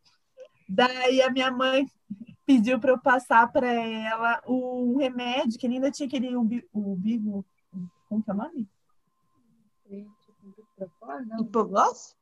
Daí 0.66 1.20
a 1.20 1.30
minha 1.30 1.50
mãe 1.50 1.86
pediu 2.46 2.80
para 2.80 2.92
eu 2.92 2.98
passar 2.98 3.46
para 3.52 3.70
ela 3.70 4.42
um 4.48 4.96
remédio 4.96 5.58
que 5.58 5.66
ainda 5.66 5.90
tinha 5.90 6.06
aquele 6.06 6.34
o 6.34 6.96
bigo, 6.96 7.44
como 8.08 8.22
que 8.22 8.30
é 8.30 8.32
o 8.32 8.36
nome? 8.36 8.68
Hipoglós? 11.40 12.16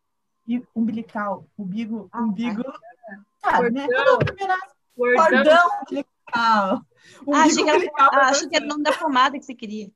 umbilical, 0.75 1.49
umbigo, 1.59 2.09
ah, 2.13 2.23
umbigo, 2.23 2.63
tá. 2.63 3.51
sabe, 3.51 3.71
né? 3.71 3.87
Cordão, 3.87 4.19
cordão 4.97 5.69
umbilical. 5.83 6.07
Ah, 6.33 6.83
achei 7.43 7.65
que, 7.65 7.71
era, 7.71 7.93
ah, 7.99 8.29
achei 8.29 8.49
que 8.49 8.57
era 8.57 8.65
o 8.65 8.69
nome 8.69 8.83
da 8.83 8.93
pomada 8.93 9.39
que 9.39 9.45
você 9.45 9.55
queria. 9.55 9.91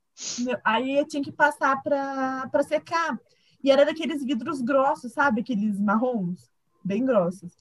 Aí 0.65 0.99
eu 0.99 1.07
tinha 1.07 1.23
que 1.23 1.33
passar 1.33 1.83
para 1.83 2.63
secar. 2.63 3.19
E 3.63 3.71
era 3.71 3.85
daqueles 3.85 4.25
vidros 4.25 4.61
grossos, 4.61 5.13
sabe? 5.13 5.41
Aqueles 5.41 5.79
marrons, 5.79 6.51
bem 6.83 7.05
grossos. 7.05 7.53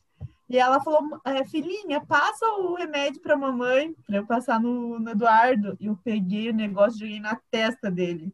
E 0.50 0.58
ela 0.58 0.82
falou, 0.82 1.20
é, 1.26 1.46
filhinha, 1.46 2.02
passa 2.02 2.46
o 2.46 2.74
remédio 2.76 3.22
para 3.22 3.38
mamãe, 3.38 3.94
para 4.08 4.18
eu 4.18 4.26
passar 4.26 4.60
no, 4.60 5.00
no 5.00 5.12
Eduardo. 5.12 5.78
E 5.80 5.88
eu 5.88 5.98
peguei 6.04 6.50
o 6.50 6.54
negócio 6.54 6.98
e 6.98 7.00
joguei 7.02 7.20
na 7.20 7.40
testa 7.52 7.92
dele. 7.92 8.34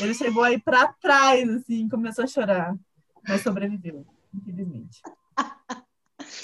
Ele 0.00 0.14
chegou 0.14 0.42
aí 0.42 0.58
para 0.58 0.92
trás, 0.94 1.48
assim, 1.50 1.88
começou 1.88 2.24
a 2.24 2.28
chorar 2.28 2.76
mas 3.26 3.42
sobreviveu, 3.42 4.06
infelizmente. 4.34 5.02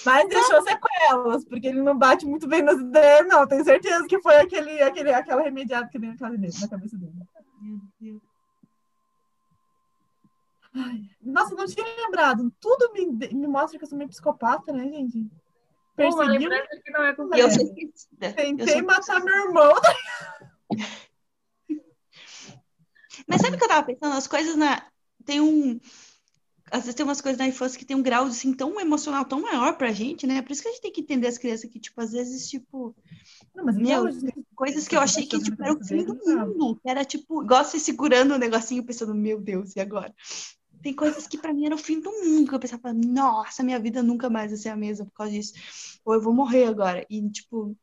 Mas 0.07 0.29
deixou 0.29 0.62
sequelas, 0.62 1.45
porque 1.45 1.66
ele 1.66 1.83
não 1.83 1.99
bate 1.99 2.25
muito 2.25 2.47
bem 2.47 2.62
nas 2.62 2.79
ideias, 2.79 3.27
não. 3.27 3.47
Tenho 3.47 3.64
certeza 3.64 4.07
que 4.07 4.21
foi 4.23 4.37
aquele, 4.37 4.81
aquele, 4.81 5.12
aquela 5.12 5.42
remediada 5.42 5.88
que 5.88 5.99
deu 5.99 6.11
na 6.11 6.16
cabeça 6.16 6.97
dele. 6.97 7.12
Meu 7.61 7.81
Deus. 8.01 8.23
Ai, 10.75 11.01
nossa, 11.23 11.55
não 11.55 11.66
tinha 11.66 11.85
lembrado. 12.05 12.53
Tudo 12.61 12.92
me, 12.92 13.07
me 13.07 13.47
mostra 13.49 13.79
que 13.79 13.85
eu 13.85 13.88
sou 13.88 13.99
meio 13.99 14.11
psicopata, 14.11 14.73
né, 14.73 14.85
gente? 14.85 15.27
Perseguiu. 15.97 16.51
que 16.85 16.90
não 16.90 17.03
é 17.03 17.14
com 17.14 17.23
eu 17.35 17.49
Tentei 18.35 18.81
eu 18.81 18.85
matar 18.85 19.21
meu 19.25 19.35
irmão. 19.47 19.73
Mas 23.27 23.40
sabe 23.40 23.57
o 23.57 23.59
que 23.59 23.64
eu 23.64 23.69
tava 23.69 23.87
pensando? 23.87 24.14
As 24.14 24.27
coisas 24.27 24.55
na. 24.57 24.87
Tem 25.25 25.40
um 25.40 25.81
às 26.71 26.81
vezes 26.81 26.95
tem 26.95 27.05
umas 27.05 27.21
coisas 27.21 27.39
na 27.39 27.47
infância 27.47 27.79
que 27.79 27.85
tem 27.85 27.97
um 27.97 28.03
grau 28.03 28.25
assim 28.25 28.53
tão 28.53 28.81
emocional 28.81 29.25
tão 29.25 29.41
maior 29.41 29.77
pra 29.77 29.93
gente, 29.93 30.27
né? 30.27 30.43
Por 30.43 30.53
isso 30.53 30.63
que 30.63 30.69
a 30.69 30.73
gente 30.73 30.81
tem 30.81 30.93
que 30.93 31.01
entender 31.01 31.29
as 31.29 31.39
crianças 31.39 31.71
que, 31.71 31.79
tipo, 31.79 32.01
às 32.01 32.13
vezes, 32.13 32.49
tipo. 32.49 32.95
Não, 33.55 33.65
mas 33.65 33.77
meu, 33.77 34.05
coisas 34.55 34.89
que 34.89 34.97
eu 34.97 35.01
achei 35.01 35.27
que 35.27 35.39
tipo, 35.39 35.63
era 35.63 35.73
o 35.73 35.85
fim 35.85 36.05
do 36.05 36.15
mundo. 36.15 36.81
Era 36.85 37.05
tipo, 37.05 37.43
igual 37.43 37.65
segurando 37.65 38.33
o 38.33 38.35
um 38.35 38.39
negocinho 38.39 38.85
pensando, 38.85 39.15
meu 39.15 39.41
Deus, 39.41 39.77
e 39.77 39.81
agora? 39.81 40.13
Tem 40.83 40.93
coisas 40.93 41.27
que 41.27 41.39
para 41.39 41.55
mim 41.55 41.67
era 41.67 41.75
o 41.75 41.79
fim 41.79 42.01
do 42.01 42.11
mundo, 42.11 42.49
que 42.49 42.55
eu 42.55 42.61
pensava, 42.61 42.93
nossa, 42.93 43.63
minha 43.63 43.79
vida 43.79 44.03
nunca 44.03 44.29
mais 44.29 44.51
vai 44.51 44.59
ser 44.59 44.69
a 44.69 44.77
mesma 44.77 45.07
por 45.07 45.15
causa 45.15 45.33
disso. 45.33 45.53
Ou 46.05 46.15
eu 46.15 46.21
vou 46.21 46.33
morrer 46.33 46.65
agora. 46.65 47.07
E, 47.09 47.29
tipo, 47.31 47.77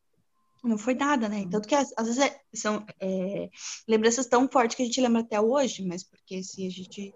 não 0.62 0.78
foi 0.78 0.94
nada, 0.94 1.28
né? 1.28 1.46
Tanto 1.50 1.68
que 1.68 1.74
às, 1.74 1.92
às 1.96 2.06
vezes 2.06 2.22
é, 2.22 2.40
são 2.54 2.84
é, 3.00 3.50
lembranças 3.88 4.26
tão 4.26 4.48
fortes 4.48 4.76
que 4.76 4.82
a 4.82 4.86
gente 4.86 5.00
lembra 5.00 5.20
até 5.20 5.40
hoje, 5.40 5.86
mas 5.86 6.02
porque 6.02 6.42
se 6.42 6.66
a 6.66 6.70
gente 6.70 7.14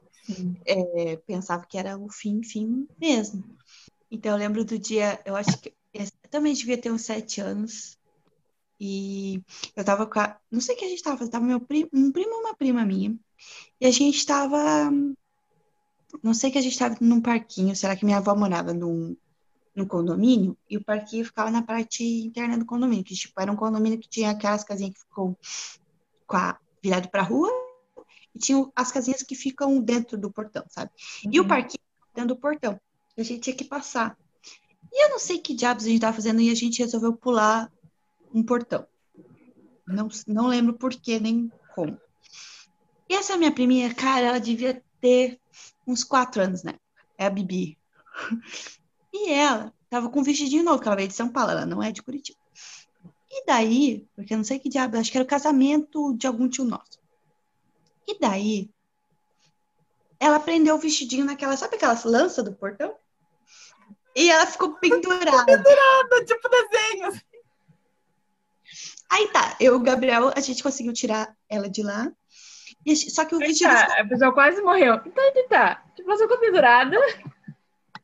é, 0.65 1.17
pensava 1.17 1.67
que 1.67 1.79
era 1.79 1.97
o 1.97 2.11
fim, 2.11 2.43
fim 2.43 2.87
mesmo. 3.01 3.45
Então 4.11 4.33
eu 4.33 4.39
lembro 4.39 4.65
do 4.65 4.79
dia, 4.79 5.21
eu 5.25 5.37
acho 5.37 5.59
que 5.59 5.75
eu 5.93 6.07
também 6.31 6.53
devia 6.55 6.79
ter 6.79 6.93
uns 6.93 7.03
sete 7.03 7.41
anos. 7.41 7.99
E 8.81 9.43
eu 9.75 9.85
tava 9.85 10.07
com 10.07 10.21
a. 10.21 10.39
Não 10.51 10.61
sei 10.61 10.75
o 10.75 10.79
que 10.79 10.85
a 10.85 10.89
gente 10.89 11.03
tava 11.03 11.29
tava 11.29 11.45
meu 11.45 11.61
primo, 11.61 11.89
um 11.93 12.13
primo 12.13 12.31
e 12.31 12.41
uma 12.41 12.55
prima 12.55 12.85
minha. 12.85 13.19
E 13.81 13.87
a 13.87 13.91
gente 13.91 14.25
tava. 14.25 14.91
Não 16.23 16.33
sei 16.33 16.51
que 16.51 16.59
a 16.59 16.61
gente 16.61 16.79
tava 16.79 16.97
num 17.01 17.21
parquinho, 17.21 17.75
será 17.77 17.97
que 17.97 18.05
minha 18.05 18.19
avó 18.19 18.35
morava 18.35 18.73
num, 18.73 19.17
num 19.75 19.87
condomínio? 19.87 20.57
E 20.71 20.77
o 20.77 20.85
parquinho 20.85 21.25
ficava 21.25 21.51
na 21.51 21.63
parte 21.63 22.03
interna 22.05 22.57
do 22.57 22.65
condomínio, 22.65 23.05
que 23.05 23.15
tipo, 23.15 23.39
era 23.41 23.53
um 23.53 23.57
condomínio 23.57 23.99
que 23.99 24.09
tinha 24.09 24.31
aquelas 24.31 24.65
casinhas 24.65 24.95
que 24.95 25.01
ficou 25.01 25.37
com 26.27 26.37
a, 26.37 26.59
virado 26.83 27.11
pra 27.11 27.23
rua 27.23 27.51
e 28.39 28.41
tinha 28.41 28.71
as 28.75 28.93
casinhas 28.93 29.23
que 29.23 29.35
ficam 29.35 29.81
dentro 29.81 30.17
do 30.17 30.31
portão, 30.31 30.65
sabe? 30.69 30.91
Uhum. 31.25 31.31
E 31.33 31.41
o 31.41 31.43
uhum. 31.43 31.49
parquinho 31.49 31.83
dentro 32.15 32.35
do 32.35 32.41
portão. 32.41 32.81
A 33.17 33.23
gente 33.23 33.41
tinha 33.41 33.57
que 33.57 33.65
passar. 33.65 34.17
E 34.93 35.05
eu 35.05 35.11
não 35.11 35.19
sei 35.19 35.39
que 35.39 35.55
diabos 35.55 35.85
a 35.85 35.89
gente 35.89 35.97
estava 35.97 36.15
fazendo 36.15 36.41
e 36.41 36.51
a 36.51 36.55
gente 36.55 36.79
resolveu 36.79 37.13
pular 37.13 37.71
um 38.33 38.43
portão. 38.43 38.87
Não, 39.87 40.09
não 40.27 40.47
lembro 40.47 40.75
por 40.75 40.95
que 40.95 41.19
nem 41.19 41.51
como. 41.75 41.99
E 43.09 43.15
essa 43.15 43.37
minha 43.37 43.51
priminha, 43.51 43.93
cara, 43.93 44.27
ela 44.27 44.39
devia 44.39 44.83
ter 45.01 45.41
uns 45.87 46.05
quatro 46.05 46.41
anos, 46.41 46.63
né? 46.63 46.75
É 47.17 47.27
a 47.27 47.31
Bibi. 47.31 47.77
E 49.11 49.31
ela 49.31 49.73
tava 49.89 50.11
com 50.11 50.21
um 50.21 50.23
vestidinho 50.23 50.63
novo, 50.63 50.81
que 50.81 50.87
ela 50.87 50.95
veio 50.95 51.09
de 51.09 51.15
São 51.15 51.31
Paulo, 51.31 51.51
ela 51.51 51.65
não 51.65 51.83
é 51.83 51.91
de 51.91 52.03
Curitiba. 52.03 52.39
E 53.31 53.45
daí, 53.47 54.07
porque 54.15 54.35
eu 54.35 54.37
não 54.37 54.45
sei 54.45 54.59
que 54.59 54.69
diabo, 54.69 54.99
acho 54.99 55.11
que 55.11 55.17
era 55.17 55.25
o 55.25 55.29
casamento 55.29 56.15
de 56.15 56.27
algum 56.27 56.47
tio 56.47 56.65
nosso. 56.65 56.98
E 58.09 58.19
daí, 58.19 58.71
ela 60.19 60.41
prendeu 60.41 60.77
o 60.77 60.79
vestidinho 60.79 61.27
naquela, 61.27 61.57
sabe 61.59 61.77
aquelas 61.77 62.05
lanças 62.05 62.43
do 62.43 62.55
portão? 62.55 62.97
E 64.17 64.31
ela 64.31 64.47
ficou 64.47 64.75
pendurada. 64.77 65.45
pendurada, 65.45 66.25
tipo 66.25 66.49
desenho. 66.49 67.23
Aí 69.11 69.29
tá, 69.29 69.57
eu 69.61 69.75
e 69.75 69.77
o 69.77 69.81
Gabriel, 69.81 70.33
a 70.35 70.41
gente 70.41 70.63
conseguiu 70.63 70.93
tirar 70.93 71.37
ela 71.49 71.69
de 71.69 71.83
lá. 71.83 72.11
E, 72.85 72.97
só 72.97 73.27
que 73.27 73.35
o 73.35 73.39
vestido. 73.39 73.71
Tá, 73.71 74.01
a 74.01 74.09
pessoa 74.09 74.33
quase 74.33 74.61
morreu. 74.63 74.95
Então, 75.05 75.33
tá, 75.35 75.43
tá. 75.49 75.85
Tipo, 75.95 76.09
você 76.09 76.25
ficou 76.25 76.39
pendurada. 76.39 76.97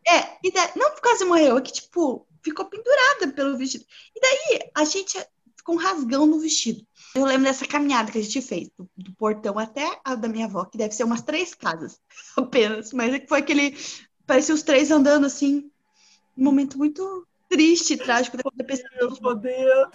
É, 0.07 0.37
e 0.43 0.53
daí, 0.53 0.71
não 0.77 0.95
quase 0.97 1.25
morreu, 1.25 1.57
é 1.57 1.61
que, 1.63 1.73
tipo, 1.73 2.27
ficou 2.43 2.67
pendurada 2.67 3.29
pelo 3.35 3.57
vestido. 3.57 3.85
E 4.15 4.21
daí, 4.21 4.71
a 4.75 4.85
gente 4.85 5.19
ficou 5.57 5.75
um 5.75 5.79
rasgão 5.79 6.27
no 6.27 6.39
vestido. 6.39 6.87
Eu 7.15 7.25
lembro 7.25 7.45
dessa 7.45 7.67
caminhada 7.67 8.11
que 8.11 8.19
a 8.19 8.23
gente 8.23 8.43
fez, 8.43 8.69
do, 8.77 8.89
do, 8.97 9.13
portão 9.15 9.57
até 9.57 10.01
a 10.05 10.17
da 10.17 10.27
minha 10.27 10.47
avó, 10.47 10.65
que 10.65 10.77
deve 10.77 10.95
ser 10.95 11.05
umas 11.05 11.23
três 11.23 11.55
casas 11.55 12.01
apenas, 12.37 12.93
mas 12.93 13.15
é 13.15 13.27
foi 13.27 13.39
aquele. 13.39 13.77
Parecia 14.27 14.55
os 14.55 14.63
três 14.63 14.91
andando 14.91 15.25
assim, 15.25 15.71
um 16.37 16.45
momento 16.45 16.77
muito 16.77 17.27
triste, 17.49 17.97
trágico 17.97 18.37
da 18.37 18.65
pessoa. 18.65 18.89
Meu 19.21 19.37
Deus, 19.37 19.89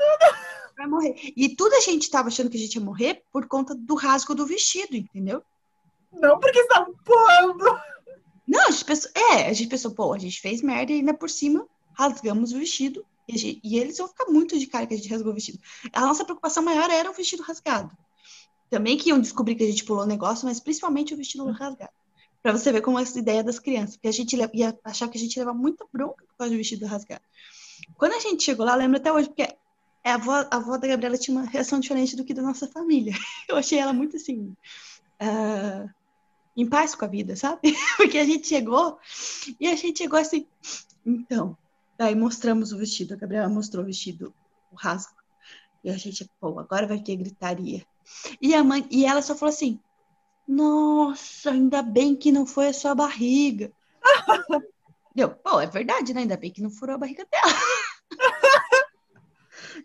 vai 0.77 0.87
morrer. 0.87 1.33
E 1.35 1.55
tudo 1.55 1.75
a 1.75 1.81
gente 1.81 2.03
estava 2.03 2.29
achando 2.29 2.49
que 2.49 2.57
a 2.57 2.59
gente 2.59 2.75
ia 2.75 2.81
morrer 2.81 3.21
por 3.33 3.47
conta 3.47 3.75
do 3.75 3.95
rasgo 3.95 4.33
do 4.33 4.45
vestido, 4.45 4.95
entendeu? 4.95 5.43
Não, 6.13 6.39
porque 6.39 6.59
estavam 6.59 6.93
pulando. 7.03 7.79
Não, 8.47 8.67
a 8.67 8.71
gente 8.71 8.85
pensou, 8.85 9.11
é, 9.13 9.47
a 9.47 9.53
gente 9.53 9.69
pensou, 9.69 9.91
pô, 9.91 10.13
a 10.13 10.17
gente 10.17 10.39
fez 10.39 10.61
merda 10.61 10.91
e 10.91 10.95
ainda 10.95 11.13
por 11.13 11.29
cima 11.29 11.67
rasgamos 11.93 12.53
o 12.53 12.59
vestido 12.59 13.05
e, 13.29 13.59
e, 13.63 13.77
eles 13.77 13.97
vão 13.97 14.07
ficar 14.07 14.25
muito 14.25 14.57
de 14.57 14.67
cara 14.67 14.85
que 14.85 14.93
a 14.93 14.97
gente 14.97 15.09
rasgou 15.09 15.31
o 15.31 15.35
vestido. 15.35 15.59
A 15.93 16.01
nossa 16.01 16.23
preocupação 16.23 16.63
maior 16.63 16.89
era 16.89 17.09
o 17.09 17.13
vestido 17.13 17.43
rasgado. 17.43 17.91
Também 18.69 18.97
que 18.97 19.09
iam 19.09 19.19
descobrir 19.19 19.55
que 19.55 19.63
a 19.63 19.67
gente 19.67 19.83
pulou 19.83 20.03
o 20.03 20.07
negócio, 20.07 20.45
mas 20.45 20.59
principalmente 20.59 21.13
o 21.13 21.17
vestido 21.17 21.45
hum. 21.45 21.51
rasgado. 21.51 21.91
Para 22.41 22.53
você 22.53 22.71
ver 22.71 22.81
como 22.81 22.97
é 22.99 23.03
essa 23.03 23.19
ideia 23.19 23.43
das 23.43 23.59
crianças. 23.59 23.95
Porque 23.95 24.07
a 24.07 24.13
gente 24.13 24.35
ia 24.53 24.77
achar 24.83 25.07
que 25.07 25.17
a 25.17 25.21
gente 25.21 25.35
ia 25.35 25.43
levar 25.43 25.53
muita 25.53 25.85
bronca 25.91 26.23
por 26.25 26.37
causa 26.37 26.53
do 26.53 26.57
vestido 26.57 26.85
rasgado. 26.85 27.23
Quando 27.97 28.13
a 28.13 28.19
gente 28.19 28.43
chegou 28.43 28.65
lá, 28.65 28.75
lembro 28.75 28.97
até 28.97 29.11
hoje, 29.11 29.27
porque 29.27 29.47
a 30.03 30.13
avó, 30.13 30.33
a 30.33 30.55
avó 30.55 30.77
da 30.77 30.87
Gabriela 30.87 31.17
tinha 31.17 31.37
uma 31.37 31.47
reação 31.47 31.79
diferente 31.79 32.15
do 32.15 32.23
que 32.23 32.33
da 32.33 32.41
nossa 32.41 32.67
família. 32.67 33.13
Eu 33.47 33.57
achei 33.57 33.77
ela 33.79 33.93
muito 33.93 34.15
assim. 34.15 34.55
Uh, 35.21 35.89
em 36.55 36.67
paz 36.67 36.95
com 36.95 37.05
a 37.05 37.07
vida, 37.07 37.35
sabe? 37.35 37.75
Porque 37.97 38.17
a 38.17 38.25
gente 38.25 38.47
chegou 38.47 38.97
e 39.59 39.67
a 39.67 39.75
gente 39.75 39.99
chegou 39.99 40.19
assim. 40.19 40.45
Então, 41.05 41.57
Daí 41.99 42.15
mostramos 42.15 42.71
o 42.71 42.77
vestido, 42.77 43.13
a 43.13 43.17
Gabriela 43.17 43.49
mostrou 43.49 43.83
o 43.83 43.85
vestido, 43.85 44.33
o 44.71 44.75
rasgo. 44.77 45.17
E 45.83 45.89
a 45.89 45.97
gente, 45.97 46.25
pô, 46.39 46.57
agora 46.57 46.87
vai 46.87 46.97
ter 46.97 47.17
gritaria. 47.17 47.85
E 48.41 48.55
a 48.55 48.63
mãe, 48.63 48.87
e 48.89 49.05
ela 49.05 49.21
só 49.21 49.35
falou 49.35 49.53
assim: 49.53 49.77
Nossa, 50.47 51.51
ainda 51.51 51.81
bem 51.81 52.15
que 52.15 52.31
não 52.31 52.45
foi 52.45 52.69
a 52.69 52.73
sua 52.73 52.95
barriga. 52.95 53.69
Deu, 55.13 55.29
pô, 55.29 55.59
é 55.59 55.67
verdade, 55.67 56.13
né? 56.13 56.21
Ainda 56.21 56.37
bem 56.37 56.51
que 56.51 56.61
não 56.61 56.71
furou 56.71 56.95
a 56.95 56.99
barriga 56.99 57.27
dela. 57.29 57.53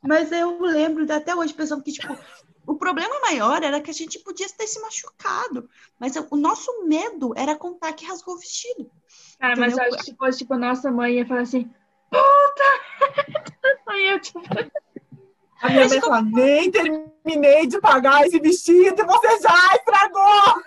Mas 0.00 0.30
eu 0.30 0.60
lembro 0.60 1.12
até 1.12 1.34
hoje 1.34 1.52
pensando 1.52 1.82
que, 1.82 1.90
tipo, 1.90 2.16
o 2.64 2.76
problema 2.76 3.20
maior 3.22 3.60
era 3.64 3.80
que 3.80 3.90
a 3.90 3.94
gente 3.94 4.20
podia 4.20 4.48
ter 4.50 4.68
se 4.68 4.80
machucado. 4.80 5.68
Mas 5.98 6.14
o 6.30 6.36
nosso 6.36 6.84
medo 6.86 7.32
era 7.36 7.56
contar 7.56 7.92
que 7.92 8.06
rasgou 8.06 8.34
o 8.34 8.38
vestido. 8.38 8.88
Cara, 9.40 9.54
entendeu? 9.54 9.76
mas 9.76 9.88
eu 9.88 9.94
acho 9.94 9.98
que 9.98 10.10
se 10.12 10.16
fosse, 10.16 10.38
tipo, 10.38 10.54
a 10.54 10.58
nossa 10.58 10.92
mãe 10.92 11.16
ia 11.16 11.26
falar 11.26 11.40
assim: 11.40 11.68
puta! 12.14 13.82
Aí 13.88 14.06
eu, 14.06 14.20
tipo... 14.20 14.40
A 15.62 15.68
minha 15.70 15.88
mãe 15.88 16.00
fala, 16.00 16.22
nem 16.22 16.70
terminei 16.70 17.66
de 17.66 17.80
pagar 17.80 18.26
esse 18.26 18.38
vestido 18.38 19.00
e 19.02 19.06
você 19.06 19.40
já 19.40 19.74
estragou! 19.76 20.62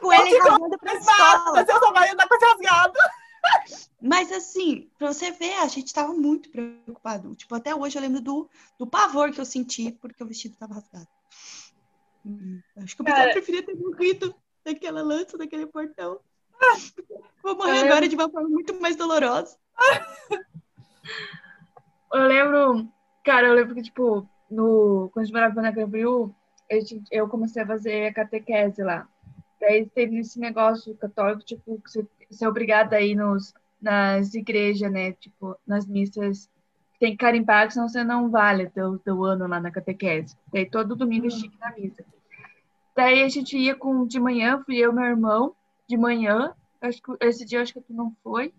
Com 0.00 0.12
ele 0.12 0.38
rasgando 0.38 0.78
pra 0.78 0.94
escola. 0.94 1.66
Só 1.66 1.92
vai 1.92 2.10
andar 2.10 2.26
com 2.26 2.34
esse 2.34 2.44
rasgado. 2.44 2.98
Mas 4.00 4.32
assim, 4.32 4.90
pra 4.98 5.12
você 5.12 5.30
ver, 5.30 5.54
a 5.54 5.68
gente 5.68 5.94
tava 5.94 6.12
muito 6.12 6.50
preocupado. 6.50 7.34
Tipo, 7.36 7.54
até 7.54 7.74
hoje 7.74 7.96
eu 7.96 8.02
lembro 8.02 8.20
do, 8.20 8.50
do 8.78 8.86
pavor 8.86 9.30
que 9.30 9.40
eu 9.40 9.44
senti 9.44 9.92
porque 9.92 10.22
o 10.22 10.26
vestido 10.26 10.56
tava 10.56 10.74
rasgado. 10.74 11.06
Hum, 12.26 12.60
Acho 12.78 12.96
que 12.96 13.02
o 13.02 13.04
pessoal 13.04 13.22
Cara- 13.22 13.32
preferia 13.32 13.62
ter 13.64 13.76
morrido 13.76 14.34
naquela 14.64 15.02
lança, 15.02 15.36
naquele 15.36 15.66
portão. 15.66 16.20
Vou 17.42 17.56
morrer 17.56 17.80
Eu 17.80 17.84
agora 17.86 18.08
de 18.08 18.14
uma 18.14 18.30
forma 18.30 18.48
muito 18.48 18.74
mais 18.80 18.96
dolorosa. 18.96 19.56
Eu 22.12 22.26
lembro, 22.26 22.88
cara, 23.24 23.46
eu 23.46 23.54
lembro 23.54 23.74
que, 23.74 23.82
tipo, 23.82 24.28
no, 24.50 25.08
quando 25.12 25.22
a 25.22 25.24
gente 25.24 25.32
morava 25.32 25.62
na 25.62 25.70
Gabriel, 25.70 26.30
eu, 26.68 26.80
eu 27.10 27.28
comecei 27.28 27.62
a 27.62 27.66
fazer 27.66 28.06
a 28.06 28.12
catequese 28.12 28.82
lá. 28.82 29.08
Daí 29.58 29.86
teve 29.86 30.18
esse 30.18 30.38
negócio 30.38 30.94
católico, 30.96 31.42
tipo, 31.44 31.80
que 31.80 31.90
você, 31.90 32.06
você 32.30 32.44
é 32.44 32.48
obrigada 32.48 32.96
a 32.96 33.00
ir 33.00 33.14
nos, 33.14 33.54
nas 33.80 34.34
igrejas, 34.34 34.90
né? 34.92 35.12
Tipo, 35.12 35.56
nas 35.66 35.86
missas. 35.86 36.50
Tem 37.00 37.12
que 37.12 37.18
carimbar, 37.18 37.70
senão 37.70 37.88
você 37.88 38.04
não 38.04 38.30
vale 38.30 38.68
teu, 38.70 38.98
teu 38.98 39.24
ano 39.24 39.46
lá 39.46 39.58
na 39.58 39.70
catequese. 39.70 40.36
Daí 40.52 40.68
todo 40.68 40.94
domingo 40.94 41.26
eu 41.26 41.30
que 41.30 41.46
ir 41.46 41.58
na 41.58 41.72
missa. 41.72 42.04
Daí 42.94 43.22
a 43.22 43.28
gente 43.28 43.56
ia 43.56 43.74
com, 43.74 44.06
de 44.06 44.20
manhã, 44.20 44.62
fui 44.64 44.76
eu 44.76 44.92
e 44.92 44.94
meu 44.94 45.04
irmão, 45.04 45.54
de 45.88 45.96
manhã. 45.96 46.52
Acho 46.80 47.02
que 47.02 47.12
esse 47.20 47.44
dia 47.44 47.58
eu 47.58 47.62
acho 47.62 47.72
que 47.72 47.80
tu 47.80 47.92
não 47.92 48.14
foi. 48.22 48.52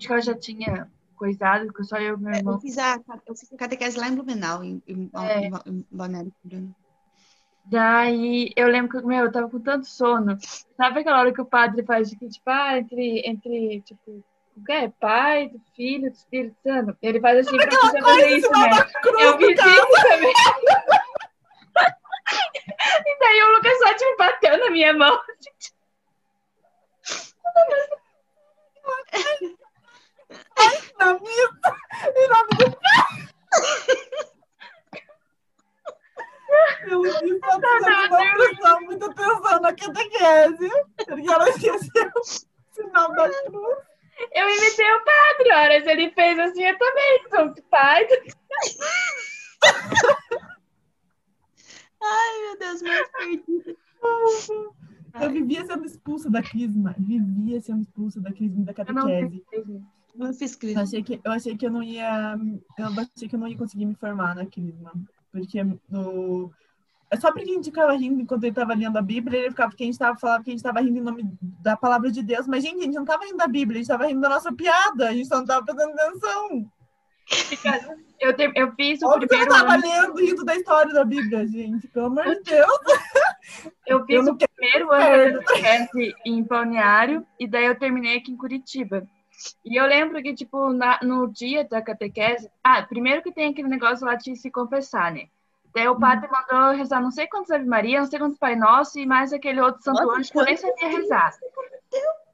Acho 0.00 0.06
que 0.06 0.12
ela 0.14 0.22
já 0.22 0.34
tinha 0.34 0.90
coisado, 1.14 1.66
porque 1.66 1.84
só 1.84 1.98
eu 1.98 2.16
e 2.16 2.20
meu 2.20 2.32
irmão. 2.32 2.54
Eu 2.54 2.60
fiz 2.60 2.78
a, 2.78 2.98
eu 3.26 3.36
fiz 3.36 3.52
a 3.52 3.56
catequese 3.58 3.98
lá 3.98 4.08
em 4.08 4.14
Blumenau, 4.14 4.64
em, 4.64 4.82
em, 4.88 5.10
É. 5.14 5.40
em, 5.46 5.52
em 5.66 5.86
Balneário 5.90 6.32
Camboriú. 6.42 6.74
Daí 7.66 8.50
eu 8.56 8.66
lembro 8.68 8.98
que, 8.98 9.06
meu, 9.06 9.26
eu 9.26 9.30
tava 9.32 9.50
com 9.50 9.60
tanto 9.60 9.86
sono. 9.86 10.38
Sabe 10.74 11.00
aquela 11.00 11.20
hora 11.20 11.34
que 11.34 11.40
o 11.42 11.44
padre 11.44 11.84
faz 11.84 12.08
que, 12.14 12.28
tipo, 12.28 12.48
ah, 12.48 12.78
entre, 12.78 13.20
entre, 13.26 13.82
tipo, 13.82 14.24
o 14.56 14.64
que 14.64 14.72
é? 14.72 14.88
Pai, 14.88 15.50
do 15.50 15.60
filho, 15.76 16.10
do 16.10 16.16
Espírito 16.16 16.56
Santo. 16.62 16.96
Ele 17.02 17.20
faz 17.20 17.46
assim 17.46 17.58
pra 17.58 17.70
você 17.70 18.00
fazer 18.00 18.38
isso, 18.38 18.50
né? 18.52 18.70
Eu 19.20 19.36
fiz 19.36 19.60
isso 19.60 20.08
também. 20.08 20.32
E 22.32 23.18
daí 23.18 23.42
o 23.42 23.56
Lucas 23.56 23.76
só, 23.78 23.92
tipo, 23.94 24.16
bateu 24.16 24.56
na 24.58 24.70
minha 24.70 24.94
mão. 24.94 25.18
Na 30.98 31.14
missa, 31.14 31.76
em 32.16 32.28
nome 32.28 32.50
do 32.58 32.80
Eu 36.88 37.02
disse 37.02 37.38
pra 37.40 37.58
Não, 37.58 37.80
não 37.80 38.08
não, 38.08 38.34
prestar 38.34 38.80
muita 38.80 39.06
atenção 39.06 39.60
na 39.60 39.74
catequese, 39.74 40.70
porque 41.06 41.30
ela 41.30 41.48
esqueceu 41.48 42.10
o 42.16 42.22
sinal 42.72 43.12
da 43.12 43.28
cruz. 43.44 43.78
Eu 44.32 44.48
imitei 44.48 44.92
o 44.92 45.04
padre, 45.04 45.52
horas 45.52 45.86
ele 45.86 46.10
fez 46.10 46.38
assim, 46.38 46.64
eu 46.64 46.78
também. 46.78 47.24
Sou 47.30 47.54
pai. 47.70 48.06
Ai, 52.02 52.38
meu 52.42 52.58
Deus, 52.58 52.82
mais 52.82 53.10
perdido. 53.12 53.76
Eu 55.20 55.30
vivia 55.30 55.64
sendo 55.64 55.84
expulsa 55.84 56.30
da 56.30 56.42
crisma, 56.42 56.94
vivia 56.98 57.60
sendo 57.60 57.82
expulsa 57.82 58.20
da 58.20 58.32
crisma 58.32 58.62
e 58.62 58.64
da 58.64 58.72
Eu 59.08 59.82
não 60.20 60.32
fiz 60.34 60.54
fiz 60.54 60.74
Eu 60.74 60.82
achei 60.82 61.02
que 61.02 61.20
eu 61.22 61.32
achei 61.32 61.56
que 61.56 61.66
eu 61.66 61.70
não 61.70 61.82
ia, 61.82 62.36
eu 62.78 62.86
achei 62.86 63.28
que 63.28 63.34
eu 63.34 63.40
não 63.40 63.48
ia 63.48 63.56
conseguir 63.58 63.86
me 63.86 63.94
formar 63.94 64.34
na 64.34 64.46
crisma, 64.46 64.92
porque 65.32 65.62
no 65.88 66.50
é 67.12 67.16
só 67.16 67.32
porque 67.32 67.50
a 67.50 67.54
gente 67.54 67.64
ficava 67.64 67.92
rindo 67.96 68.22
enquanto 68.22 68.44
ele 68.44 68.50
estava 68.52 68.72
lendo 68.72 68.96
a 68.96 69.02
Bíblia, 69.02 69.40
ele 69.40 69.50
ficava 69.50 69.70
porque 69.70 69.82
a 69.82 69.86
gente 69.86 69.98
tava 69.98 70.16
falando 70.16 70.44
que 70.44 70.50
a 70.50 70.52
gente 70.52 70.60
estava 70.60 70.80
rindo 70.80 70.96
em 70.96 71.02
nome 71.02 71.28
da 71.60 71.76
palavra 71.76 72.08
de 72.08 72.22
Deus, 72.22 72.46
mas 72.46 72.62
gente, 72.62 72.78
a 72.78 72.82
gente 72.84 72.94
não 72.94 73.02
estava 73.02 73.24
rindo 73.24 73.36
da 73.36 73.48
Bíblia, 73.48 73.78
a 73.78 73.82
gente 73.82 73.90
estava 73.90 74.06
rindo 74.06 74.20
da 74.20 74.28
nossa 74.28 74.52
piada, 74.52 75.08
a 75.08 75.12
gente 75.12 75.26
só 75.26 75.34
não 75.36 75.42
estava 75.42 75.64
prestando 75.64 75.92
atenção. 75.92 76.70
Eu, 78.20 78.36
te- 78.36 78.52
eu 78.54 78.70
fiz 78.74 79.00
o 79.00 79.06
Óbvio 79.06 79.24
eu 79.24 79.28
primeiro 79.28 79.50
não 79.50 79.60
estava 79.60 79.74
ano. 79.74 79.82
lendo, 79.82 80.20
rindo 80.20 80.44
da 80.44 80.54
história 80.54 80.92
da 80.92 81.04
Bíblia, 81.06 81.46
gente, 81.46 81.88
pelo 81.88 82.06
amor 82.06 82.26
de 82.26 82.42
Deus. 82.42 82.78
Eu 83.86 84.04
fiz 84.04 84.26
Eu 84.26 84.34
o 84.34 84.36
primeiro 84.36 84.92
ano 84.92 85.40
da 85.40 86.14
em 86.26 86.42
Balneário 86.42 87.26
e 87.38 87.48
daí 87.48 87.64
eu 87.64 87.78
terminei 87.78 88.18
aqui 88.18 88.30
em 88.30 88.36
Curitiba. 88.36 89.08
E 89.64 89.76
eu 89.80 89.86
lembro 89.86 90.22
que, 90.22 90.34
tipo, 90.34 90.72
na- 90.72 90.98
no 91.02 91.26
dia 91.32 91.64
da 91.64 91.80
catequese... 91.80 92.50
Ah, 92.62 92.82
primeiro 92.82 93.22
que 93.22 93.32
tem 93.32 93.50
aquele 93.50 93.68
negócio 93.68 94.04
lá 94.06 94.14
de 94.14 94.36
se 94.36 94.50
confessar, 94.50 95.12
né? 95.12 95.28
Daí 95.74 95.86
o 95.88 95.98
padre 95.98 96.28
mandou 96.28 96.76
rezar 96.76 97.00
não 97.00 97.12
sei 97.12 97.28
quantos 97.28 97.50
Ave 97.50 97.64
Maria, 97.64 98.00
não 98.00 98.06
sei 98.06 98.18
quantos 98.18 98.38
Pai 98.38 98.56
Nosso 98.56 98.98
e 98.98 99.06
mais 99.06 99.32
aquele 99.32 99.60
outro 99.60 99.80
Santo 99.82 100.02
Nossa, 100.02 100.18
Anjo 100.18 100.32
que 100.32 100.38
eu 100.38 100.44
nem 100.44 100.56
sabia 100.56 100.88
rezar. 100.88 101.30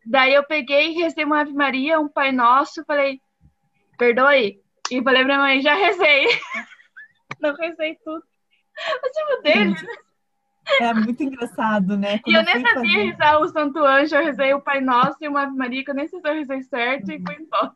Daí 0.07 0.33
eu 0.33 0.45
peguei 0.45 0.89
e 0.91 1.03
rezei 1.03 1.25
uma 1.25 1.41
Ave 1.41 1.53
Maria, 1.53 2.01
um 2.01 2.09
Pai 2.09 2.33
Nosso, 2.33 2.85
falei, 2.87 3.21
perdoe. 3.99 4.61
E 4.91 5.03
falei 5.03 5.25
pra 5.25 5.39
mãe, 5.39 5.61
já 5.61 5.75
rezei. 5.75 6.27
Não 7.41 7.55
rezei 7.55 7.97
tudo. 8.05 8.25
Mas 9.03 9.13
tipo 9.13 9.43
dele, 9.43 9.75
É 10.81 10.93
muito 10.93 11.23
engraçado, 11.23 11.97
né? 11.97 12.17
E 12.17 12.19
Quando 12.21 12.37
eu 12.37 12.45
nem 12.45 12.55
sabia 12.55 12.75
fazer- 12.75 13.05
rezar 13.05 13.39
o 13.41 13.49
Santo 13.49 13.79
Anjo, 13.85 14.15
eu 14.17 14.25
rezei 14.25 14.53
o 14.53 14.61
Pai 14.61 14.81
Nosso 14.81 15.17
e 15.21 15.29
uma 15.29 15.43
Ave 15.43 15.57
Maria, 15.57 15.85
que 15.85 15.91
eu 15.91 15.95
nem 15.95 16.09
sei 16.09 16.21
se 16.21 16.29
eu 16.29 16.35
rezei 16.35 16.63
certo 16.63 17.11
e 17.11 17.23
fui 17.23 17.37
embora. 17.37 17.73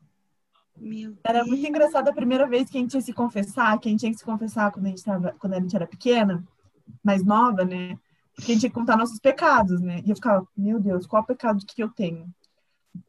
Meu 0.77 1.15
Era 1.23 1.45
muito 1.45 1.67
engraçado 1.67 2.09
a 2.09 2.13
primeira 2.13 2.47
vez 2.49 2.69
que 2.71 2.79
a 2.79 2.81
gente 2.81 2.95
ia 2.95 3.01
se 3.01 3.13
confessar, 3.13 3.79
que 3.79 3.89
a 3.89 3.91
gente 3.91 4.01
tinha 4.01 4.13
que 4.13 4.19
se 4.19 4.25
confessar 4.25 4.73
quando 4.73 4.87
a 4.87 4.89
gente, 4.89 5.05
tava, 5.05 5.35
quando 5.39 5.53
a 5.55 5.61
gente 5.61 5.77
era 5.77 5.87
pequena, 5.87 6.43
mais 7.05 7.25
nova, 7.25 7.65
né? 7.65 7.99
Porque 8.35 8.53
a 8.53 8.55
gente 8.55 8.61
tinha 8.61 8.71
que 8.71 8.79
contar 8.79 8.97
nossos 8.97 9.19
pecados, 9.21 9.81
né? 9.81 10.01
E 10.05 10.11
eu 10.11 10.17
ficava, 10.17 10.47
meu 10.57 10.81
Deus, 10.81 11.07
qual 11.07 11.23
pecado 11.25 11.65
que 11.67 11.83
eu 11.83 11.89
tenho? 11.91 12.27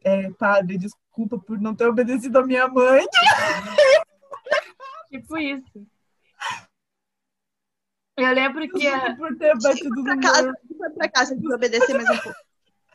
É, 0.04 0.30
padre, 0.32 0.78
desculpa 0.78 1.38
por 1.38 1.60
não 1.60 1.74
ter 1.74 1.86
obedecido 1.86 2.38
a 2.38 2.46
minha 2.46 2.68
mãe. 2.68 3.04
Tipo 5.10 5.38
isso. 5.38 5.86
Eu 8.16 8.32
lembro 8.34 8.68
que 8.68 8.86
a- 8.86 8.98
Desculpa 9.08 9.16
por 9.16 9.36
ter 9.38 9.58
batido 9.58 9.94
no 9.94 10.04
pra 10.04 10.20
casa, 10.20 10.52
foi 10.78 10.90
pra 10.90 11.08
casa 11.08 11.36
de 11.36 11.52
obedecer 11.54 11.94
mais 11.94 12.10
um 12.10 12.22
pouco. 12.22 12.38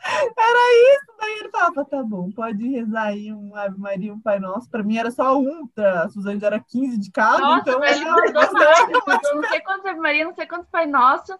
Era 0.05 0.93
isso. 0.95 1.17
Daí 1.19 1.39
ele 1.39 1.49
falava, 1.49 1.83
tá 1.85 2.03
bom, 2.03 2.31
pode 2.31 2.67
rezar 2.69 3.05
aí 3.07 3.33
um 3.33 3.55
Ave 3.55 3.77
Maria, 3.79 4.13
um 4.13 4.19
Pai 4.21 4.39
Nosso. 4.39 4.69
Pra 4.69 4.83
mim 4.83 4.97
era 4.97 5.09
só 5.11 5.37
um, 5.37 5.67
pra 5.67 6.07
Suzane 6.09 6.39
já 6.39 6.47
era 6.47 6.59
15 6.59 6.97
de 6.99 7.11
cada, 7.11 7.39
Nossa, 7.39 7.61
então 7.61 7.83
ele 7.83 7.99
era 8.01 8.11
mandou 8.11 8.33
bastante. 8.33 9.33
não 9.33 9.43
sei 9.49 9.59
quantos 9.61 9.85
Ave 9.85 9.99
Maria, 9.99 10.25
não 10.25 10.35
sei 10.35 10.45
quantos 10.45 10.69
Pai 10.69 10.85
Nosso, 10.85 11.37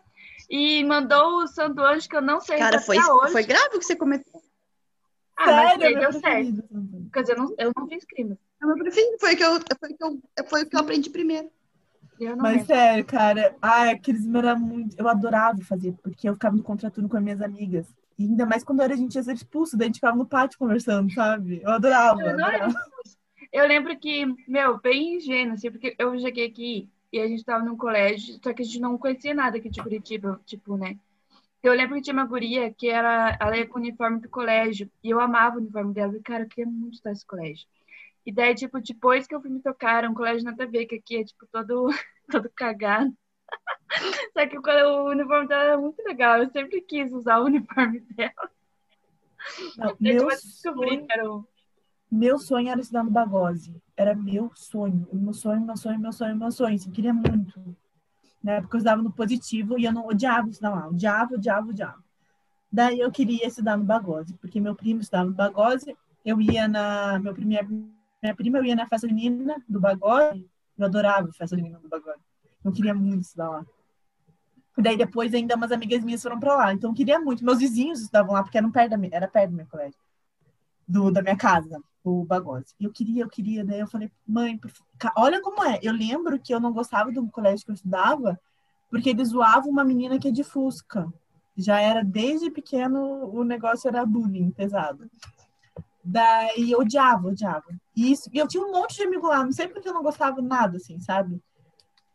e 0.50 0.84
mandou 0.84 1.44
o 1.44 1.48
Santo 1.48 1.82
Anjo, 1.82 2.10
que 2.10 2.16
eu 2.18 2.22
não 2.22 2.42
sei 2.42 2.58
Cara, 2.58 2.80
foi, 2.82 2.98
hoje. 2.98 3.32
foi 3.32 3.44
grave 3.44 3.76
o 3.76 3.80
que 3.80 3.86
você 3.86 3.96
cometeu. 3.96 4.42
Ah, 5.38 5.46
mas 5.46 5.70
Sério, 5.70 5.84
é 5.86 5.90
deu 6.00 6.00
meu 6.12 6.20
certo. 6.20 6.64
Quer 7.14 7.22
dizer, 7.22 7.34
eu 7.34 7.38
não, 7.44 7.56
eu 7.60 7.72
não 7.78 7.88
fiz 7.88 8.04
crime. 8.06 8.38
É 8.62 8.66
meu 8.66 8.76
preferido. 8.76 9.18
Foi 9.20 9.34
o 9.36 9.38
que 9.38 9.44
eu, 9.44 9.52
foi 9.80 9.92
o 9.92 9.96
que 9.98 10.04
eu, 10.04 10.46
foi 10.50 10.64
o 10.64 10.66
que 10.70 10.76
eu 10.76 10.80
aprendi 10.80 11.10
primeiro. 11.12 11.48
Mas 12.20 12.52
lembro. 12.54 12.66
sério, 12.66 13.06
cara, 13.06 13.56
ai, 13.62 13.92
aqueles 13.92 14.28
era 14.34 14.56
muito. 14.56 14.98
Eu 14.98 15.08
adorava 15.08 15.60
fazer, 15.62 15.94
porque 16.02 16.28
eu 16.28 16.34
ficava 16.34 16.56
no 16.56 16.64
contraturno 16.64 17.10
com 17.10 17.18
as 17.18 17.24
minhas 17.24 17.42
amigas. 17.42 17.88
E 18.18 18.24
ainda 18.24 18.46
mais 18.46 18.64
quando 18.64 18.82
era, 18.82 18.94
a 18.94 18.98
gente 18.98 19.16
ia 19.16 19.24
ser 19.24 19.34
expulso, 19.34 19.78
daí 19.78 19.86
a 19.86 19.88
gente 19.90 19.98
ficava 19.98 20.18
no 20.18 20.26
pátio 20.26 20.58
conversando, 20.58 21.12
sabe? 21.14 21.62
Eu 21.64 21.70
adorava. 21.70 22.22
Eu 22.22 22.30
adorava. 22.30 22.74
Eu 23.54 23.68
lembro 23.68 23.98
que, 23.98 24.26
meu, 24.48 24.80
bem 24.80 25.16
ingênuo, 25.16 25.54
assim, 25.54 25.72
porque 25.72 25.96
eu 25.98 26.20
cheguei 26.20 26.48
aqui 26.48 26.90
e 27.12 27.20
a 27.20 27.28
gente 27.28 27.46
tava 27.46 27.64
num 27.64 27.78
colégio, 27.78 28.40
só 28.44 28.54
que 28.54 28.62
a 28.62 28.66
gente 28.66 28.80
não 28.80 28.98
conhecia 28.98 29.34
nada 29.34 29.58
aqui 29.58 29.70
de 29.70 29.82
Curitiba, 29.82 30.42
tipo, 30.46 30.76
né? 30.76 30.98
Eu 31.64 31.74
lembro 31.74 31.96
que 31.96 32.02
tinha 32.02 32.14
uma 32.14 32.26
guria 32.26 32.72
que 32.74 32.90
era, 32.90 33.38
ela 33.40 33.58
ia 33.58 33.68
com 33.68 33.80
o 33.80 33.82
uniforme 33.82 34.20
do 34.20 34.30
colégio, 34.30 34.90
e 35.04 35.10
eu 35.10 35.20
amava 35.20 35.56
o 35.56 35.60
uniforme 35.60 35.94
dela, 35.94 36.16
e, 36.16 36.22
cara, 36.22 36.44
eu 36.44 36.48
queria 36.48 36.70
muito 36.70 36.96
estar 36.96 37.10
nesse 37.10 37.26
colégio. 37.26 37.66
E 38.28 38.32
daí, 38.34 38.54
tipo, 38.54 38.82
depois 38.82 39.26
que 39.26 39.34
eu 39.34 39.40
fui 39.40 39.50
me 39.50 39.62
tocar, 39.62 40.04
um 40.04 40.14
colégio 40.14 40.44
nada 40.44 40.66
a 40.66 40.68
ver, 40.68 40.86
que 40.86 40.96
aqui 40.96 41.16
é, 41.16 41.24
tipo, 41.24 41.48
todo, 41.50 41.88
todo 42.30 42.52
cagado. 42.54 43.16
Só 44.34 44.46
que 44.46 44.58
o, 44.58 45.06
uniforme 45.06 45.48
dela 45.48 45.64
era 45.64 45.78
muito 45.78 46.04
legal, 46.04 46.44
eu 46.44 46.50
sempre 46.50 46.82
quis 46.82 47.10
usar 47.14 47.40
o 47.40 47.46
uniforme 47.46 48.02
dela. 48.12 48.52
Não, 49.78 49.96
meu, 49.98 50.30
eu 50.30 50.38
sonho, 50.38 51.08
o... 51.24 51.46
meu 52.12 52.38
sonho 52.38 52.68
era 52.68 52.82
estudar 52.82 53.06
no 53.06 53.12
Bagose. 53.12 53.74
Era 53.96 54.14
meu 54.14 54.52
sonho. 54.54 55.08
Meu 55.14 55.34
sonho, 55.34 55.62
meu 55.62 55.78
sonho, 55.78 55.98
meu 55.98 56.12
sonho, 56.12 56.36
meu 56.36 56.52
sonho. 56.52 56.76
Assim, 56.76 56.92
queria 56.92 57.14
muito. 57.14 57.78
Né? 58.44 58.60
Porque 58.60 58.76
eu 58.76 58.80
estudava 58.80 59.02
no 59.02 59.12
positivo 59.14 59.80
e 59.80 59.86
eu 59.86 59.94
não 59.94 60.06
odiava 60.06 60.50
estudar 60.50 60.72
lá. 60.72 60.88
Odiava, 60.90 61.36
odiava, 61.36 61.70
odiava. 61.70 62.04
Daí 62.70 63.00
eu 63.00 63.10
queria 63.10 63.48
estudar 63.48 63.78
no 63.78 63.86
Bagose, 63.86 64.34
porque 64.34 64.60
meu 64.60 64.76
primo 64.76 65.00
estudava 65.00 65.30
no 65.30 65.34
Bagose. 65.34 65.96
Eu 66.26 66.42
ia 66.42 66.68
na. 66.68 67.20
Meu 67.20 67.34
primo, 67.34 67.54
minha 68.28 68.36
prima, 68.36 68.58
eu 68.58 68.66
ia 68.66 68.76
na 68.76 68.88
festa 68.88 69.08
junina 69.08 69.62
do 69.68 69.80
Bagose. 69.80 70.46
Eu 70.78 70.86
adorava 70.86 71.30
a 71.30 71.34
festa 71.34 71.56
junina 71.56 71.80
do 71.80 71.90
Bagose. 71.90 72.20
Eu 72.64 72.72
queria 72.72 72.94
muito 72.94 73.22
estudar 73.22 73.50
lá. 73.50 73.66
Daí 74.78 74.96
depois 74.96 75.34
ainda 75.34 75.56
umas 75.56 75.72
amigas 75.72 76.04
minhas 76.04 76.22
foram 76.22 76.40
pra 76.40 76.56
lá. 76.56 76.74
Então 76.74 76.92
eu 76.92 76.94
queria 76.94 77.20
muito. 77.20 77.44
Meus 77.44 77.60
vizinhos 77.60 78.02
estudavam 78.02 78.34
lá, 78.34 78.44
porque 78.44 78.58
eram 78.58 78.72
perto 78.72 78.92
da 78.92 78.98
minha, 78.98 79.16
era 79.16 79.28
perto 79.28 79.52
do 79.52 79.58
meu 79.58 79.66
colégio. 79.66 80.00
Do, 80.88 81.12
da 81.12 81.22
minha 81.22 81.36
casa, 81.36 81.82
o 82.04 82.24
Bagose. 82.24 82.76
E 82.80 82.86
eu 82.86 82.92
queria, 82.92 83.24
eu 83.24 83.30
queria. 83.30 83.66
Daí 83.66 83.80
eu 83.80 83.88
falei, 83.88 84.12
mãe, 84.26 84.60
olha 85.16 85.42
como 85.42 85.64
é. 85.64 85.80
Eu 85.82 85.94
lembro 85.94 86.40
que 86.40 86.54
eu 86.54 86.60
não 86.60 86.72
gostava 86.72 87.12
do 87.12 87.28
colégio 87.30 87.66
que 87.66 87.72
eu 87.72 87.76
estudava, 87.76 88.40
porque 88.90 89.10
ele 89.10 89.26
zoava 89.26 89.68
uma 89.68 89.84
menina 89.84 90.20
que 90.20 90.28
é 90.28 90.32
de 90.32 90.44
Fusca. 90.44 91.12
Já 91.56 91.82
era 91.82 92.04
desde 92.04 92.52
pequeno, 92.52 93.32
o 93.34 93.44
negócio 93.44 93.88
era 93.88 94.06
bullying 94.06 94.52
pesado. 94.52 95.10
Daí 96.04 96.72
eu 96.72 96.80
odiava, 96.80 97.30
odiava. 97.30 97.66
Isso, 97.98 98.30
e 98.32 98.38
eu 98.38 98.48
tinha 98.48 98.64
um 98.64 98.72
monte 98.72 98.96
de 98.96 99.02
amigo 99.02 99.26
lá, 99.26 99.44
não 99.44 99.52
sei 99.52 99.68
porque 99.68 99.90
eu 99.90 99.94
não 99.94 100.04
gostava 100.04 100.40
nada, 100.40 100.78
assim, 100.78 101.00
sabe? 101.00 101.42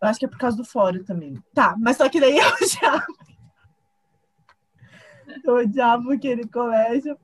Eu 0.01 0.09
acho 0.09 0.17
que 0.17 0.25
é 0.25 0.29
por 0.29 0.39
causa 0.39 0.57
do 0.57 0.65
fórum 0.65 1.03
também. 1.03 1.35
Tá, 1.53 1.75
mas 1.77 1.97
só 1.97 2.09
que 2.09 2.21
daí 2.21 2.39
eu 2.39 2.47
odiava. 2.47 3.07
Eu 5.45 5.55
odiava 5.55 6.15
aquele 6.15 6.47
colégio. 6.47 7.19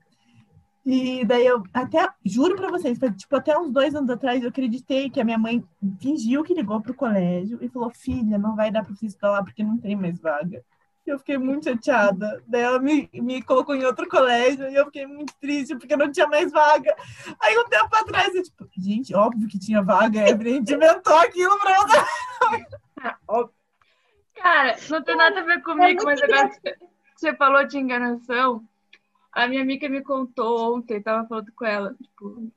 E 0.85 1.23
daí 1.23 1.45
eu 1.45 1.63
até, 1.73 2.09
juro 2.25 2.57
pra 2.57 2.69
vocês, 2.69 2.99
tipo, 3.15 3.35
até 3.35 3.57
uns 3.57 3.71
dois 3.71 3.95
anos 3.95 4.09
atrás 4.09 4.41
eu 4.41 4.49
acreditei 4.49 5.09
que 5.09 5.21
a 5.21 5.23
minha 5.23 5.37
mãe 5.37 5.63
fingiu 6.01 6.43
que 6.43 6.53
ligou 6.53 6.81
pro 6.81 6.93
colégio 6.93 7.59
e 7.61 7.69
falou: 7.69 7.89
Filha, 7.91 8.37
não 8.37 8.57
vai 8.57 8.71
dar 8.71 8.83
pra 8.83 8.93
você 8.93 9.05
estudar 9.05 9.31
lá 9.31 9.43
porque 9.43 9.63
não 9.63 9.77
tem 9.77 9.95
mais 9.95 10.19
vaga. 10.19 10.61
Eu 11.11 11.19
fiquei 11.19 11.37
muito 11.37 11.65
chateada. 11.65 12.43
Daí 12.47 12.61
ela 12.61 12.79
me, 12.79 13.09
me 13.13 13.41
colocou 13.41 13.75
em 13.75 13.83
outro 13.85 14.07
colégio 14.07 14.69
e 14.69 14.75
eu 14.75 14.85
fiquei 14.85 15.07
muito 15.07 15.33
triste 15.39 15.75
porque 15.75 15.95
não 15.95 16.11
tinha 16.11 16.27
mais 16.27 16.51
vaga. 16.51 16.95
Aí 17.41 17.57
um 17.57 17.65
tempo 17.65 17.95
atrás 17.95 18.33
eu, 18.35 18.43
tipo, 18.43 18.69
gente, 18.77 19.15
óbvio 19.15 19.47
que 19.47 19.59
tinha 19.59 19.81
vaga, 19.81 20.23
a 20.23 20.27
gente 20.27 20.73
inventou 20.73 21.17
aquilo 21.17 21.57
pra 21.59 21.75
você. 21.87 23.49
Cara, 24.35 24.77
não 24.89 25.03
tem 25.03 25.15
nada 25.15 25.39
a 25.39 25.43
ver 25.43 25.61
comigo, 25.61 26.03
mas 26.05 26.21
agora 26.21 26.49
que 26.49 26.77
você 27.15 27.35
falou 27.35 27.65
de 27.65 27.77
enganação. 27.77 28.63
A 29.31 29.47
minha 29.47 29.61
amiga 29.61 29.87
me 29.87 30.01
contou 30.01 30.75
ontem, 30.75 31.01
tava 31.01 31.27
falando 31.27 31.51
com 31.53 31.65
ela, 31.65 31.95
tipo, 32.01 32.51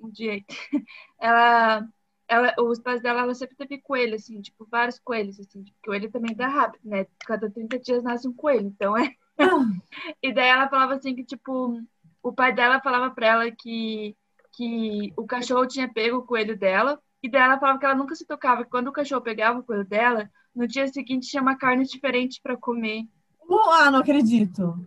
um 0.00 0.10
dia. 0.10 0.32
aí. 0.32 0.44
Ela, 1.20 1.88
ela, 2.28 2.54
os 2.60 2.78
pais 2.78 3.00
dela, 3.00 3.22
ela 3.22 3.34
sempre 3.34 3.56
teve 3.56 3.80
coelho, 3.80 4.14
assim, 4.14 4.40
tipo, 4.40 4.66
vários 4.70 4.98
coelhos, 4.98 5.40
assim, 5.40 5.62
tipo, 5.62 5.78
coelho 5.82 6.10
também 6.10 6.36
dá 6.36 6.46
rápido, 6.46 6.82
né? 6.84 7.06
Cada 7.20 7.50
30 7.50 7.78
dias 7.78 8.02
nasce 8.02 8.28
um 8.28 8.32
coelho, 8.32 8.66
então 8.66 8.96
é. 8.96 9.14
e 10.22 10.32
daí 10.32 10.48
ela 10.48 10.68
falava 10.68 10.94
assim 10.94 11.14
que, 11.14 11.24
tipo, 11.24 11.80
o 12.22 12.32
pai 12.32 12.52
dela 12.52 12.80
falava 12.80 13.10
pra 13.14 13.26
ela 13.26 13.50
que, 13.50 14.14
que 14.52 15.12
o 15.16 15.26
cachorro 15.26 15.66
tinha 15.66 15.92
pego 15.92 16.18
o 16.18 16.26
coelho 16.26 16.56
dela, 16.56 17.00
e 17.22 17.30
daí 17.30 17.42
ela 17.42 17.58
falava 17.58 17.78
que 17.78 17.86
ela 17.86 17.94
nunca 17.94 18.14
se 18.14 18.26
tocava, 18.26 18.64
que 18.64 18.70
quando 18.70 18.88
o 18.88 18.92
cachorro 18.92 19.22
pegava 19.22 19.58
o 19.58 19.64
coelho 19.64 19.84
dela, 19.84 20.30
no 20.54 20.68
dia 20.68 20.86
seguinte 20.88 21.28
tinha 21.28 21.42
uma 21.42 21.56
carne 21.56 21.84
diferente 21.84 22.40
para 22.42 22.56
comer. 22.56 23.04
Ah, 23.50 23.90
não 23.90 24.00
acredito. 24.00 24.86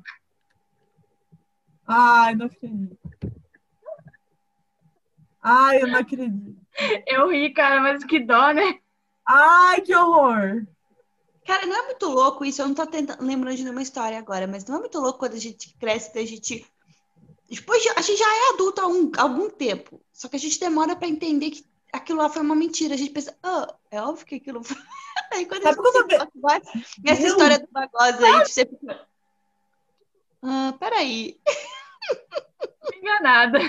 Ai, 1.88 2.36
não 2.36 2.46
acredito. 2.46 2.98
Ai, 5.42 5.82
eu 5.82 5.88
não 5.88 6.00
acredito. 6.00 6.56
Eu 7.08 7.30
ri, 7.30 7.54
cara, 7.54 7.82
mas 7.82 8.04
que 8.04 8.20
dó, 8.20 8.52
né? 8.52 8.80
Ai, 9.28 9.82
que 9.82 9.96
horror. 9.96 10.66
Cara, 11.46 11.66
não 11.66 11.76
é 11.76 11.86
muito 11.88 12.08
louco 12.08 12.46
isso? 12.46 12.62
Eu 12.62 12.68
não 12.68 12.76
tô 12.76 12.86
tentando, 12.86 13.24
lembrando 13.24 13.56
de 13.56 13.64
nenhuma 13.64 13.82
história 13.82 14.18
agora, 14.18 14.48
mas 14.48 14.66
não 14.66 14.78
é 14.78 14.80
muito 14.80 15.00
louco 15.00 15.20
quando 15.20 15.34
a 15.34 15.39
gente 15.39 15.76
cresce, 15.78 16.18
a 16.18 16.26
gente. 16.26 16.66
Depois 17.50 17.84
a 17.98 18.02
gente 18.02 18.18
já 18.18 18.26
é 18.26 18.54
adulto 18.54 18.82
há, 18.82 18.88
um, 18.88 19.12
há 19.18 19.22
algum 19.24 19.50
tempo. 19.50 20.02
Só 20.14 20.28
que 20.30 20.36
a 20.36 20.39
gente 20.39 20.60
demora 20.60 20.96
para 20.96 21.08
entender 21.08 21.52
que 21.52 21.66
aquilo 21.92 22.20
lá 22.20 22.30
foi 22.30 22.42
uma 22.42 22.56
mentira. 22.56 22.94
A 22.94 22.98
gente 22.98 23.12
pensa, 23.12 23.36
ah, 23.44 23.74
é 23.89 24.02
óbvio 24.02 24.26
que 24.26 24.36
aquilo 24.36 24.64
foi. 24.64 24.78
Aí 25.34 25.46
quando 25.46 25.64
Sabe 25.64 25.80
a 25.80 25.84
gente 25.84 26.12
se 26.12 26.18
toca, 26.18 26.62
essa 27.06 27.28
história 27.28 27.60
do 27.60 27.68
Bagosa 27.72 28.26
aí, 28.26 28.46
você 28.46 28.66
fica. 28.66 29.08
Ah, 30.42 30.74
peraí. 30.78 31.39
Enganada. 32.96 33.60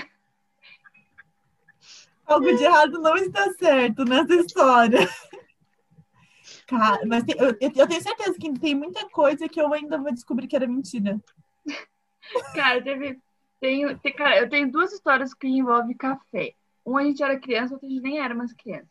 Algo 2.25 2.55
de 2.55 2.63
errado 2.63 2.99
não 3.01 3.15
está 3.15 3.51
certo 3.53 4.05
nessa 4.05 4.33
história. 4.35 4.99
Cara, 6.67 7.05
mas 7.05 7.23
tem- 7.23 7.35
eu, 7.37 7.49
eu 7.49 7.87
tenho 7.87 8.01
certeza 8.01 8.37
que 8.39 8.53
tem 8.59 8.75
muita 8.75 9.07
coisa 9.09 9.47
que 9.49 9.59
eu 9.61 9.73
ainda 9.73 9.97
vou 9.97 10.11
descobrir 10.11 10.47
que 10.47 10.55
era 10.55 10.67
mentira. 10.67 11.19
Cara, 12.55 12.81
teve. 12.81 13.19
Tenho, 13.59 13.97
tem, 13.99 14.13
cara, 14.13 14.39
eu 14.39 14.49
tenho 14.49 14.69
duas 14.69 14.91
histórias 14.91 15.33
que 15.33 15.47
envolvem 15.47 15.95
café. 15.95 16.53
Um 16.85 16.97
a 16.97 17.03
gente 17.03 17.23
era 17.23 17.39
criança, 17.39 17.73
outra 17.73 17.87
a 17.87 17.89
gente 17.89 18.01
nem 18.01 18.19
era 18.19 18.35
mais 18.35 18.51
criança. 18.51 18.89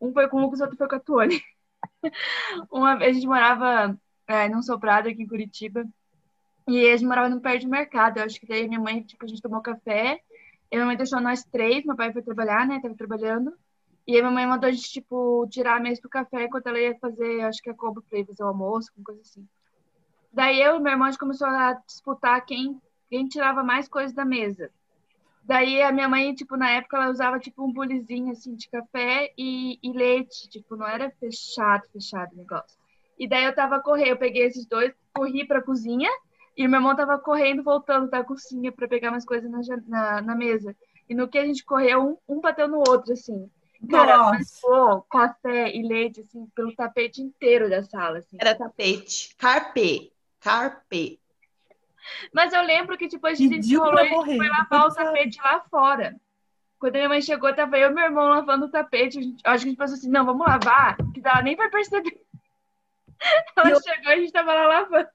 Um 0.00 0.12
foi 0.12 0.28
com 0.28 0.36
o 0.36 0.40
Lucas, 0.42 0.60
outro 0.60 0.76
foi 0.76 0.86
com 0.86 0.94
a 0.94 1.00
Tony. 1.00 1.42
Uma 2.70 2.94
vez 2.96 3.10
a 3.10 3.14
gente 3.14 3.26
morava 3.26 3.98
é, 4.28 4.48
num 4.48 4.62
sobrado 4.62 5.08
aqui 5.08 5.22
em 5.22 5.26
Curitiba. 5.26 5.84
E 6.68 6.88
a 6.88 6.96
gente 6.96 7.06
morava 7.06 7.28
no 7.28 7.40
perto 7.40 7.62
de 7.62 7.66
mercado. 7.66 8.18
Eu 8.18 8.24
acho 8.24 8.38
que 8.38 8.46
daí 8.46 8.68
minha 8.68 8.80
mãe, 8.80 9.02
tipo, 9.02 9.24
a 9.24 9.28
gente 9.28 9.42
tomou 9.42 9.60
café. 9.60 10.20
E 10.72 10.76
minha 10.76 10.86
mãe 10.86 10.96
deixou 10.96 11.20
nós 11.20 11.44
três. 11.44 11.84
Meu 11.84 11.94
pai 11.94 12.10
foi 12.14 12.22
trabalhar, 12.22 12.66
né? 12.66 12.80
Tava 12.80 12.94
trabalhando. 12.94 13.52
E 14.06 14.16
aí 14.16 14.22
minha 14.22 14.32
mãe 14.32 14.46
mandou 14.46 14.68
a 14.68 14.72
gente, 14.72 14.90
tipo, 14.90 15.46
tirar 15.48 15.76
a 15.76 15.80
mesa 15.80 16.00
do 16.00 16.08
café 16.08 16.44
enquanto 16.44 16.66
ela 16.66 16.80
ia 16.80 16.98
fazer, 16.98 17.42
acho 17.42 17.62
que 17.62 17.68
a 17.68 17.74
compra 17.74 18.02
pra 18.08 18.18
ir 18.18 18.26
fazer 18.26 18.42
o 18.42 18.48
almoço, 18.48 18.90
alguma 18.90 19.04
coisa 19.04 19.20
assim. 19.20 19.46
Daí 20.32 20.60
eu 20.62 20.76
e 20.76 20.80
meu 20.80 20.92
irmão, 20.92 21.06
a 21.06 21.10
gente 21.10 21.20
começou 21.20 21.46
a 21.46 21.74
disputar 21.86 22.44
quem, 22.46 22.80
quem 23.10 23.28
tirava 23.28 23.62
mais 23.62 23.86
coisas 23.86 24.14
da 24.14 24.24
mesa. 24.24 24.70
Daí 25.44 25.82
a 25.82 25.92
minha 25.92 26.08
mãe, 26.08 26.34
tipo, 26.34 26.56
na 26.56 26.70
época, 26.70 26.96
ela 26.96 27.10
usava, 27.10 27.38
tipo, 27.38 27.64
um 27.64 27.72
bulizinho, 27.72 28.32
assim, 28.32 28.54
de 28.54 28.68
café 28.70 29.32
e, 29.36 29.78
e 29.82 29.92
leite. 29.92 30.48
Tipo, 30.48 30.74
não 30.74 30.86
era 30.86 31.10
fechado, 31.20 31.82
fechado 31.92 32.32
o 32.32 32.36
negócio. 32.36 32.78
E 33.18 33.28
daí 33.28 33.44
eu 33.44 33.54
tava 33.54 33.80
correndo, 33.80 34.08
eu 34.08 34.16
peguei 34.16 34.46
esses 34.46 34.66
dois, 34.66 34.92
corri 35.12 35.46
pra 35.46 35.62
cozinha. 35.62 36.10
E 36.56 36.66
o 36.66 36.70
meu 36.70 36.78
irmão 36.80 36.94
tava 36.94 37.18
correndo, 37.18 37.62
voltando 37.62 38.10
da 38.10 38.22
cozinha 38.22 38.70
pra 38.70 38.86
pegar 38.88 39.10
mais 39.10 39.24
coisas 39.24 39.50
na, 39.50 39.60
na, 39.86 40.20
na 40.20 40.34
mesa. 40.34 40.76
E 41.08 41.14
no 41.14 41.28
que 41.28 41.38
a 41.38 41.44
gente 41.46 41.64
correu, 41.64 42.18
um, 42.28 42.36
um 42.36 42.40
bateu 42.40 42.68
no 42.68 42.78
outro, 42.78 43.12
assim. 43.12 43.50
Cara, 43.90 44.30
passou 44.30 45.02
café 45.10 45.74
e 45.74 45.82
leite, 45.82 46.20
assim, 46.20 46.46
pelo 46.54 46.74
tapete 46.74 47.20
inteiro 47.20 47.68
da 47.68 47.82
sala, 47.82 48.18
assim. 48.18 48.36
Era 48.40 48.54
tapete. 48.54 49.34
Carpe. 49.36 50.12
Carpe. 50.40 51.18
Mas 52.32 52.52
eu 52.52 52.62
lembro 52.62 52.96
que 52.98 53.08
depois 53.08 53.38
a 53.38 53.42
gente 53.42 53.54
Pediu 53.56 53.80
rolou 53.80 53.94
pra 53.94 54.04
e 54.04 54.06
a 54.06 54.08
gente 54.08 54.16
morrer. 54.16 54.36
foi 54.36 54.48
lavar 54.48 54.86
o 54.86 54.94
tapete 54.94 55.40
lá 55.40 55.60
fora. 55.70 56.16
Quando 56.78 56.94
a 56.96 56.98
minha 56.98 57.08
mãe 57.08 57.22
chegou, 57.22 57.54
tava 57.54 57.78
eu 57.78 57.90
e 57.90 57.94
meu 57.94 58.04
irmão 58.04 58.28
lavando 58.28 58.66
o 58.66 58.70
tapete. 58.70 59.18
A 59.18 59.22
gente, 59.22 59.40
acho 59.44 59.62
que 59.62 59.68
a 59.68 59.70
gente 59.70 59.76
pensou 59.78 59.94
assim, 59.96 60.10
não, 60.10 60.24
vamos 60.26 60.46
lavar, 60.46 60.96
que 61.14 61.20
ela 61.24 61.42
nem 61.42 61.56
vai 61.56 61.70
perceber. 61.70 62.20
Ela 63.56 63.70
eu- 63.70 63.80
chegou 63.82 64.10
e 64.10 64.14
a 64.14 64.16
gente 64.18 64.32
tava 64.32 64.52
lá 64.52 64.66
lavando. 64.66 65.08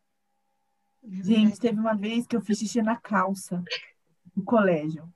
Gente, 1.10 1.60
teve 1.60 1.80
uma 1.80 1.96
vez 1.96 2.28
que 2.28 2.36
eu 2.36 2.42
fiz 2.42 2.60
xixi 2.60 2.82
na 2.82 2.98
calça 2.98 3.64
no 4.36 4.44
colégio. 4.44 5.08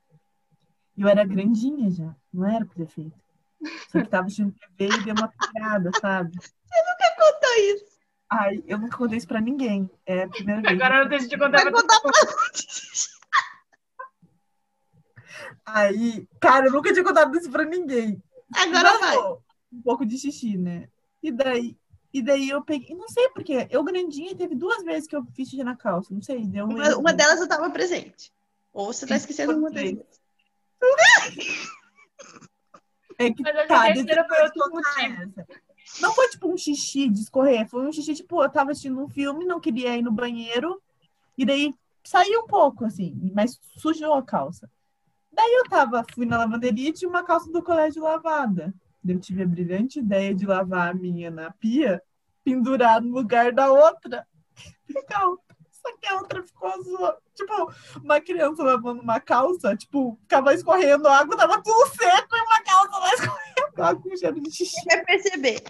E 0.96 1.02
eu 1.02 1.08
era 1.08 1.24
grandinha 1.24 1.90
já, 1.90 2.14
não 2.32 2.46
era 2.46 2.64
pra 2.64 2.74
ter 2.74 2.86
feito. 2.86 3.20
Só 3.90 4.00
que 4.00 4.08
tava 4.08 4.26
assistindo 4.26 4.54
TV 4.76 4.94
e 4.94 5.04
deu 5.04 5.14
uma 5.14 5.28
pegada, 5.28 5.90
sabe? 6.00 6.32
Conta 7.16 7.60
isso. 7.60 7.84
Ai, 8.30 8.62
eu 8.66 8.78
nunca 8.78 8.96
contei 8.96 9.18
isso 9.18 9.28
pra 9.28 9.40
ninguém. 9.40 9.88
É 10.06 10.22
a 10.22 10.28
primeira 10.28 10.62
vez. 10.62 10.74
Agora 10.74 10.96
eu 10.96 11.02
não 11.02 11.10
tenho 11.10 11.28
de 11.28 11.38
contar 11.38 11.50
Vai 11.50 11.70
pra 11.70 11.72
contar 11.72 12.00
pra 12.00 12.10
Aí, 15.64 16.26
cara, 16.40 16.66
eu 16.66 16.72
nunca 16.72 16.92
tinha 16.92 17.04
contado 17.04 17.36
isso 17.36 17.50
pra 17.50 17.64
ninguém. 17.64 18.22
Agora 18.56 18.98
vai. 18.98 19.16
Vazou 19.16 19.42
Um 19.72 19.82
pouco 19.82 20.04
de 20.04 20.18
xixi, 20.18 20.56
né? 20.56 20.88
E 21.22 21.30
daí, 21.30 21.76
e 22.12 22.22
daí 22.22 22.48
eu 22.50 22.62
peguei. 22.62 22.94
Não 22.94 23.08
sei 23.08 23.28
porquê. 23.30 23.66
Eu 23.70 23.82
grandinha 23.82 24.36
teve 24.36 24.54
duas 24.54 24.82
vezes 24.84 25.08
que 25.08 25.16
eu 25.16 25.24
fiz 25.34 25.48
xixi 25.48 25.64
na 25.64 25.76
calça. 25.76 26.12
Não 26.12 26.22
sei, 26.22 26.46
deu 26.46 26.66
um 26.66 26.74
Uma, 26.74 26.96
uma 26.96 27.12
delas 27.12 27.40
eu 27.40 27.48
tava 27.48 27.70
presente. 27.70 28.32
Ou 28.72 28.92
você 28.92 29.06
tá 29.06 29.16
esquecendo 29.16 29.56
uma 29.56 29.70
delas. 29.70 30.20
É 33.18 33.30
que, 33.30 33.42
Mas 33.42 33.56
a 33.56 33.66
tá, 33.66 33.82
terceira 33.84 34.04
deixa 34.04 34.20
eu 34.20 34.28
foi 34.28 34.44
outro 34.44 34.70
motivo. 34.70 35.46
Não 36.00 36.14
foi 36.14 36.28
tipo 36.28 36.52
um 36.52 36.56
xixi 36.56 37.08
de 37.08 37.20
escorrer, 37.20 37.68
foi 37.68 37.86
um 37.86 37.92
xixi, 37.92 38.14
tipo, 38.14 38.42
eu 38.42 38.48
tava 38.48 38.70
assistindo 38.70 39.00
um 39.00 39.08
filme, 39.08 39.44
não 39.44 39.60
queria 39.60 39.96
ir 39.96 40.02
no 40.02 40.10
banheiro, 40.10 40.80
e 41.36 41.44
daí 41.44 41.74
saiu 42.02 42.42
um 42.42 42.46
pouco, 42.46 42.84
assim, 42.84 43.14
mas 43.34 43.60
sujou 43.76 44.14
a 44.14 44.22
calça. 44.22 44.70
Daí 45.30 45.52
eu 45.54 45.64
tava, 45.68 46.04
fui 46.14 46.26
na 46.26 46.38
lavanderia 46.38 46.88
e 46.88 46.92
tinha 46.92 47.08
uma 47.08 47.22
calça 47.22 47.50
do 47.50 47.62
colégio 47.62 48.02
lavada. 48.02 48.72
Eu 49.06 49.18
tive 49.18 49.42
a 49.42 49.46
brilhante 49.46 49.98
ideia 49.98 50.34
de 50.34 50.46
lavar 50.46 50.90
a 50.90 50.94
minha 50.94 51.30
na 51.30 51.50
pia, 51.50 52.02
pendurar 52.44 53.00
no 53.00 53.12
lugar 53.12 53.52
da 53.52 53.70
outra. 53.70 54.26
Ficar 54.86 55.20
Só 55.70 55.96
que 56.00 56.08
a 56.08 56.16
outra 56.16 56.42
ficou 56.42 56.68
azul. 56.68 57.12
Tipo, 57.34 57.72
uma 58.04 58.20
criança 58.20 58.62
lavando 58.62 59.02
uma 59.02 59.18
calça, 59.18 59.76
tipo, 59.76 60.18
ficava 60.22 60.54
escorrendo 60.54 61.08
água, 61.08 61.36
tava 61.36 61.62
tudo 61.62 61.88
seco 61.88 62.36
e 62.36 62.40
uma 62.40 62.62
calça 62.62 62.98
lá 62.98 63.08
escorrendo 63.14 63.82
água 63.82 64.02
com 64.02 64.16
cheiro 64.16 64.40
de 64.40 64.50
xixi. 64.50 64.84
Vai 64.86 65.04
perceber. 65.04 65.62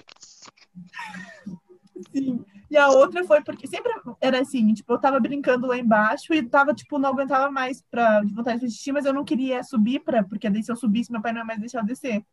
Sim. 2.12 2.44
E 2.72 2.76
a 2.76 2.88
outra 2.88 3.22
foi 3.24 3.42
porque 3.42 3.66
sempre 3.66 3.92
era 4.18 4.40
assim, 4.40 4.72
tipo, 4.72 4.90
eu 4.94 4.98
tava 4.98 5.20
brincando 5.20 5.66
lá 5.66 5.76
embaixo 5.76 6.32
e 6.32 6.42
tava, 6.42 6.72
tipo, 6.72 6.98
não 6.98 7.10
aguentava 7.10 7.50
mais 7.50 7.82
pra, 7.90 8.22
de 8.22 8.32
vontade 8.32 8.60
de 8.60 8.70
xixi, 8.70 8.90
mas 8.90 9.04
eu 9.04 9.12
não 9.12 9.24
queria 9.24 9.62
subir 9.62 10.00
pra, 10.00 10.24
porque 10.24 10.48
daí 10.48 10.62
se 10.62 10.72
eu 10.72 10.76
subisse, 10.76 11.12
meu 11.12 11.20
pai 11.20 11.32
não 11.32 11.40
ia 11.40 11.44
mais 11.44 11.60
deixar 11.60 11.80
eu 11.80 11.84
descer. 11.84 12.24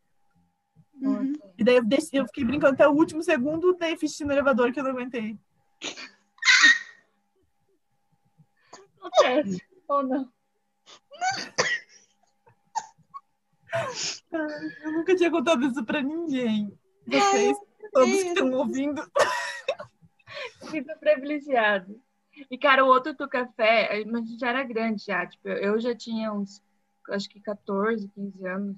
Uhum. 1.00 1.32
E 1.56 1.64
daí 1.64 1.76
eu, 1.76 1.84
desci, 1.84 2.16
eu 2.16 2.26
fiquei 2.26 2.44
brincando 2.44 2.74
até 2.74 2.86
o 2.86 2.92
último 2.92 3.22
segundo, 3.22 3.76
daí 3.76 3.96
fiz 3.96 4.18
no 4.20 4.32
elevador 4.32 4.72
que 4.72 4.80
eu 4.80 4.84
não 4.84 4.90
aguentei. 4.90 5.38
Acontece. 8.98 9.62
Ou 9.88 10.02
não. 10.02 10.32
Eu 14.82 14.92
nunca 14.92 15.16
tinha 15.16 15.30
contado 15.30 15.64
isso 15.64 15.84
pra 15.84 16.02
ninguém. 16.02 16.76
Vocês, 17.06 17.56
todos 17.92 18.22
que 18.22 18.28
estão 18.28 18.52
ouvindo. 18.52 19.02
Sinto 20.70 20.98
privilegiado. 20.98 22.00
E, 22.50 22.58
cara, 22.58 22.84
o 22.84 22.88
outro 22.88 23.14
do 23.14 23.28
café, 23.28 24.04
mas 24.06 24.22
a 24.22 24.26
gente 24.26 24.38
já 24.38 24.48
era 24.50 24.62
grande 24.62 25.04
já. 25.04 25.26
Tipo, 25.26 25.48
eu 25.48 25.80
já 25.80 25.94
tinha 25.94 26.32
uns, 26.32 26.62
acho 27.10 27.28
que 27.28 27.40
14, 27.40 28.08
15 28.08 28.46
anos, 28.46 28.76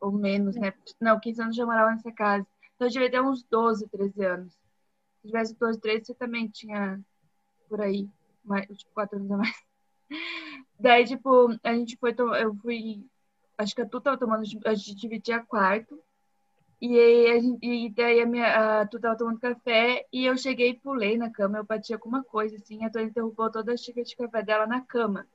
ou 0.00 0.12
menos, 0.12 0.56
né? 0.56 0.72
Não, 1.00 1.20
15 1.20 1.42
anos 1.42 1.56
já 1.56 1.66
morava 1.66 1.90
nessa 1.90 2.10
casa. 2.12 2.46
Então, 2.74 2.88
eu 2.88 2.92
devia 2.92 3.10
ter 3.10 3.20
uns 3.20 3.42
12, 3.44 3.88
13 3.88 4.24
anos. 4.24 4.52
Se 5.20 5.28
tivesse 5.28 5.54
12, 5.58 5.80
13, 5.80 6.06
você 6.06 6.14
também 6.14 6.48
tinha 6.48 6.98
por 7.68 7.80
aí, 7.80 8.08
mais, 8.44 8.66
tipo, 8.66 8.90
4 8.94 9.18
anos 9.18 9.30
a 9.30 9.36
mais. 9.36 9.64
Daí, 10.80 11.04
tipo, 11.04 11.48
a 11.62 11.74
gente 11.74 11.96
foi, 11.98 12.14
eu 12.40 12.54
fui, 12.56 13.06
acho 13.58 13.74
que 13.74 13.82
a 13.82 13.86
Tu 13.86 14.00
tava 14.00 14.16
tomando, 14.16 14.42
a 14.64 14.74
gente 14.74 14.94
dividia 14.94 15.44
quarto. 15.44 16.02
E, 16.80 16.98
aí, 16.98 17.30
a 17.32 17.38
gente, 17.38 17.58
e 17.62 17.90
daí 17.90 18.22
a 18.22 18.26
minha, 18.26 18.80
a 18.80 18.86
Tu 18.86 18.98
tava 18.98 19.18
tomando 19.18 19.38
café 19.38 20.06
e 20.10 20.24
eu 20.24 20.36
cheguei 20.38 20.70
e 20.70 20.80
pulei 20.80 21.18
na 21.18 21.30
cama, 21.30 21.58
eu 21.58 21.64
batia 21.64 21.98
com 21.98 22.08
uma 22.08 22.24
coisa, 22.24 22.56
assim, 22.56 22.82
a 22.82 22.90
Tony 22.90 23.10
derrubou 23.10 23.50
toda 23.50 23.74
a 23.74 23.76
xícara 23.76 24.04
de 24.04 24.16
café 24.16 24.42
dela 24.42 24.66
na 24.66 24.80
cama. 24.80 25.26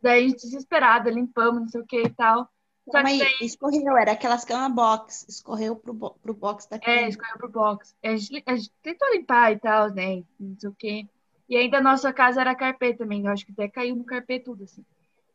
Daí 0.00 0.24
a 0.24 0.28
gente 0.28 0.40
desesperada, 0.40 1.10
limpamos, 1.10 1.60
não 1.60 1.68
sei 1.68 1.80
o 1.82 1.86
que 1.86 2.00
e 2.00 2.10
tal. 2.14 2.48
Que 2.90 3.02
daí... 3.02 3.36
escorreu, 3.40 3.96
era 3.96 4.12
aquelas 4.12 4.44
camas 4.44 4.72
box, 4.72 5.26
escorreu 5.28 5.76
pro, 5.76 5.94
pro 5.94 6.34
box 6.34 6.68
da 6.68 6.78
cama. 6.78 6.96
É, 6.96 7.08
escorreu 7.08 7.36
pro 7.38 7.48
box. 7.48 7.94
A 8.04 8.16
gente, 8.16 8.42
a 8.46 8.56
gente 8.56 8.72
tentou 8.82 9.10
limpar 9.12 9.52
e 9.52 9.58
tal, 9.58 9.90
né, 9.90 10.22
não 10.38 10.58
sei 10.58 10.68
o 10.68 10.74
que. 10.74 11.08
E 11.48 11.56
ainda 11.56 11.78
a 11.78 11.82
nossa 11.82 12.12
casa 12.12 12.40
era 12.40 12.54
carpê 12.54 12.94
também, 12.94 13.24
eu 13.24 13.32
acho 13.32 13.46
que 13.46 13.52
até 13.52 13.68
caiu 13.68 13.96
no 13.96 14.04
carpê 14.04 14.38
tudo, 14.38 14.64
assim. 14.64 14.84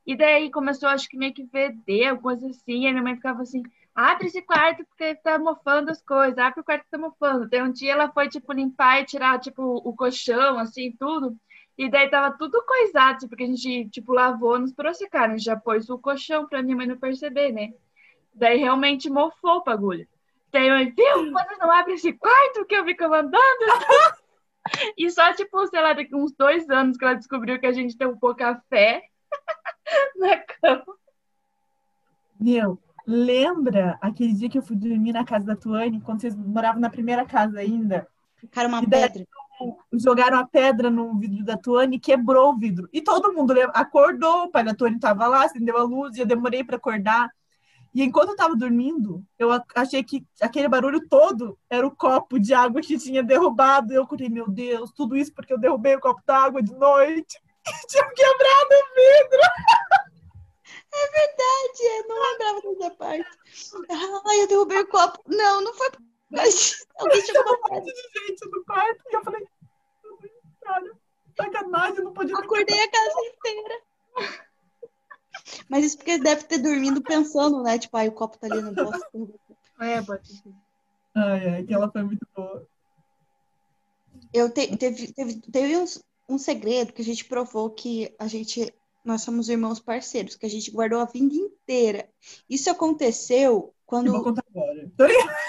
E 0.06 0.16
daí 0.16 0.52
começou, 0.52 0.90
acho 0.90 1.08
que 1.08 1.18
meio 1.18 1.34
que 1.34 1.44
vender, 1.44 2.08
alguma 2.08 2.38
coisa 2.38 2.48
assim, 2.48 2.84
e 2.84 2.88
a 2.88 2.92
minha 2.92 3.04
mãe 3.04 3.16
ficava 3.16 3.42
assim, 3.42 3.64
abre 3.96 4.28
esse 4.28 4.42
quarto 4.42 4.86
porque 4.86 5.16
tá 5.16 5.40
mofando 5.40 5.92
as 5.92 6.02
coisas, 6.02 6.38
abre 6.38 6.60
o 6.60 6.64
quarto 6.64 6.84
que 6.84 6.92
tá 6.92 6.98
mofando. 6.98 7.48
Daí 7.48 7.62
um 7.62 7.72
dia 7.72 7.94
ela 7.94 8.12
foi, 8.12 8.28
tipo, 8.28 8.52
limpar 8.52 9.02
e 9.02 9.06
tirar, 9.06 9.40
tipo, 9.40 9.62
o 9.64 9.96
colchão, 9.96 10.60
assim, 10.60 10.92
tudo. 11.00 11.38
E 11.78 11.90
daí 11.90 12.10
tava 12.10 12.38
tudo 12.38 12.64
coisado, 12.64 13.20
tipo, 13.20 13.30
porque 13.30 13.44
a 13.44 13.48
gente, 13.48 13.90
tipo, 13.90 14.14
lavou 14.14 14.60
nos 14.60 14.74
gente 14.74 15.44
já 15.44 15.56
pôs 15.56 15.90
o 15.90 15.98
colchão 15.98 16.48
pra 16.48 16.62
minha 16.62 16.76
mãe 16.76 16.86
não 16.86 16.98
perceber, 16.98 17.52
né? 17.52 17.74
Daí 18.34 18.58
realmente 18.58 19.10
mofou 19.10 19.58
o 19.58 19.64
bagulho. 19.64 20.08
Daí 20.52 20.68
eu, 20.68 20.78
viu? 20.78 21.32
Quando 21.32 21.58
não 21.60 21.72
abre 21.72 21.94
esse 21.94 22.14
quarto 22.14 22.66
que 22.66 22.76
eu 22.76 22.86
fico 22.86 23.06
andando? 23.06 23.34
e 24.98 25.10
só, 25.10 25.34
tipo, 25.34 25.66
sei 25.68 25.82
lá, 25.82 25.94
daqui 25.94 26.16
uns 26.16 26.32
dois 26.34 26.70
anos 26.70 26.96
que 26.96 27.04
ela 27.04 27.16
descobriu 27.16 27.60
que 27.60 27.66
a 27.66 27.72
gente 27.72 27.98
tem 27.98 28.08
um 28.08 28.18
pouco 28.18 28.38
café 28.38 29.02
na 30.16 30.38
cama. 30.38 30.86
Meu, 32.40 32.80
lembra 33.08 33.98
aquele 34.00 34.34
dia 34.34 34.50
que 34.50 34.58
eu 34.58 34.64
fui 34.64 34.76
dormir 34.76 35.14
na 35.14 35.26
casa 35.26 35.46
da 35.46 35.56
Tuane, 35.56 36.02
quando 36.02 36.22
vocês 36.22 36.36
moravam 36.36 36.80
na 36.80 36.90
primeira 36.90 37.26
casa 37.26 37.60
ainda? 37.60 38.08
Cara, 38.52 38.68
uma 38.68 38.88
pedra. 38.88 39.26
Jogaram 39.94 40.40
a 40.40 40.46
pedra 40.46 40.90
no 40.90 41.18
vidro 41.18 41.44
da 41.44 41.58
Tuane 41.58 41.98
e 41.98 42.00
quebrou 42.00 42.52
o 42.52 42.58
vidro. 42.58 42.90
E 42.92 43.02
todo 43.02 43.34
mundo 43.34 43.54
acordou, 43.74 44.46
o 44.46 44.52
pai 44.52 44.64
da 44.64 44.74
Tuane 44.74 44.96
estava 44.96 45.28
lá, 45.28 45.46
acendeu 45.46 45.78
a 45.78 45.84
luz, 45.84 46.16
e 46.16 46.20
eu 46.20 46.26
demorei 46.26 46.64
para 46.64 46.78
acordar. 46.78 47.30
E 47.94 48.02
enquanto 48.02 48.30
eu 48.30 48.34
estava 48.34 48.56
dormindo, 48.56 49.24
eu 49.38 49.50
achei 49.76 50.04
que 50.04 50.26
aquele 50.42 50.68
barulho 50.68 51.08
todo 51.08 51.58
era 51.70 51.86
o 51.86 51.96
copo 51.96 52.40
de 52.40 52.54
água 52.54 52.82
que 52.82 52.98
tinha 52.98 53.22
derrubado. 53.22 53.94
Eu 53.94 54.04
acordei, 54.04 54.30
meu 54.30 54.50
Deus, 54.50 54.92
tudo 54.92 55.16
isso 55.16 55.32
porque 55.34 55.54
eu 55.54 55.60
derrubei 55.60 55.96
o 55.96 56.00
copo 56.00 56.22
d'água 56.26 56.62
de 56.64 56.74
noite. 56.74 57.40
tinha 57.88 58.04
quebrado 58.04 58.70
o 58.72 58.96
vidro. 58.96 59.40
É 60.96 61.08
verdade, 61.12 61.84
eu 61.84 62.08
não 62.08 62.32
lembrava 62.32 62.62
dessa 62.62 62.90
parte. 62.96 63.30
Ai, 64.26 64.42
eu 64.42 64.48
derrubei 64.48 64.80
o 64.80 64.88
copo. 64.88 65.20
Não, 65.28 65.62
não 65.62 65.74
foi. 65.74 65.90
Mas 66.34 66.86
alguém 66.98 67.26
chegou 67.26 67.44
uma 67.44 67.60
parte 67.60 67.86
de 67.86 68.20
gente 68.20 68.50
no 68.50 68.66
quarto 68.66 69.04
e 69.10 69.16
eu 69.16 69.24
falei, 69.24 69.48
cara, 70.62 70.92
sacanagem, 71.38 72.04
não 72.04 72.14
podia. 72.14 72.36
Acordei 72.36 72.82
a 72.82 72.92
casa 72.92 73.20
inteira. 73.22 73.82
Mas 75.70 75.86
isso 75.86 75.98
porque 75.98 76.18
deve 76.18 76.44
ter 76.44 76.58
dormido 76.58 77.02
pensando, 77.02 77.62
né? 77.62 77.78
Tipo, 77.78 77.98
ai, 77.98 78.08
o 78.08 78.12
copo 78.12 78.38
tá 78.38 78.48
ali, 78.48 78.62
não 78.62 78.74
posso. 78.74 79.04
É, 79.80 80.02
pode. 80.02 80.44
Ai, 81.16 81.48
ai, 81.48 81.62
aquela 81.62 81.92
foi 81.92 82.04
muito 82.04 82.26
boa. 82.36 82.68
Eu 84.32 84.50
te, 84.50 84.76
teve, 84.78 85.12
teve, 85.12 85.42
teve 85.42 85.78
um, 85.78 85.86
um 86.30 86.38
segredo 86.38 86.94
que 86.94 87.02
a 87.02 87.06
gente 87.06 87.26
provou 87.26 87.70
que 87.70 88.14
a 88.18 88.28
gente 88.28 88.74
nós 89.04 89.22
somos 89.22 89.50
irmãos 89.50 89.80
parceiros, 89.80 90.36
que 90.36 90.46
a 90.46 90.50
gente 90.50 90.72
guardou 90.72 91.00
a 91.02 91.06
vida 91.06 91.36
inteira. 91.36 92.10
Isso 92.50 92.70
aconteceu 92.70 93.73
quando. 93.86 94.08
Eu 94.08 94.14
vou 94.14 94.24
contar 94.24 94.44
agora. 94.50 94.92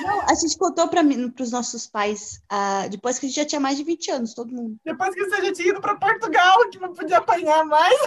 Não, 0.00 0.20
a 0.22 0.34
gente 0.34 0.56
contou 0.58 0.88
para 0.88 1.02
os 1.40 1.50
nossos 1.50 1.86
pais 1.86 2.42
uh, 2.52 2.88
depois 2.90 3.18
que 3.18 3.26
a 3.26 3.28
gente 3.28 3.36
já 3.36 3.44
tinha 3.44 3.60
mais 3.60 3.76
de 3.76 3.84
20 3.84 4.10
anos, 4.10 4.34
todo 4.34 4.54
mundo. 4.54 4.76
Depois 4.84 5.14
que 5.14 5.24
você 5.24 5.42
já 5.42 5.52
tinha 5.52 5.68
ido 5.68 5.80
para 5.80 5.96
Portugal, 5.96 6.68
que 6.70 6.78
não 6.78 6.92
podia 6.92 7.18
apanhar 7.18 7.64
mais. 7.64 7.98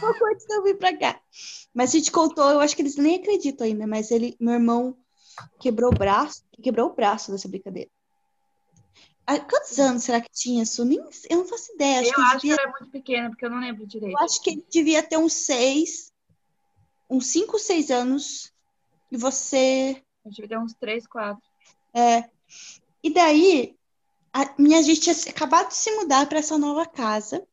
Pouco 0.00 0.26
antes 0.26 0.46
de 0.46 0.54
eu 0.54 0.62
vir 0.62 0.78
para 0.78 0.96
cá. 0.96 1.20
Mas 1.74 1.90
a 1.90 1.98
gente 1.98 2.10
contou, 2.10 2.48
eu 2.50 2.60
acho 2.60 2.74
que 2.74 2.82
eles 2.82 2.96
nem 2.96 3.16
acreditam 3.16 3.66
ainda, 3.66 3.86
mas 3.86 4.10
ele, 4.10 4.36
meu 4.40 4.54
irmão 4.54 4.96
quebrou 5.60 5.90
o 5.90 5.98
braço, 5.98 6.42
quebrou 6.62 6.90
o 6.90 6.94
braço 6.94 7.30
dessa 7.30 7.48
brincadeira. 7.48 7.90
Quantos 9.50 9.78
anos 9.80 10.04
será 10.04 10.20
que 10.20 10.30
tinha 10.30 10.62
isso? 10.62 10.84
Nem, 10.84 11.00
eu 11.28 11.38
não 11.38 11.46
faço 11.46 11.72
ideia. 11.72 12.00
Acho 12.00 12.10
eu 12.10 12.14
que 12.14 12.20
acho 12.20 12.36
devia... 12.36 12.56
que 12.56 12.62
era 12.62 12.70
muito 12.70 12.90
pequena, 12.92 13.28
porque 13.28 13.44
eu 13.44 13.50
não 13.50 13.58
lembro 13.58 13.86
direito. 13.86 14.16
Eu 14.16 14.24
acho 14.24 14.40
que 14.40 14.50
ele 14.50 14.66
devia 14.70 15.02
ter 15.02 15.16
uns 15.16 15.32
seis, 15.32 16.12
uns 17.10 17.26
cinco, 17.26 17.58
seis 17.58 17.90
anos. 17.90 18.52
E 19.10 19.16
você. 19.16 20.02
Eu 20.24 20.30
devia 20.30 20.48
ter 20.48 20.58
uns 20.58 20.74
três, 20.74 21.06
quatro. 21.06 21.42
É. 21.94 22.28
E 23.02 23.12
daí, 23.12 23.76
a 24.32 24.54
minha 24.58 24.82
gente 24.82 25.00
tinha 25.00 25.14
acabado 25.30 25.68
de 25.68 25.76
se 25.76 25.90
mudar 25.92 26.28
para 26.28 26.38
essa 26.38 26.58
nova 26.58 26.84
casa. 26.86 27.46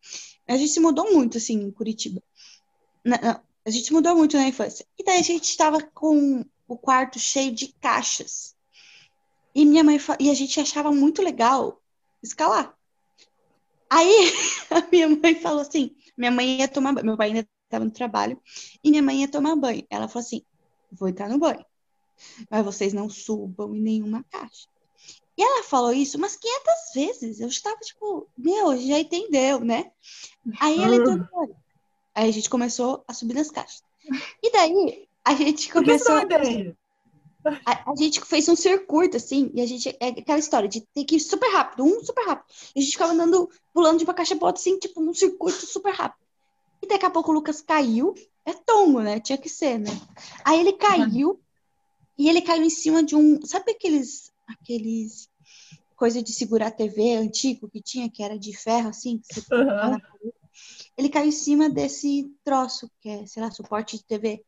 A 0.48 0.58
gente 0.58 0.72
se 0.72 0.80
mudou 0.80 1.14
muito, 1.14 1.38
assim, 1.38 1.62
em 1.62 1.72
Curitiba. 1.72 2.22
a 3.66 3.70
gente 3.70 3.86
se 3.86 3.94
mudou 3.94 4.16
muito 4.16 4.36
na 4.36 4.48
infância. 4.48 4.86
E 4.98 5.04
daí 5.04 5.20
a 5.20 5.24
gente 5.24 5.46
estava 5.46 5.82
com 5.82 6.46
o 6.68 6.78
quarto 6.78 7.20
cheio 7.20 7.52
de 7.52 7.74
caixas 7.74 8.54
e 9.56 9.66
minha 9.66 9.84
mãe 9.84 9.98
e 10.20 10.30
a 10.30 10.34
gente 10.34 10.60
achava 10.60 10.92
muito 10.92 11.22
legal 11.22 11.82
escalar. 12.22 12.76
Aí 13.90 14.32
a 14.72 14.82
minha 14.92 15.08
mãe 15.10 15.36
falou 15.36 15.62
assim: 15.62 15.96
minha 16.18 16.32
mãe 16.32 16.60
ia 16.60 16.68
tomar 16.68 16.94
banho, 16.94 17.06
meu 17.06 17.18
pai 17.18 17.30
ainda 17.30 17.48
estava 17.66 17.86
no 17.86 17.92
trabalho, 17.92 18.42
e 18.84 18.90
minha 18.90 19.04
mãe 19.04 19.22
ia 19.22 19.28
tomar 19.28 19.56
banho. 19.56 19.86
Ela 19.90 20.08
falou 20.08 20.26
assim: 20.26 20.44
vou 20.94 21.08
entrar 21.08 21.30
no 21.30 21.38
banho, 21.38 21.66
mas 22.50 22.66
vocês 22.66 22.94
não 22.94 23.10
subam 23.10 23.76
em 23.76 23.82
nenhuma 23.82 24.24
caixa. 24.30 24.68
E 25.38 25.42
ela 25.42 25.64
falou 25.64 25.92
isso 25.92 26.18
umas 26.18 26.36
500 26.36 26.74
vezes. 26.94 27.40
Eu 27.40 27.48
estava 27.48 27.78
tipo, 27.78 28.28
meu, 28.38 28.78
já 28.78 29.00
entendeu, 29.00 29.60
né? 29.60 29.92
Aí 30.60 30.82
ela 30.82 30.96
entrou 30.96 31.18
no 31.18 31.28
banho. 31.32 31.56
Aí 32.14 32.30
a 32.30 32.32
gente 32.32 32.50
começou 32.50 33.04
a 33.08 33.14
subir 33.14 33.34
nas 33.34 33.50
caixas. 33.50 33.84
E 34.42 34.52
daí 34.52 35.08
a 35.26 35.34
gente 35.34 35.72
começou. 35.72 36.16
A, 37.66 37.92
a, 37.92 37.96
gente 37.98 38.22
fez 38.22 38.48
um 38.48 38.56
circuito, 38.56 39.18
assim, 39.18 39.52
e 39.54 39.62
a 39.62 39.66
gente. 39.66 39.96
É 40.00 40.10
aquela 40.10 40.40
história 40.40 40.70
de 40.70 40.82
ter 40.82 41.04
que 41.04 41.18
ir 41.18 41.20
super 41.20 41.52
rápido, 41.52 41.84
um 41.84 42.04
super 42.04 42.26
rápido. 42.26 42.46
E 42.76 42.80
a 42.80 42.82
gente 42.82 42.94
ficava 42.94 43.12
andando, 43.12 43.50
pulando 43.74 43.98
de 43.98 44.06
uma 44.06 44.14
caixa 44.14 44.36
pra 44.36 44.48
outra, 44.48 44.62
assim, 44.62 44.78
tipo, 44.80 45.02
num 45.02 45.14
circuito 45.14 45.66
super 45.66 45.94
rápido. 45.94 46.24
E 46.82 46.88
daqui 46.88 47.06
a 47.06 47.10
pouco 47.10 47.32
o 47.32 47.34
Lucas 47.34 47.62
caiu. 47.62 48.14
É 48.46 48.54
tombo, 48.54 49.02
né? 49.02 49.20
Tinha 49.20 49.38
que 49.38 49.50
ser, 49.50 49.80
né? 49.80 49.92
Aí 50.44 50.60
ele 50.60 50.74
caiu, 50.74 51.30
uhum. 51.30 51.40
e 52.18 52.30
ele 52.30 52.42
caiu 52.42 52.64
em 52.64 52.70
cima 52.70 53.04
de 53.04 53.16
um. 53.16 53.44
Sabe 53.46 53.72
aqueles. 53.72 54.32
aqueles 54.48 55.30
coisa 55.96 56.22
de 56.22 56.34
segurar 56.34 56.68
a 56.68 56.72
TV 56.72 57.16
antigo 57.16 57.70
que 57.70 57.82
tinha, 57.82 58.10
que 58.10 58.22
era 58.22 58.38
de 58.38 58.54
ferro, 58.56 58.90
assim, 58.90 59.20
que 59.20 59.34
você 59.34 59.56
uhum. 59.56 59.98
Ele 60.98 61.10
caiu 61.10 61.28
em 61.28 61.32
cima 61.32 61.70
desse 61.70 62.30
troço, 62.44 62.92
que 63.00 63.10
é, 63.10 63.26
sei 63.26 63.42
lá, 63.42 63.50
suporte 63.50 63.98
de 63.98 64.04
TV 64.04 64.44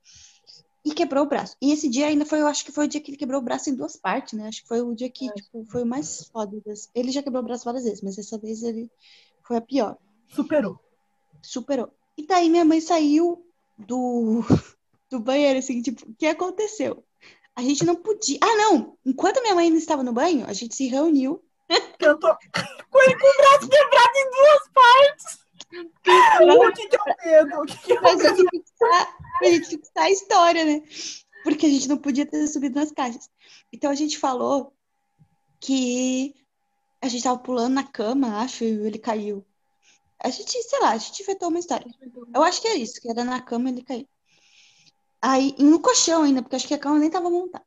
e 0.85 0.93
quebrou 0.93 1.25
o 1.25 1.27
braço. 1.27 1.57
E 1.59 1.71
esse 1.71 1.89
dia 1.89 2.05
ainda 2.05 2.25
foi, 2.25 2.41
eu 2.41 2.47
acho 2.47 2.63
que 2.63 2.71
foi 2.71 2.85
o 2.85 2.87
dia 2.87 3.01
que 3.01 3.09
ele 3.09 3.17
quebrou 3.17 3.41
o 3.41 3.43
braço 3.43 3.71
em 3.71 3.75
duas 3.75 3.95
partes, 3.97 4.33
né? 4.33 4.47
Acho 4.47 4.61
que 4.61 4.67
foi 4.67 4.81
o 4.81 4.93
dia 4.93 5.09
que, 5.09 5.27
tipo, 5.33 5.65
foi 5.65 5.81
o 5.81 5.85
mais 5.85 6.25
foda. 6.25 6.61
Das... 6.63 6.89
Ele 6.93 7.11
já 7.11 7.23
quebrou 7.23 7.41
o 7.41 7.45
braço 7.45 7.65
várias 7.65 7.85
vezes, 7.85 8.01
mas 8.01 8.15
dessa 8.15 8.37
vez 8.37 8.61
ele 8.61 8.91
foi 9.41 9.57
a 9.57 9.61
pior. 9.61 9.97
Superou. 10.27 10.79
Superou. 11.41 11.91
E 12.15 12.27
daí 12.27 12.49
minha 12.51 12.63
mãe 12.63 12.79
saiu 12.79 13.43
do, 13.77 14.41
do 15.09 15.19
banheiro, 15.19 15.59
assim, 15.59 15.81
tipo, 15.81 16.09
o 16.09 16.15
que 16.15 16.27
aconteceu? 16.27 17.03
A 17.55 17.61
gente 17.61 17.85
não 17.85 17.95
podia. 17.95 18.37
Ah, 18.41 18.55
não! 18.55 18.97
Enquanto 19.05 19.41
minha 19.41 19.55
mãe 19.55 19.67
ainda 19.67 19.77
estava 19.77 20.03
no 20.03 20.11
banho, 20.11 20.45
a 20.45 20.53
gente 20.53 20.75
se 20.75 20.87
reuniu. 20.87 21.43
Eu 21.99 22.19
tô 22.19 22.27
com 22.91 23.01
ele 23.01 23.17
com 23.17 23.27
o 23.27 23.37
braço 23.37 23.69
quebrado 23.69 24.17
em 24.17 24.31
duas 24.31 24.69
partes. 24.73 25.45
O 25.73 26.71
que, 26.73 26.87
que 26.87 26.95
é 26.95 26.99
o 26.99 27.15
medo? 27.25 27.61
O 27.61 27.65
que, 27.65 27.77
que 27.77 27.93
é 27.93 27.99
o 27.99 28.03
medo? 28.03 29.09
a 29.41 29.45
gente 29.45 29.69
fixar 29.69 30.03
a 30.03 30.11
história, 30.11 30.65
né? 30.65 30.83
Porque 31.43 31.65
a 31.65 31.69
gente 31.69 31.87
não 31.87 31.97
podia 31.97 32.25
ter 32.25 32.45
subido 32.47 32.79
nas 32.79 32.91
caixas. 32.91 33.29
Então 33.71 33.89
a 33.89 33.95
gente 33.95 34.17
falou 34.17 34.73
que 35.59 36.35
a 37.01 37.07
gente 37.07 37.23
tava 37.23 37.39
pulando 37.39 37.73
na 37.73 37.83
cama, 37.83 38.41
acho, 38.41 38.63
e 38.63 38.67
ele 38.67 38.99
caiu. 38.99 39.45
A 40.23 40.29
gente, 40.29 40.51
sei 40.63 40.79
lá, 40.79 40.91
a 40.91 40.97
gente 40.97 41.21
inventou 41.21 41.49
uma 41.49 41.59
história. 41.59 41.85
Eu 42.33 42.43
acho 42.43 42.61
que 42.61 42.67
é 42.67 42.75
isso, 42.75 43.01
que 43.01 43.09
era 43.09 43.23
na 43.23 43.41
cama 43.41 43.69
ele 43.69 43.83
caiu. 43.83 44.07
Aí, 45.21 45.55
no 45.59 45.79
colchão 45.79 46.23
ainda, 46.23 46.41
porque 46.41 46.55
acho 46.55 46.67
que 46.67 46.73
a 46.73 46.79
cama 46.79 46.99
nem 46.99 47.09
tava 47.09 47.29
montada. 47.29 47.65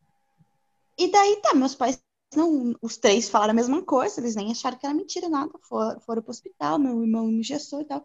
E 0.97 1.11
daí, 1.11 1.41
tá, 1.43 1.55
meus 1.55 1.75
pais 1.75 2.01
não, 2.35 2.75
os 2.83 2.97
três 2.97 3.29
falaram 3.29 3.53
a 3.53 3.55
mesma 3.55 3.83
coisa, 3.83 4.21
eles 4.21 4.35
nem 4.35 4.51
acharam 4.51 4.77
que 4.77 4.85
era 4.85 4.95
mentira, 4.95 5.29
nada. 5.29 5.51
Foram, 5.63 6.01
foram 6.01 6.23
pro 6.23 6.31
hospital, 6.31 6.79
meu 6.79 7.03
irmão 7.03 7.27
me 7.27 7.43
gestou 7.43 7.81
e 7.81 7.85
tal. 7.85 8.05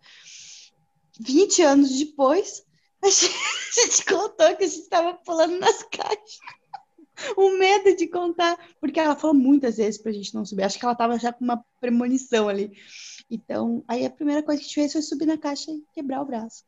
20 1.19 1.61
anos 1.61 1.97
depois, 1.97 2.63
a 3.01 3.09
gente, 3.09 3.25
a 3.77 3.81
gente 3.81 4.05
contou 4.05 4.55
que 4.55 4.63
a 4.63 4.67
gente 4.67 4.81
estava 4.81 5.13
pulando 5.15 5.59
nas 5.59 5.83
caixas. 5.83 6.39
O 7.37 7.57
medo 7.57 7.95
de 7.95 8.07
contar, 8.07 8.57
porque 8.79 8.99
ela 8.99 9.15
falou 9.15 9.35
muitas 9.35 9.77
vezes 9.77 10.01
pra 10.01 10.11
gente 10.11 10.33
não 10.33 10.45
subir. 10.45 10.63
Acho 10.63 10.79
que 10.79 10.85
ela 10.85 10.95
tava 10.95 11.19
já 11.19 11.31
com 11.31 11.43
uma 11.43 11.63
premonição 11.79 12.49
ali. 12.49 12.71
Então, 13.29 13.83
aí 13.87 14.05
a 14.05 14.09
primeira 14.09 14.43
coisa 14.43 14.59
que 14.59 14.65
a 14.65 14.67
gente 14.67 14.75
fez 14.75 14.93
foi 14.93 15.01
subir 15.01 15.25
na 15.25 15.37
caixa 15.37 15.71
e 15.71 15.83
quebrar 15.93 16.21
o 16.21 16.25
braço. 16.25 16.63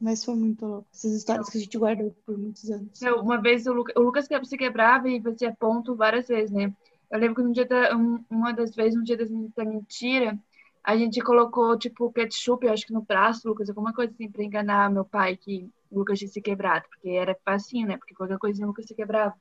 Mas 0.00 0.24
foi 0.24 0.34
muito 0.34 0.64
louco. 0.64 0.88
Essas 0.92 1.12
histórias 1.12 1.48
que 1.48 1.58
a 1.58 1.60
gente 1.60 1.78
guardou 1.78 2.14
por 2.24 2.38
muitos 2.38 2.70
anos. 2.70 3.02
Eu, 3.02 3.20
uma 3.20 3.40
vez 3.40 3.66
o, 3.66 3.72
Luca, 3.72 3.92
o 3.98 4.02
Lucas 4.02 4.28
se 4.44 4.56
quebrava 4.56 5.08
e 5.08 5.20
fazia 5.20 5.54
ponto 5.58 5.96
várias 5.96 6.28
vezes, 6.28 6.50
né? 6.50 6.72
Eu 7.10 7.18
lembro 7.18 7.36
que 7.36 7.42
um 7.42 7.52
dia 7.52 7.66
da, 7.66 7.96
um, 7.96 8.24
uma 8.30 8.52
das 8.52 8.74
vezes, 8.74 8.98
um 8.98 9.02
dia 9.02 9.16
das, 9.16 9.28
da 9.56 9.64
mentira, 9.64 10.38
a 10.84 10.96
gente 10.96 11.20
colocou, 11.20 11.76
tipo, 11.78 12.12
ketchup, 12.12 12.66
eu 12.66 12.72
acho 12.72 12.86
que 12.86 12.92
no 12.92 13.02
braço, 13.02 13.48
Lucas, 13.48 13.68
alguma 13.68 13.92
coisa 13.92 14.12
assim, 14.12 14.30
pra 14.30 14.44
enganar 14.44 14.90
meu 14.90 15.04
pai 15.04 15.36
que 15.36 15.68
o 15.90 15.98
Lucas 15.98 16.18
tinha 16.18 16.28
se 16.30 16.40
quebrado, 16.40 16.86
porque 16.88 17.10
era 17.10 17.36
facinho, 17.44 17.88
né? 17.88 17.96
Porque 17.96 18.14
qualquer 18.14 18.38
coisinha 18.38 18.66
o 18.66 18.70
Lucas 18.70 18.86
se 18.86 18.94
quebrava. 18.94 19.34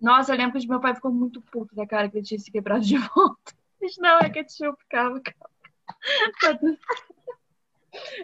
Nossa, 0.00 0.32
eu 0.32 0.38
lembro 0.38 0.58
que 0.58 0.68
meu 0.68 0.80
pai 0.80 0.94
ficou 0.94 1.12
muito 1.12 1.40
puto 1.40 1.74
da 1.74 1.86
cara 1.86 2.08
que 2.08 2.18
ele 2.18 2.26
tinha 2.26 2.38
se 2.38 2.50
quebrado 2.50 2.84
de 2.84 2.96
volta. 3.14 3.54
Não, 3.98 4.18
é 4.18 4.28
ketchup, 4.28 4.76
calma, 4.88 5.20
calma. 5.20 5.39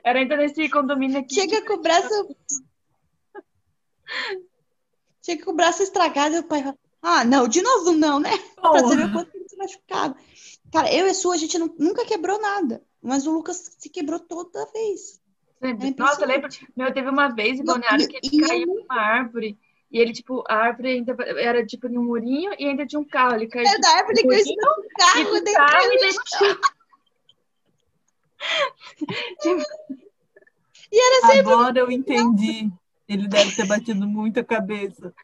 Era 0.04 0.20
ainda 0.20 0.36
nesse 0.36 0.68
condomínio 0.68 1.18
aqui. 1.18 1.34
Chega 1.34 1.64
com 1.64 1.74
o 1.74 1.82
braço. 1.82 2.36
Chega 5.22 5.44
com 5.44 5.50
o 5.50 5.56
braço 5.56 5.82
estragado 5.82 6.36
e 6.36 6.38
o 6.38 6.44
pai 6.44 6.62
fala: 6.62 6.78
Ah, 7.02 7.24
não, 7.24 7.48
de 7.48 7.62
novo 7.62 7.92
não, 7.92 8.20
né? 8.20 8.30
Oh. 8.58 8.70
Pra 8.70 8.80
saber 8.80 9.06
o 9.06 9.12
quanto 9.12 9.34
ele 9.34 9.48
se 9.48 9.56
machucado. 9.56 10.16
Cara, 10.72 10.92
eu 10.92 11.06
e 11.06 11.10
a 11.10 11.14
sua, 11.14 11.34
a 11.34 11.38
gente 11.38 11.58
não, 11.58 11.72
nunca 11.78 12.04
quebrou 12.04 12.40
nada. 12.40 12.82
Mas 13.02 13.26
o 13.26 13.32
Lucas 13.32 13.76
se 13.78 13.88
quebrou 13.88 14.18
toda 14.18 14.66
vez. 14.72 15.20
É 15.62 15.72
Nossa, 15.96 16.22
eu 16.22 16.28
lembro. 16.28 16.48
Meu, 16.76 16.92
teve 16.92 17.08
uma 17.08 17.28
vez 17.28 17.58
em 17.58 17.64
Balneário 17.64 18.08
que 18.08 18.16
ele 18.16 18.46
caiu 18.46 18.66
numa 18.66 19.00
árvore. 19.00 19.58
E 19.90 19.98
ele, 19.98 20.12
tipo, 20.12 20.42
a 20.48 20.54
árvore 20.54 20.90
ainda 20.90 21.16
era 21.38 21.64
tipo 21.64 21.88
de 21.88 21.96
um 21.96 22.04
murinho 22.04 22.52
e 22.58 22.66
ainda 22.66 22.84
tinha 22.84 23.00
um 23.00 23.04
carro. 23.04 23.36
Ele 23.36 23.46
caiu. 23.46 23.66
É 23.66 23.78
da 23.78 23.88
árvore 23.90 24.22
que 24.22 24.28
caiu 24.28 24.42
um 24.42 24.88
carro, 24.98 25.36
e 25.36 25.52
carro 25.52 25.92
e 25.92 25.98
tipo... 25.98 26.44
E 26.44 26.75
era 30.92 31.20
sempre... 31.26 31.52
Agora 31.52 31.78
eu 31.78 31.90
entendi. 31.90 32.70
Ele 33.08 33.28
deve 33.28 33.54
ter 33.54 33.66
batido 33.66 34.06
muito 34.06 34.40
a 34.40 34.44
cabeça. 34.44 35.14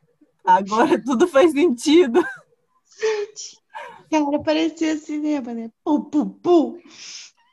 Agora 0.44 1.02
tudo 1.02 1.26
faz 1.26 1.52
sentido. 1.52 2.24
Gente, 3.00 3.58
cara, 4.10 4.42
parecia 4.42 4.96
cinema, 4.96 5.52
né? 5.54 5.70
Pum, 5.84 6.00
pum, 6.00 6.28
pum. 6.28 6.78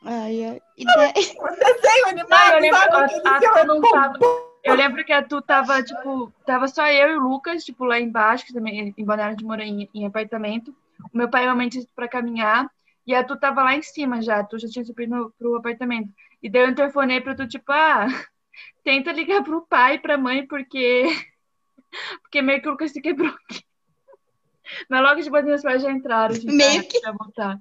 Ai, 0.04 0.44
ai. 0.44 0.62
E 0.78 0.86
daí... 0.86 1.14
Desenho 1.14 2.08
animado, 2.08 2.54
eu 2.54 2.60
lembro, 2.60 2.80
a, 2.80 3.62
a, 3.62 3.66
não 3.66 3.82
tava, 3.82 4.20
eu 4.64 4.76
lembro 4.76 5.04
que 5.04 5.12
a 5.12 5.24
Tu 5.24 5.42
tava, 5.42 5.82
tipo, 5.84 6.32
tava 6.46 6.68
só 6.68 6.88
eu 6.88 7.14
e 7.14 7.16
o 7.16 7.20
Lucas, 7.20 7.64
tipo, 7.64 7.86
lá 7.86 8.00
embaixo, 8.00 8.46
que 8.46 8.54
também 8.54 8.94
em 8.98 9.06
Balneário 9.06 9.38
de 9.38 9.46
em 9.94 10.06
apartamento. 10.06 10.76
O 11.14 11.18
meu 11.18 11.30
pai 11.30 11.44
realmente 11.44 11.88
para 11.96 12.08
caminhar. 12.08 12.70
E 13.10 13.16
a 13.16 13.24
Tu 13.24 13.36
tava 13.40 13.64
lá 13.64 13.76
em 13.76 13.82
cima 13.82 14.22
já, 14.22 14.44
tu 14.44 14.60
já 14.60 14.68
tinha 14.68 14.86
subido 14.86 15.34
pro 15.36 15.56
apartamento. 15.56 16.14
E 16.44 16.48
daí 16.48 16.62
eu 16.62 16.70
interfonei 16.70 17.20
pra 17.20 17.34
tu, 17.34 17.48
tipo, 17.48 17.72
ah, 17.72 18.06
tenta 18.84 19.12
ligar 19.12 19.44
pro 19.44 19.66
pai 19.66 19.96
e 19.96 20.00
pra 20.00 20.16
mãe, 20.16 20.46
porque. 20.46 21.06
Porque 22.22 22.40
meio 22.40 22.62
que 22.62 22.68
o 22.68 22.72
Lucas 22.72 22.92
se 22.92 23.02
quebrou 23.02 23.34
aqui. 23.34 23.64
Mas 24.88 25.02
logo 25.02 25.24
depois 25.24 25.44
meus 25.44 25.64
pais 25.64 25.82
já 25.82 25.92
entraram. 25.92 26.36
Gente, 26.36 26.54
meio 26.54 26.88
que. 26.88 27.00
Já 27.00 27.12
voltar. 27.12 27.60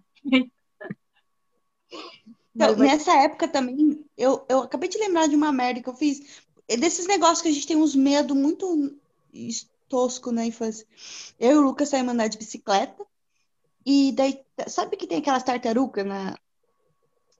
Então, 2.55 2.77
nessa 2.77 3.15
época 3.23 3.49
também, 3.49 4.05
eu, 4.19 4.45
eu 4.51 4.59
acabei 4.65 4.91
de 4.91 4.99
lembrar 4.99 5.29
de 5.29 5.35
uma 5.35 5.51
merda 5.51 5.81
que 5.81 5.89
eu 5.89 5.95
fiz. 5.95 6.43
Desses 6.69 7.07
negócios 7.07 7.41
que 7.41 7.49
a 7.49 7.53
gente 7.53 7.67
tem 7.67 7.79
uns 7.79 7.97
medo 7.97 8.35
muito 8.35 8.95
tosco 9.89 10.31
na 10.31 10.45
infância. 10.45 10.87
Eu 11.41 11.53
e 11.53 11.55
o 11.55 11.63
Lucas 11.63 11.89
saímos 11.89 12.13
andar 12.13 12.29
de 12.29 12.37
bicicleta. 12.37 13.08
E 13.91 14.13
daí, 14.13 14.39
sabe 14.67 14.99
que 14.99 15.07
tem 15.07 15.17
aquelas 15.17 15.43
tartarugas 15.43 16.05
na, 16.05 16.39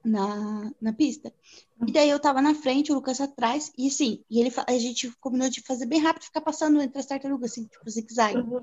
na, 0.03 0.71
na 0.81 0.91
pista? 0.91 1.31
E 1.87 1.91
daí 1.91 2.09
eu 2.09 2.19
tava 2.19 2.41
na 2.41 2.55
frente, 2.55 2.91
o 2.91 2.95
Lucas 2.95 3.21
atrás, 3.21 3.71
e 3.77 3.85
assim, 3.85 4.25
e 4.27 4.39
ele, 4.39 4.51
a 4.65 4.79
gente 4.79 5.11
combinou 5.21 5.47
de 5.47 5.61
fazer 5.61 5.85
bem 5.85 5.99
rápido, 5.99 6.23
ficar 6.23 6.41
passando 6.41 6.81
entre 6.81 6.97
as 6.97 7.05
tartarugas, 7.05 7.51
assim, 7.51 7.65
tipo 7.65 7.87
zigue-zague. 7.87 8.39
Uhum. 8.39 8.61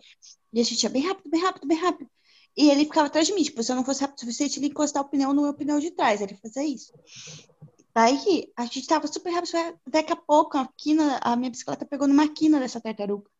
E 0.52 0.60
a 0.60 0.64
gente 0.64 0.82
ia 0.82 0.90
bem 0.90 1.06
rápido, 1.06 1.30
bem 1.30 1.40
rápido, 1.40 1.68
bem 1.68 1.78
rápido. 1.78 2.10
E 2.56 2.68
ele 2.70 2.86
ficava 2.86 3.06
atrás 3.06 3.28
de 3.28 3.32
mim, 3.32 3.44
tipo, 3.44 3.62
se 3.62 3.70
eu 3.70 3.76
não 3.76 3.84
fosse 3.84 4.00
rápido 4.00 4.16
o 4.16 4.20
suficiente, 4.20 4.58
ele 4.58 4.66
encostar 4.66 5.04
o 5.04 5.08
pneu 5.08 5.32
no 5.32 5.42
meu 5.42 5.54
pneu 5.54 5.78
de 5.78 5.92
trás, 5.92 6.20
ele 6.20 6.34
fazia 6.34 6.64
isso. 6.64 6.92
Daí, 7.94 8.50
a 8.56 8.64
gente 8.64 8.88
tava 8.88 9.06
super 9.06 9.30
rápido, 9.30 9.78
daqui 9.86 10.12
a 10.12 10.16
pouco, 10.16 10.58
a, 10.58 10.68
quina, 10.76 11.20
a 11.22 11.36
minha 11.36 11.50
bicicleta 11.50 11.86
pegou 11.86 12.08
numa 12.08 12.26
quina 12.26 12.58
dessa 12.58 12.80
tartaruga. 12.80 13.30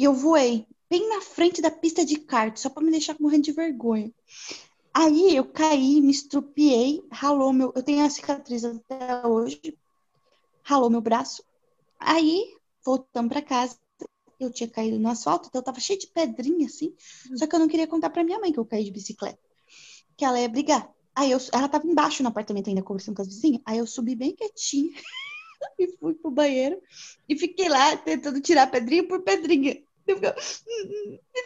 E 0.00 0.04
eu 0.04 0.14
voei 0.14 0.66
bem 0.88 1.10
na 1.10 1.20
frente 1.20 1.60
da 1.60 1.70
pista 1.70 2.06
de 2.06 2.16
kart, 2.16 2.56
só 2.56 2.70
para 2.70 2.82
me 2.82 2.90
deixar 2.90 3.14
morrendo 3.20 3.42
de 3.42 3.52
vergonha. 3.52 4.10
Aí 4.94 5.36
eu 5.36 5.44
caí, 5.44 6.00
me 6.00 6.10
estrupiei, 6.10 7.04
ralou 7.12 7.52
meu. 7.52 7.70
Eu 7.76 7.82
tenho 7.82 8.02
a 8.02 8.08
cicatriz 8.08 8.64
até 8.64 9.26
hoje, 9.26 9.60
ralou 10.62 10.88
meu 10.88 11.02
braço. 11.02 11.44
Aí 11.98 12.56
voltamos 12.82 13.30
para 13.30 13.42
casa. 13.42 13.78
Eu 14.40 14.50
tinha 14.50 14.70
caído 14.70 14.98
no 14.98 15.10
asfalto, 15.10 15.48
então 15.48 15.60
eu 15.60 15.64
tava 15.64 15.78
cheio 15.78 15.98
de 15.98 16.06
pedrinha 16.06 16.64
assim. 16.64 16.94
Só 17.36 17.46
que 17.46 17.54
eu 17.54 17.60
não 17.60 17.68
queria 17.68 17.86
contar 17.86 18.08
para 18.08 18.24
minha 18.24 18.38
mãe 18.38 18.54
que 18.54 18.58
eu 18.58 18.64
caí 18.64 18.84
de 18.84 18.90
bicicleta, 18.90 19.38
que 20.16 20.24
ela 20.24 20.40
ia 20.40 20.48
brigar. 20.48 20.90
Aí 21.14 21.30
eu, 21.30 21.38
ela 21.52 21.68
tava 21.68 21.86
embaixo 21.86 22.22
no 22.22 22.30
apartamento 22.30 22.70
ainda 22.70 22.82
conversando 22.82 23.16
com 23.16 23.22
as 23.22 23.28
vizinhas. 23.28 23.60
Aí 23.66 23.76
eu 23.76 23.86
subi 23.86 24.14
bem 24.14 24.34
quietinha 24.34 24.94
e 25.78 25.88
fui 25.98 26.14
pro 26.14 26.30
banheiro 26.30 26.80
e 27.28 27.36
fiquei 27.36 27.68
lá 27.68 27.94
tentando 27.98 28.40
tirar 28.40 28.66
pedrinha 28.70 29.06
por 29.06 29.20
pedrinha. 29.20 29.89
Eu 30.10 30.16
ficava 30.16 30.36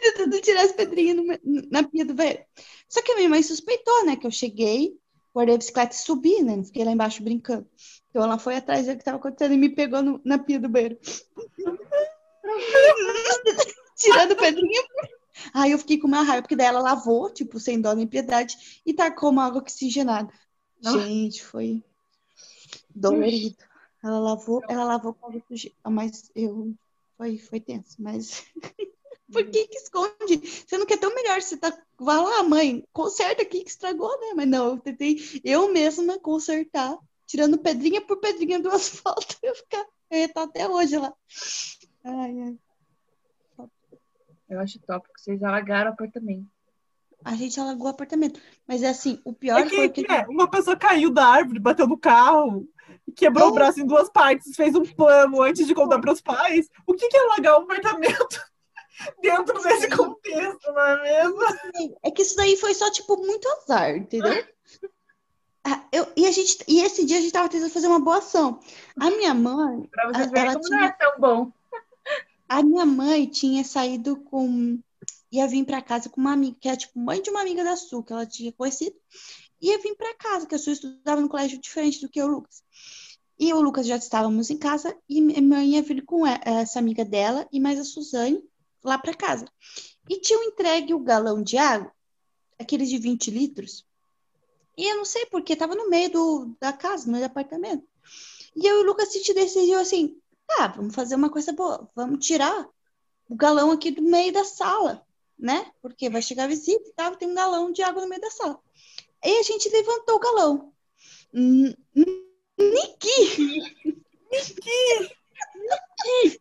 tentando 0.01 0.41
tirar 0.41 0.63
as 0.63 0.71
pedrinhas 0.71 1.39
na 1.69 1.83
pia 1.83 2.05
do 2.05 2.13
banheiro. 2.13 2.43
Só 2.89 3.01
que 3.01 3.11
a 3.11 3.15
minha 3.15 3.29
mãe 3.29 3.43
suspeitou, 3.43 4.05
né? 4.05 4.15
Que 4.15 4.27
eu 4.27 4.31
cheguei, 4.31 4.97
guardei 5.33 5.55
a 5.55 5.57
bicicleta 5.57 5.95
e 5.95 5.99
subi, 5.99 6.41
né? 6.41 6.55
Não 6.55 6.63
fiquei 6.63 6.83
lá 6.83 6.91
embaixo 6.91 7.23
brincando. 7.23 7.67
Então 8.09 8.23
ela 8.23 8.39
foi 8.39 8.55
atrás 8.55 8.85
do 8.85 8.93
que 8.93 8.99
estava 8.99 9.17
acontecendo 9.17 9.53
e 9.53 9.57
me 9.57 9.69
pegou 9.69 10.01
no, 10.01 10.21
na 10.23 10.39
pia 10.39 10.59
do 10.59 10.69
banheiro. 10.69 10.97
Tirando 13.97 14.35
pedrinha. 14.35 14.83
Aí 15.53 15.71
eu 15.71 15.79
fiquei 15.79 15.99
com 15.99 16.07
uma 16.07 16.23
raiva, 16.23 16.41
porque 16.41 16.55
daí 16.55 16.67
ela 16.67 16.79
lavou, 16.79 17.29
tipo, 17.29 17.59
sem 17.59 17.81
dó 17.81 17.93
nem 17.93 18.07
piedade, 18.07 18.81
e 18.85 18.93
tacou 18.93 19.29
uma 19.29 19.45
água 19.45 19.61
oxigenada. 19.61 20.31
Não. 20.81 20.99
Gente, 20.99 21.43
foi 21.43 21.83
dolorido. 22.93 23.57
Ela 24.03 24.19
lavou, 24.19 24.61
ela 24.69 24.83
lavou 24.83 25.13
com 25.13 25.27
água 25.27 25.39
oxigenada, 25.39 25.89
mas 25.89 26.29
eu 26.35 26.75
foi, 27.17 27.37
foi 27.37 27.59
tenso, 27.59 27.95
mas 27.99 28.45
por 29.31 29.43
que 29.49 29.67
que 29.67 29.77
esconde? 29.77 30.37
Você 30.37 30.77
não 30.77 30.85
quer 30.85 30.97
ter 30.97 31.07
o 31.07 31.15
melhor, 31.15 31.41
você 31.41 31.57
tá, 31.57 31.77
vai 31.99 32.17
lá, 32.17 32.43
mãe, 32.43 32.83
conserta 32.91 33.41
aqui 33.41 33.63
que 33.63 33.69
estragou, 33.69 34.11
né? 34.19 34.33
Mas 34.35 34.47
não, 34.47 34.71
eu 34.71 34.77
tentei 34.79 35.17
eu 35.43 35.71
mesma 35.71 36.19
consertar, 36.19 36.97
tirando 37.25 37.57
pedrinha 37.57 38.01
por 38.01 38.19
pedrinha 38.19 38.59
do 38.59 38.69
asfalto, 38.71 39.37
eu, 39.41 39.55
ficar, 39.55 39.85
eu 40.11 40.19
ia 40.19 40.25
estar 40.25 40.43
até 40.43 40.67
hoje 40.67 40.97
lá. 40.97 41.13
Ai, 42.03 42.39
ai. 42.41 42.57
Eu 44.47 44.59
acho 44.59 44.79
top 44.79 45.07
que 45.11 45.21
vocês 45.21 45.41
alagaram 45.41 45.89
o 45.89 45.93
apartamento. 45.93 46.47
A 47.23 47.33
gente 47.33 47.59
alagou 47.59 47.87
o 47.87 47.89
apartamento. 47.89 48.39
Mas 48.67 48.83
é 48.83 48.89
assim, 48.89 49.19
o 49.25 49.33
pior 49.33 49.59
é 49.59 49.63
que, 49.63 49.75
foi 49.75 49.89
que. 49.89 50.05
É, 50.11 50.27
uma 50.27 50.47
pessoa 50.47 50.77
caiu 50.77 51.11
da 51.11 51.25
árvore, 51.25 51.57
bateu 51.57 51.87
no 51.87 51.97
carro 51.97 52.69
quebrou 53.15 53.49
o 53.49 53.53
braço 53.53 53.79
em 53.79 53.85
duas 53.85 54.09
partes, 54.09 54.55
fez 54.55 54.75
um 54.75 54.83
plano 54.83 55.41
antes 55.41 55.65
de 55.65 55.73
contar 55.73 55.99
para 55.99 56.13
os 56.13 56.21
pais. 56.21 56.69
O 56.85 56.93
que, 56.93 57.07
que 57.07 57.17
é 57.17 57.21
alagar 57.21 57.59
um 57.59 57.63
apartamento 57.63 58.39
dentro 59.21 59.61
desse 59.61 59.89
contexto, 59.89 60.71
não 60.71 60.81
é 60.81 61.03
mesmo? 61.03 61.39
É 62.03 62.11
que 62.11 62.21
isso 62.21 62.35
daí 62.35 62.55
foi 62.57 62.73
só, 62.73 62.91
tipo, 62.91 63.17
muito 63.17 63.47
azar, 63.49 63.95
entendeu? 63.95 64.43
Ah, 65.67 65.83
eu, 65.91 66.07
e, 66.15 66.27
a 66.27 66.31
gente, 66.31 66.63
e 66.67 66.79
esse 66.81 67.03
dia 67.03 67.17
a 67.17 67.19
gente 67.19 67.29
estava 67.29 67.49
tentando 67.49 67.71
fazer 67.71 67.87
uma 67.87 67.99
boa 67.99 68.19
ação. 68.19 68.59
A 68.99 69.09
minha 69.09 69.33
mãe. 69.33 69.89
Para 69.91 70.13
vocês 70.13 70.29
verem 70.29 70.53
como 70.53 70.63
tinha, 70.63 70.77
não 70.77 70.85
é 70.85 70.91
tão 70.91 71.19
bom. 71.19 71.51
A 72.47 72.61
minha 72.61 72.85
mãe 72.85 73.25
tinha 73.25 73.63
saído 73.63 74.15
com. 74.15 74.77
ia 75.31 75.47
vir 75.47 75.65
para 75.65 75.81
casa 75.81 76.07
com 76.07 76.21
uma 76.21 76.33
amiga, 76.33 76.55
que 76.61 76.69
é 76.69 76.75
tipo 76.75 76.99
mãe 76.99 77.19
de 77.19 77.31
uma 77.31 77.41
amiga 77.41 77.63
da 77.63 77.75
Su, 77.75 78.03
que 78.03 78.13
ela 78.13 78.27
tinha 78.27 78.51
conhecido. 78.51 78.95
Ia 79.61 79.79
vir 79.79 79.95
para 79.95 80.15
casa, 80.15 80.45
que 80.45 80.55
a 80.55 80.59
Su 80.59 80.71
estudava 80.71 81.21
no 81.21 81.29
colégio 81.29 81.59
diferente 81.59 82.01
do 82.01 82.09
que 82.09 82.21
o 82.21 82.27
Lucas. 82.27 82.63
E 83.37 83.53
o 83.53 83.61
Lucas 83.61 83.85
já 83.85 83.97
estávamos 83.97 84.49
em 84.49 84.57
casa 84.57 84.95
e 85.09 85.21
minha 85.21 85.41
mãe 85.41 85.71
ia 85.71 85.81
vir 85.81 86.03
com 86.05 86.25
essa 86.25 86.79
amiga 86.79 87.03
dela 87.03 87.47
e 87.51 87.59
mais 87.59 87.79
a 87.79 87.83
Suzane 87.83 88.41
lá 88.83 88.97
para 88.97 89.13
casa. 89.13 89.45
E 90.09 90.19
tinham 90.19 90.43
entregue 90.43 90.93
o 90.93 90.99
galão 90.99 91.43
de 91.43 91.57
água, 91.57 91.91
aqueles 92.57 92.89
de 92.89 92.97
20 92.97 93.31
litros. 93.31 93.85
E 94.77 94.85
eu 94.89 94.97
não 94.97 95.05
sei 95.05 95.25
porque, 95.25 95.53
estava 95.53 95.75
no 95.75 95.89
meio 95.89 96.11
do, 96.11 96.55
da 96.59 96.71
casa, 96.71 97.05
no 97.05 97.13
meio 97.13 97.23
do 97.23 97.31
apartamento. 97.31 97.85
E 98.55 98.65
eu 98.65 98.79
e 98.79 98.83
o 98.83 98.85
Lucas 98.85 99.11
se 99.11 99.33
decidiu 99.33 99.79
assim: 99.79 100.17
tá, 100.47 100.67
vamos 100.67 100.95
fazer 100.95 101.15
uma 101.15 101.29
coisa 101.29 101.51
boa, 101.51 101.89
vamos 101.95 102.25
tirar 102.25 102.69
o 103.29 103.35
galão 103.35 103.71
aqui 103.71 103.91
do 103.91 104.01
meio 104.01 104.31
da 104.31 104.43
sala. 104.45 105.05
né? 105.37 105.71
Porque 105.81 106.09
vai 106.09 106.21
chegar 106.21 106.47
visita 106.47 106.87
e 106.87 106.93
tal, 106.93 107.15
tem 107.15 107.29
um 107.29 107.35
galão 107.35 107.71
de 107.71 107.81
água 107.81 108.01
no 108.01 108.07
meio 108.07 108.21
da 108.21 108.31
sala. 108.31 108.59
Aí 109.25 109.39
a 109.39 109.41
gente 109.41 109.67
levantou 109.69 110.17
o 110.17 110.19
galão. 110.19 110.71
Niki! 111.33 111.73
Niki! 114.31 115.11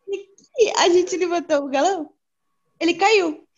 Niki! 0.06 0.72
A 0.76 0.88
gente 0.90 1.16
levantou 1.16 1.64
o 1.64 1.70
galão, 1.70 2.14
ele 2.78 2.94
caiu. 2.94 3.48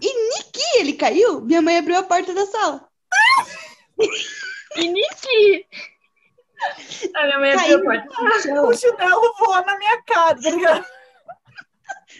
E 0.00 0.28
Niki, 0.28 0.78
ele 0.78 0.94
caiu, 0.94 1.40
minha 1.42 1.62
mãe 1.62 1.78
abriu 1.78 1.96
a 1.96 2.02
porta 2.02 2.34
da 2.34 2.44
sala. 2.46 2.88
E 4.76 4.88
Niki! 4.88 5.66
A 7.14 7.24
minha 7.24 7.38
mãe 7.38 7.52
abriu 7.52 7.78
a 7.78 7.82
porta. 7.84 8.66
O 8.66 8.74
chinelo 8.74 9.34
voa 9.38 9.62
na 9.62 9.78
minha 9.78 10.02
cara, 10.02 10.42
tá 10.42 10.50
ligado? 10.50 10.84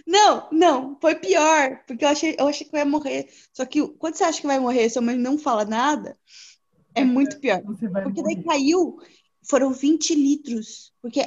Não, 0.06 0.48
não, 0.50 0.98
foi 1.00 1.14
pior, 1.14 1.82
porque 1.86 2.04
eu 2.04 2.08
achei, 2.08 2.36
eu 2.38 2.48
achei 2.48 2.66
que 2.66 2.74
eu 2.74 2.78
ia 2.78 2.84
morrer. 2.84 3.28
Só 3.52 3.64
que 3.64 3.86
quando 3.98 4.14
você 4.14 4.24
acha 4.24 4.40
que 4.40 4.46
vai 4.46 4.58
morrer, 4.58 4.88
sua 4.90 5.02
mãe 5.02 5.16
não 5.16 5.38
fala 5.38 5.64
nada, 5.64 6.18
é 6.94 7.04
muito 7.04 7.38
pior. 7.40 7.62
Porque 7.62 8.22
daí 8.22 8.42
caiu, 8.42 8.98
foram 9.48 9.72
20 9.72 10.14
litros. 10.14 10.92
Porque 11.00 11.20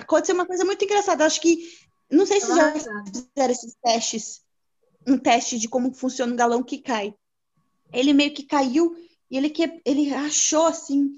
aconteceu 0.00 0.34
uma 0.34 0.46
coisa 0.46 0.64
muito 0.64 0.84
engraçada. 0.84 1.24
Acho 1.24 1.40
que, 1.40 1.70
não 2.10 2.26
sei 2.26 2.40
se 2.40 2.54
já 2.54 2.72
fizeram 2.72 3.52
esses 3.52 3.74
testes, 3.82 4.42
um 5.06 5.18
teste 5.18 5.58
de 5.58 5.68
como 5.68 5.92
funciona 5.94 6.32
um 6.32 6.36
galão 6.36 6.62
que 6.62 6.78
cai. 6.78 7.14
Ele 7.92 8.12
meio 8.12 8.32
que 8.32 8.44
caiu 8.44 8.94
e 9.30 9.36
ele, 9.36 9.50
que, 9.50 9.80
ele 9.84 10.08
rachou 10.08 10.66
assim, 10.66 11.16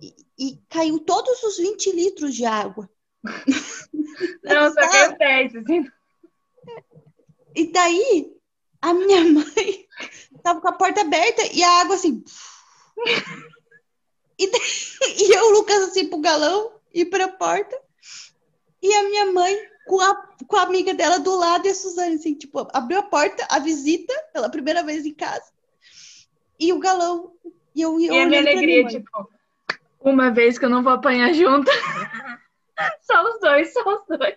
e, 0.00 0.14
e 0.38 0.58
caiu 0.68 0.98
todos 0.98 1.42
os 1.42 1.58
20 1.58 1.92
litros 1.92 2.34
de 2.34 2.44
água. 2.44 2.88
Não, 4.42 4.72
só 4.72 4.90
que 4.90 4.96
é 4.96 5.12
teste, 5.16 5.58
assim. 5.58 5.86
E 7.54 7.70
daí, 7.72 8.32
a 8.80 8.92
minha 8.94 9.24
mãe 9.32 9.86
tava 10.42 10.60
com 10.60 10.68
a 10.68 10.72
porta 10.72 11.00
aberta 11.02 11.42
e 11.52 11.62
a 11.62 11.80
água 11.80 11.94
assim. 11.96 12.22
E, 14.38 14.50
daí- 14.50 14.60
e 15.18 15.36
eu, 15.36 15.50
Lucas, 15.50 15.82
assim, 15.82 16.08
pro 16.08 16.18
galão 16.18 16.72
e 16.92 17.04
pra 17.04 17.28
porta. 17.28 17.78
E 18.82 18.92
a 18.92 19.02
minha 19.04 19.30
mãe 19.32 19.56
com 19.86 20.00
a, 20.00 20.16
com 20.48 20.56
a 20.56 20.62
amiga 20.62 20.92
dela 20.94 21.20
do 21.20 21.36
lado 21.36 21.66
e 21.66 21.70
a 21.70 21.74
Suzane, 21.74 22.16
assim, 22.16 22.34
tipo, 22.34 22.66
abriu 22.72 22.98
a 22.98 23.02
porta, 23.04 23.46
a 23.48 23.58
visita, 23.60 24.12
pela 24.32 24.48
primeira 24.50 24.82
vez 24.82 25.04
em 25.06 25.14
casa. 25.14 25.44
E 26.58 26.72
o 26.72 26.78
galão. 26.80 27.34
E 27.74 27.82
eu, 27.82 28.00
eu 28.00 28.14
E 28.14 28.20
a 28.20 28.26
minha 28.26 28.40
alegria, 28.40 28.82
mãe. 28.84 28.92
tipo, 28.96 29.28
uma 30.00 30.30
vez 30.30 30.58
que 30.58 30.64
eu 30.64 30.70
não 30.70 30.82
vou 30.82 30.92
apanhar 30.92 31.32
junto. 31.32 31.70
Só 33.02 33.22
os 33.22 33.38
dois, 33.38 33.72
só 33.72 33.80
os 33.94 34.18
dois. 34.18 34.34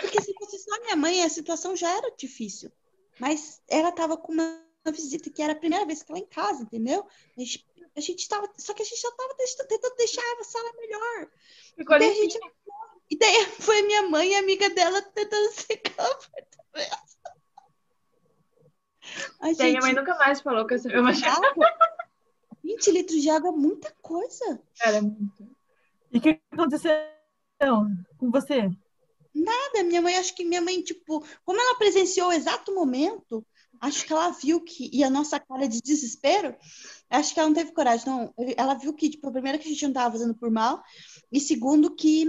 Porque 0.00 0.20
se 0.22 0.32
fosse 0.34 0.58
só 0.58 0.80
minha 0.82 0.96
mãe, 0.96 1.22
a 1.22 1.28
situação 1.28 1.74
já 1.76 1.88
era 1.96 2.10
difícil. 2.16 2.70
Mas 3.18 3.60
ela 3.68 3.92
tava 3.92 4.16
com 4.16 4.32
uma 4.32 4.66
uma 4.86 4.92
visita 4.92 5.28
que 5.28 5.42
era 5.42 5.52
a 5.52 5.56
primeira 5.56 5.84
vez 5.84 6.02
que 6.02 6.10
ela 6.10 6.20
em 6.20 6.24
casa, 6.26 6.62
entendeu? 6.62 7.06
A 7.36 7.40
gente, 7.40 7.66
a 7.94 8.00
gente 8.00 8.26
tava, 8.28 8.48
só 8.56 8.72
que 8.72 8.80
a 8.80 8.84
gente 8.84 9.00
já 9.02 9.10
tava 9.10 9.34
deixando- 9.34 9.66
tentando 9.66 9.96
deixar 9.96 10.22
a 10.40 10.44
sala 10.44 10.72
melhor. 10.78 11.30
Ficou 11.76 11.96
E 11.96 11.98
daí, 11.98 12.08
a 12.08 12.12
limpinho. 12.12 12.30
gente, 12.30 12.52
e 13.10 13.18
daí 13.18 13.44
foi 13.60 13.82
minha 13.82 14.02
mãe 14.08 14.30
e 14.30 14.34
a 14.36 14.38
amiga 14.38 14.70
dela 14.70 15.02
tentando 15.02 15.50
secar 15.52 16.08
a 19.40 19.52
Daí 19.52 19.54
minha 19.70 19.80
mãe 19.80 19.90
gente, 19.90 19.98
nunca 20.00 20.14
mais 20.16 20.40
falou 20.40 20.66
que 20.66 20.74
eu 20.74 20.78
sabia 20.78 21.00
uma 21.00 21.10
água, 21.10 21.66
20 22.62 22.90
litros 22.90 23.20
de 23.20 23.30
água 23.30 23.48
é 23.50 23.52
muita 23.52 23.90
coisa. 24.00 24.62
Era 24.80 25.02
muito. 25.02 25.56
E 26.12 26.18
o 26.18 26.20
que 26.20 26.40
aconteceu 26.52 26.92
com 28.18 28.30
você? 28.30 28.70
Nada, 29.38 29.84
minha 29.84 30.02
mãe, 30.02 30.16
acho 30.16 30.34
que 30.34 30.44
minha 30.44 30.60
mãe, 30.60 30.82
tipo, 30.82 31.24
como 31.44 31.60
ela 31.60 31.78
presenciou 31.78 32.28
o 32.28 32.32
exato 32.32 32.74
momento, 32.74 33.44
acho 33.80 34.04
que 34.04 34.12
ela 34.12 34.30
viu 34.30 34.60
que, 34.60 34.90
e 34.92 35.04
a 35.04 35.10
nossa 35.10 35.38
cara 35.38 35.68
de 35.68 35.80
desespero, 35.80 36.54
acho 37.10 37.32
que 37.32 37.40
ela 37.40 37.48
não 37.48 37.54
teve 37.54 37.72
coragem, 37.72 38.06
não. 38.06 38.34
Ela 38.56 38.74
viu 38.74 38.92
que, 38.92 39.08
tipo, 39.08 39.30
primeiro 39.30 39.58
que 39.58 39.68
a 39.68 39.70
gente 39.70 39.86
não 39.86 39.92
tava 39.92 40.12
fazendo 40.12 40.34
por 40.34 40.50
mal, 40.50 40.82
e 41.30 41.40
segundo 41.40 41.94
que, 41.94 42.24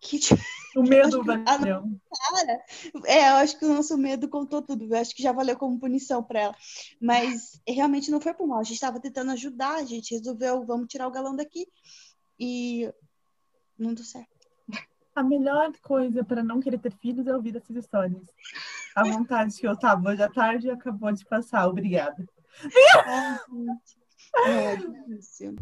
que 0.00 0.18
tipo, 0.18 0.40
O 0.76 0.82
medo, 0.82 1.24
valeu. 1.24 1.42
cara, 1.44 2.64
é, 3.04 3.30
eu 3.30 3.34
acho 3.36 3.58
que 3.58 3.64
o 3.64 3.74
nosso 3.74 3.98
medo 3.98 4.28
contou 4.28 4.62
tudo, 4.62 4.84
eu 4.84 4.96
acho 4.96 5.14
que 5.14 5.22
já 5.22 5.32
valeu 5.32 5.56
como 5.56 5.80
punição 5.80 6.22
para 6.22 6.40
ela. 6.40 6.56
Mas 7.00 7.60
realmente 7.66 8.10
não 8.10 8.20
foi 8.20 8.32
por 8.32 8.46
mal, 8.46 8.60
a 8.60 8.62
gente 8.62 8.74
estava 8.74 9.00
tentando 9.00 9.32
ajudar, 9.32 9.76
a 9.76 9.84
gente 9.84 10.14
resolveu, 10.14 10.64
vamos 10.64 10.86
tirar 10.88 11.08
o 11.08 11.10
galão 11.10 11.34
daqui, 11.34 11.66
e 12.38 12.88
não 13.76 13.94
deu 13.94 14.04
certo. 14.04 14.39
A 15.14 15.22
melhor 15.22 15.72
coisa 15.82 16.24
para 16.24 16.42
não 16.42 16.60
querer 16.60 16.78
ter 16.78 16.92
filhos 16.92 17.26
é 17.26 17.34
ouvir 17.34 17.56
essas 17.56 17.76
histórias. 17.76 18.22
A 18.94 19.04
vontade 19.04 19.56
que 19.56 19.66
eu 19.66 19.76
tava 19.76 20.10
hoje 20.10 20.22
à 20.22 20.28
tarde 20.28 20.70
acabou 20.70 21.12
de 21.12 21.24
passar. 21.24 21.66
Obrigada. 21.68 22.24
É 24.46 24.76
difícil. 24.76 25.56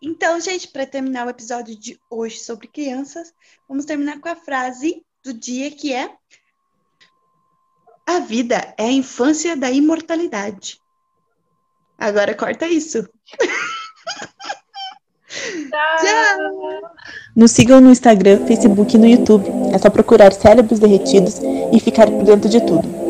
Então, 0.00 0.40
gente, 0.40 0.68
para 0.68 0.86
terminar 0.86 1.26
o 1.26 1.30
episódio 1.30 1.76
de 1.76 2.00
hoje 2.08 2.38
sobre 2.38 2.68
crianças, 2.68 3.34
vamos 3.68 3.84
terminar 3.84 4.20
com 4.20 4.28
a 4.28 4.36
frase 4.36 5.04
do 5.24 5.34
dia 5.34 5.70
que 5.70 5.92
é: 5.92 6.16
A 8.06 8.20
vida 8.20 8.74
é 8.78 8.84
a 8.84 8.92
infância 8.92 9.56
da 9.56 9.68
imortalidade. 9.70 10.80
Agora 11.98 12.36
corta 12.36 12.66
isso. 12.68 13.08
Tchau! 15.70 16.75
Nos 17.36 17.50
sigam 17.50 17.82
no 17.82 17.92
Instagram, 17.92 18.46
Facebook 18.46 18.96
e 18.96 18.98
no 18.98 19.06
YouTube. 19.06 19.44
É 19.70 19.76
só 19.76 19.90
procurar 19.90 20.32
Cérebros 20.32 20.78
Derretidos 20.78 21.38
e 21.70 21.78
ficar 21.78 22.10
por 22.10 22.24
dentro 22.24 22.48
de 22.48 22.62
tudo. 22.62 23.05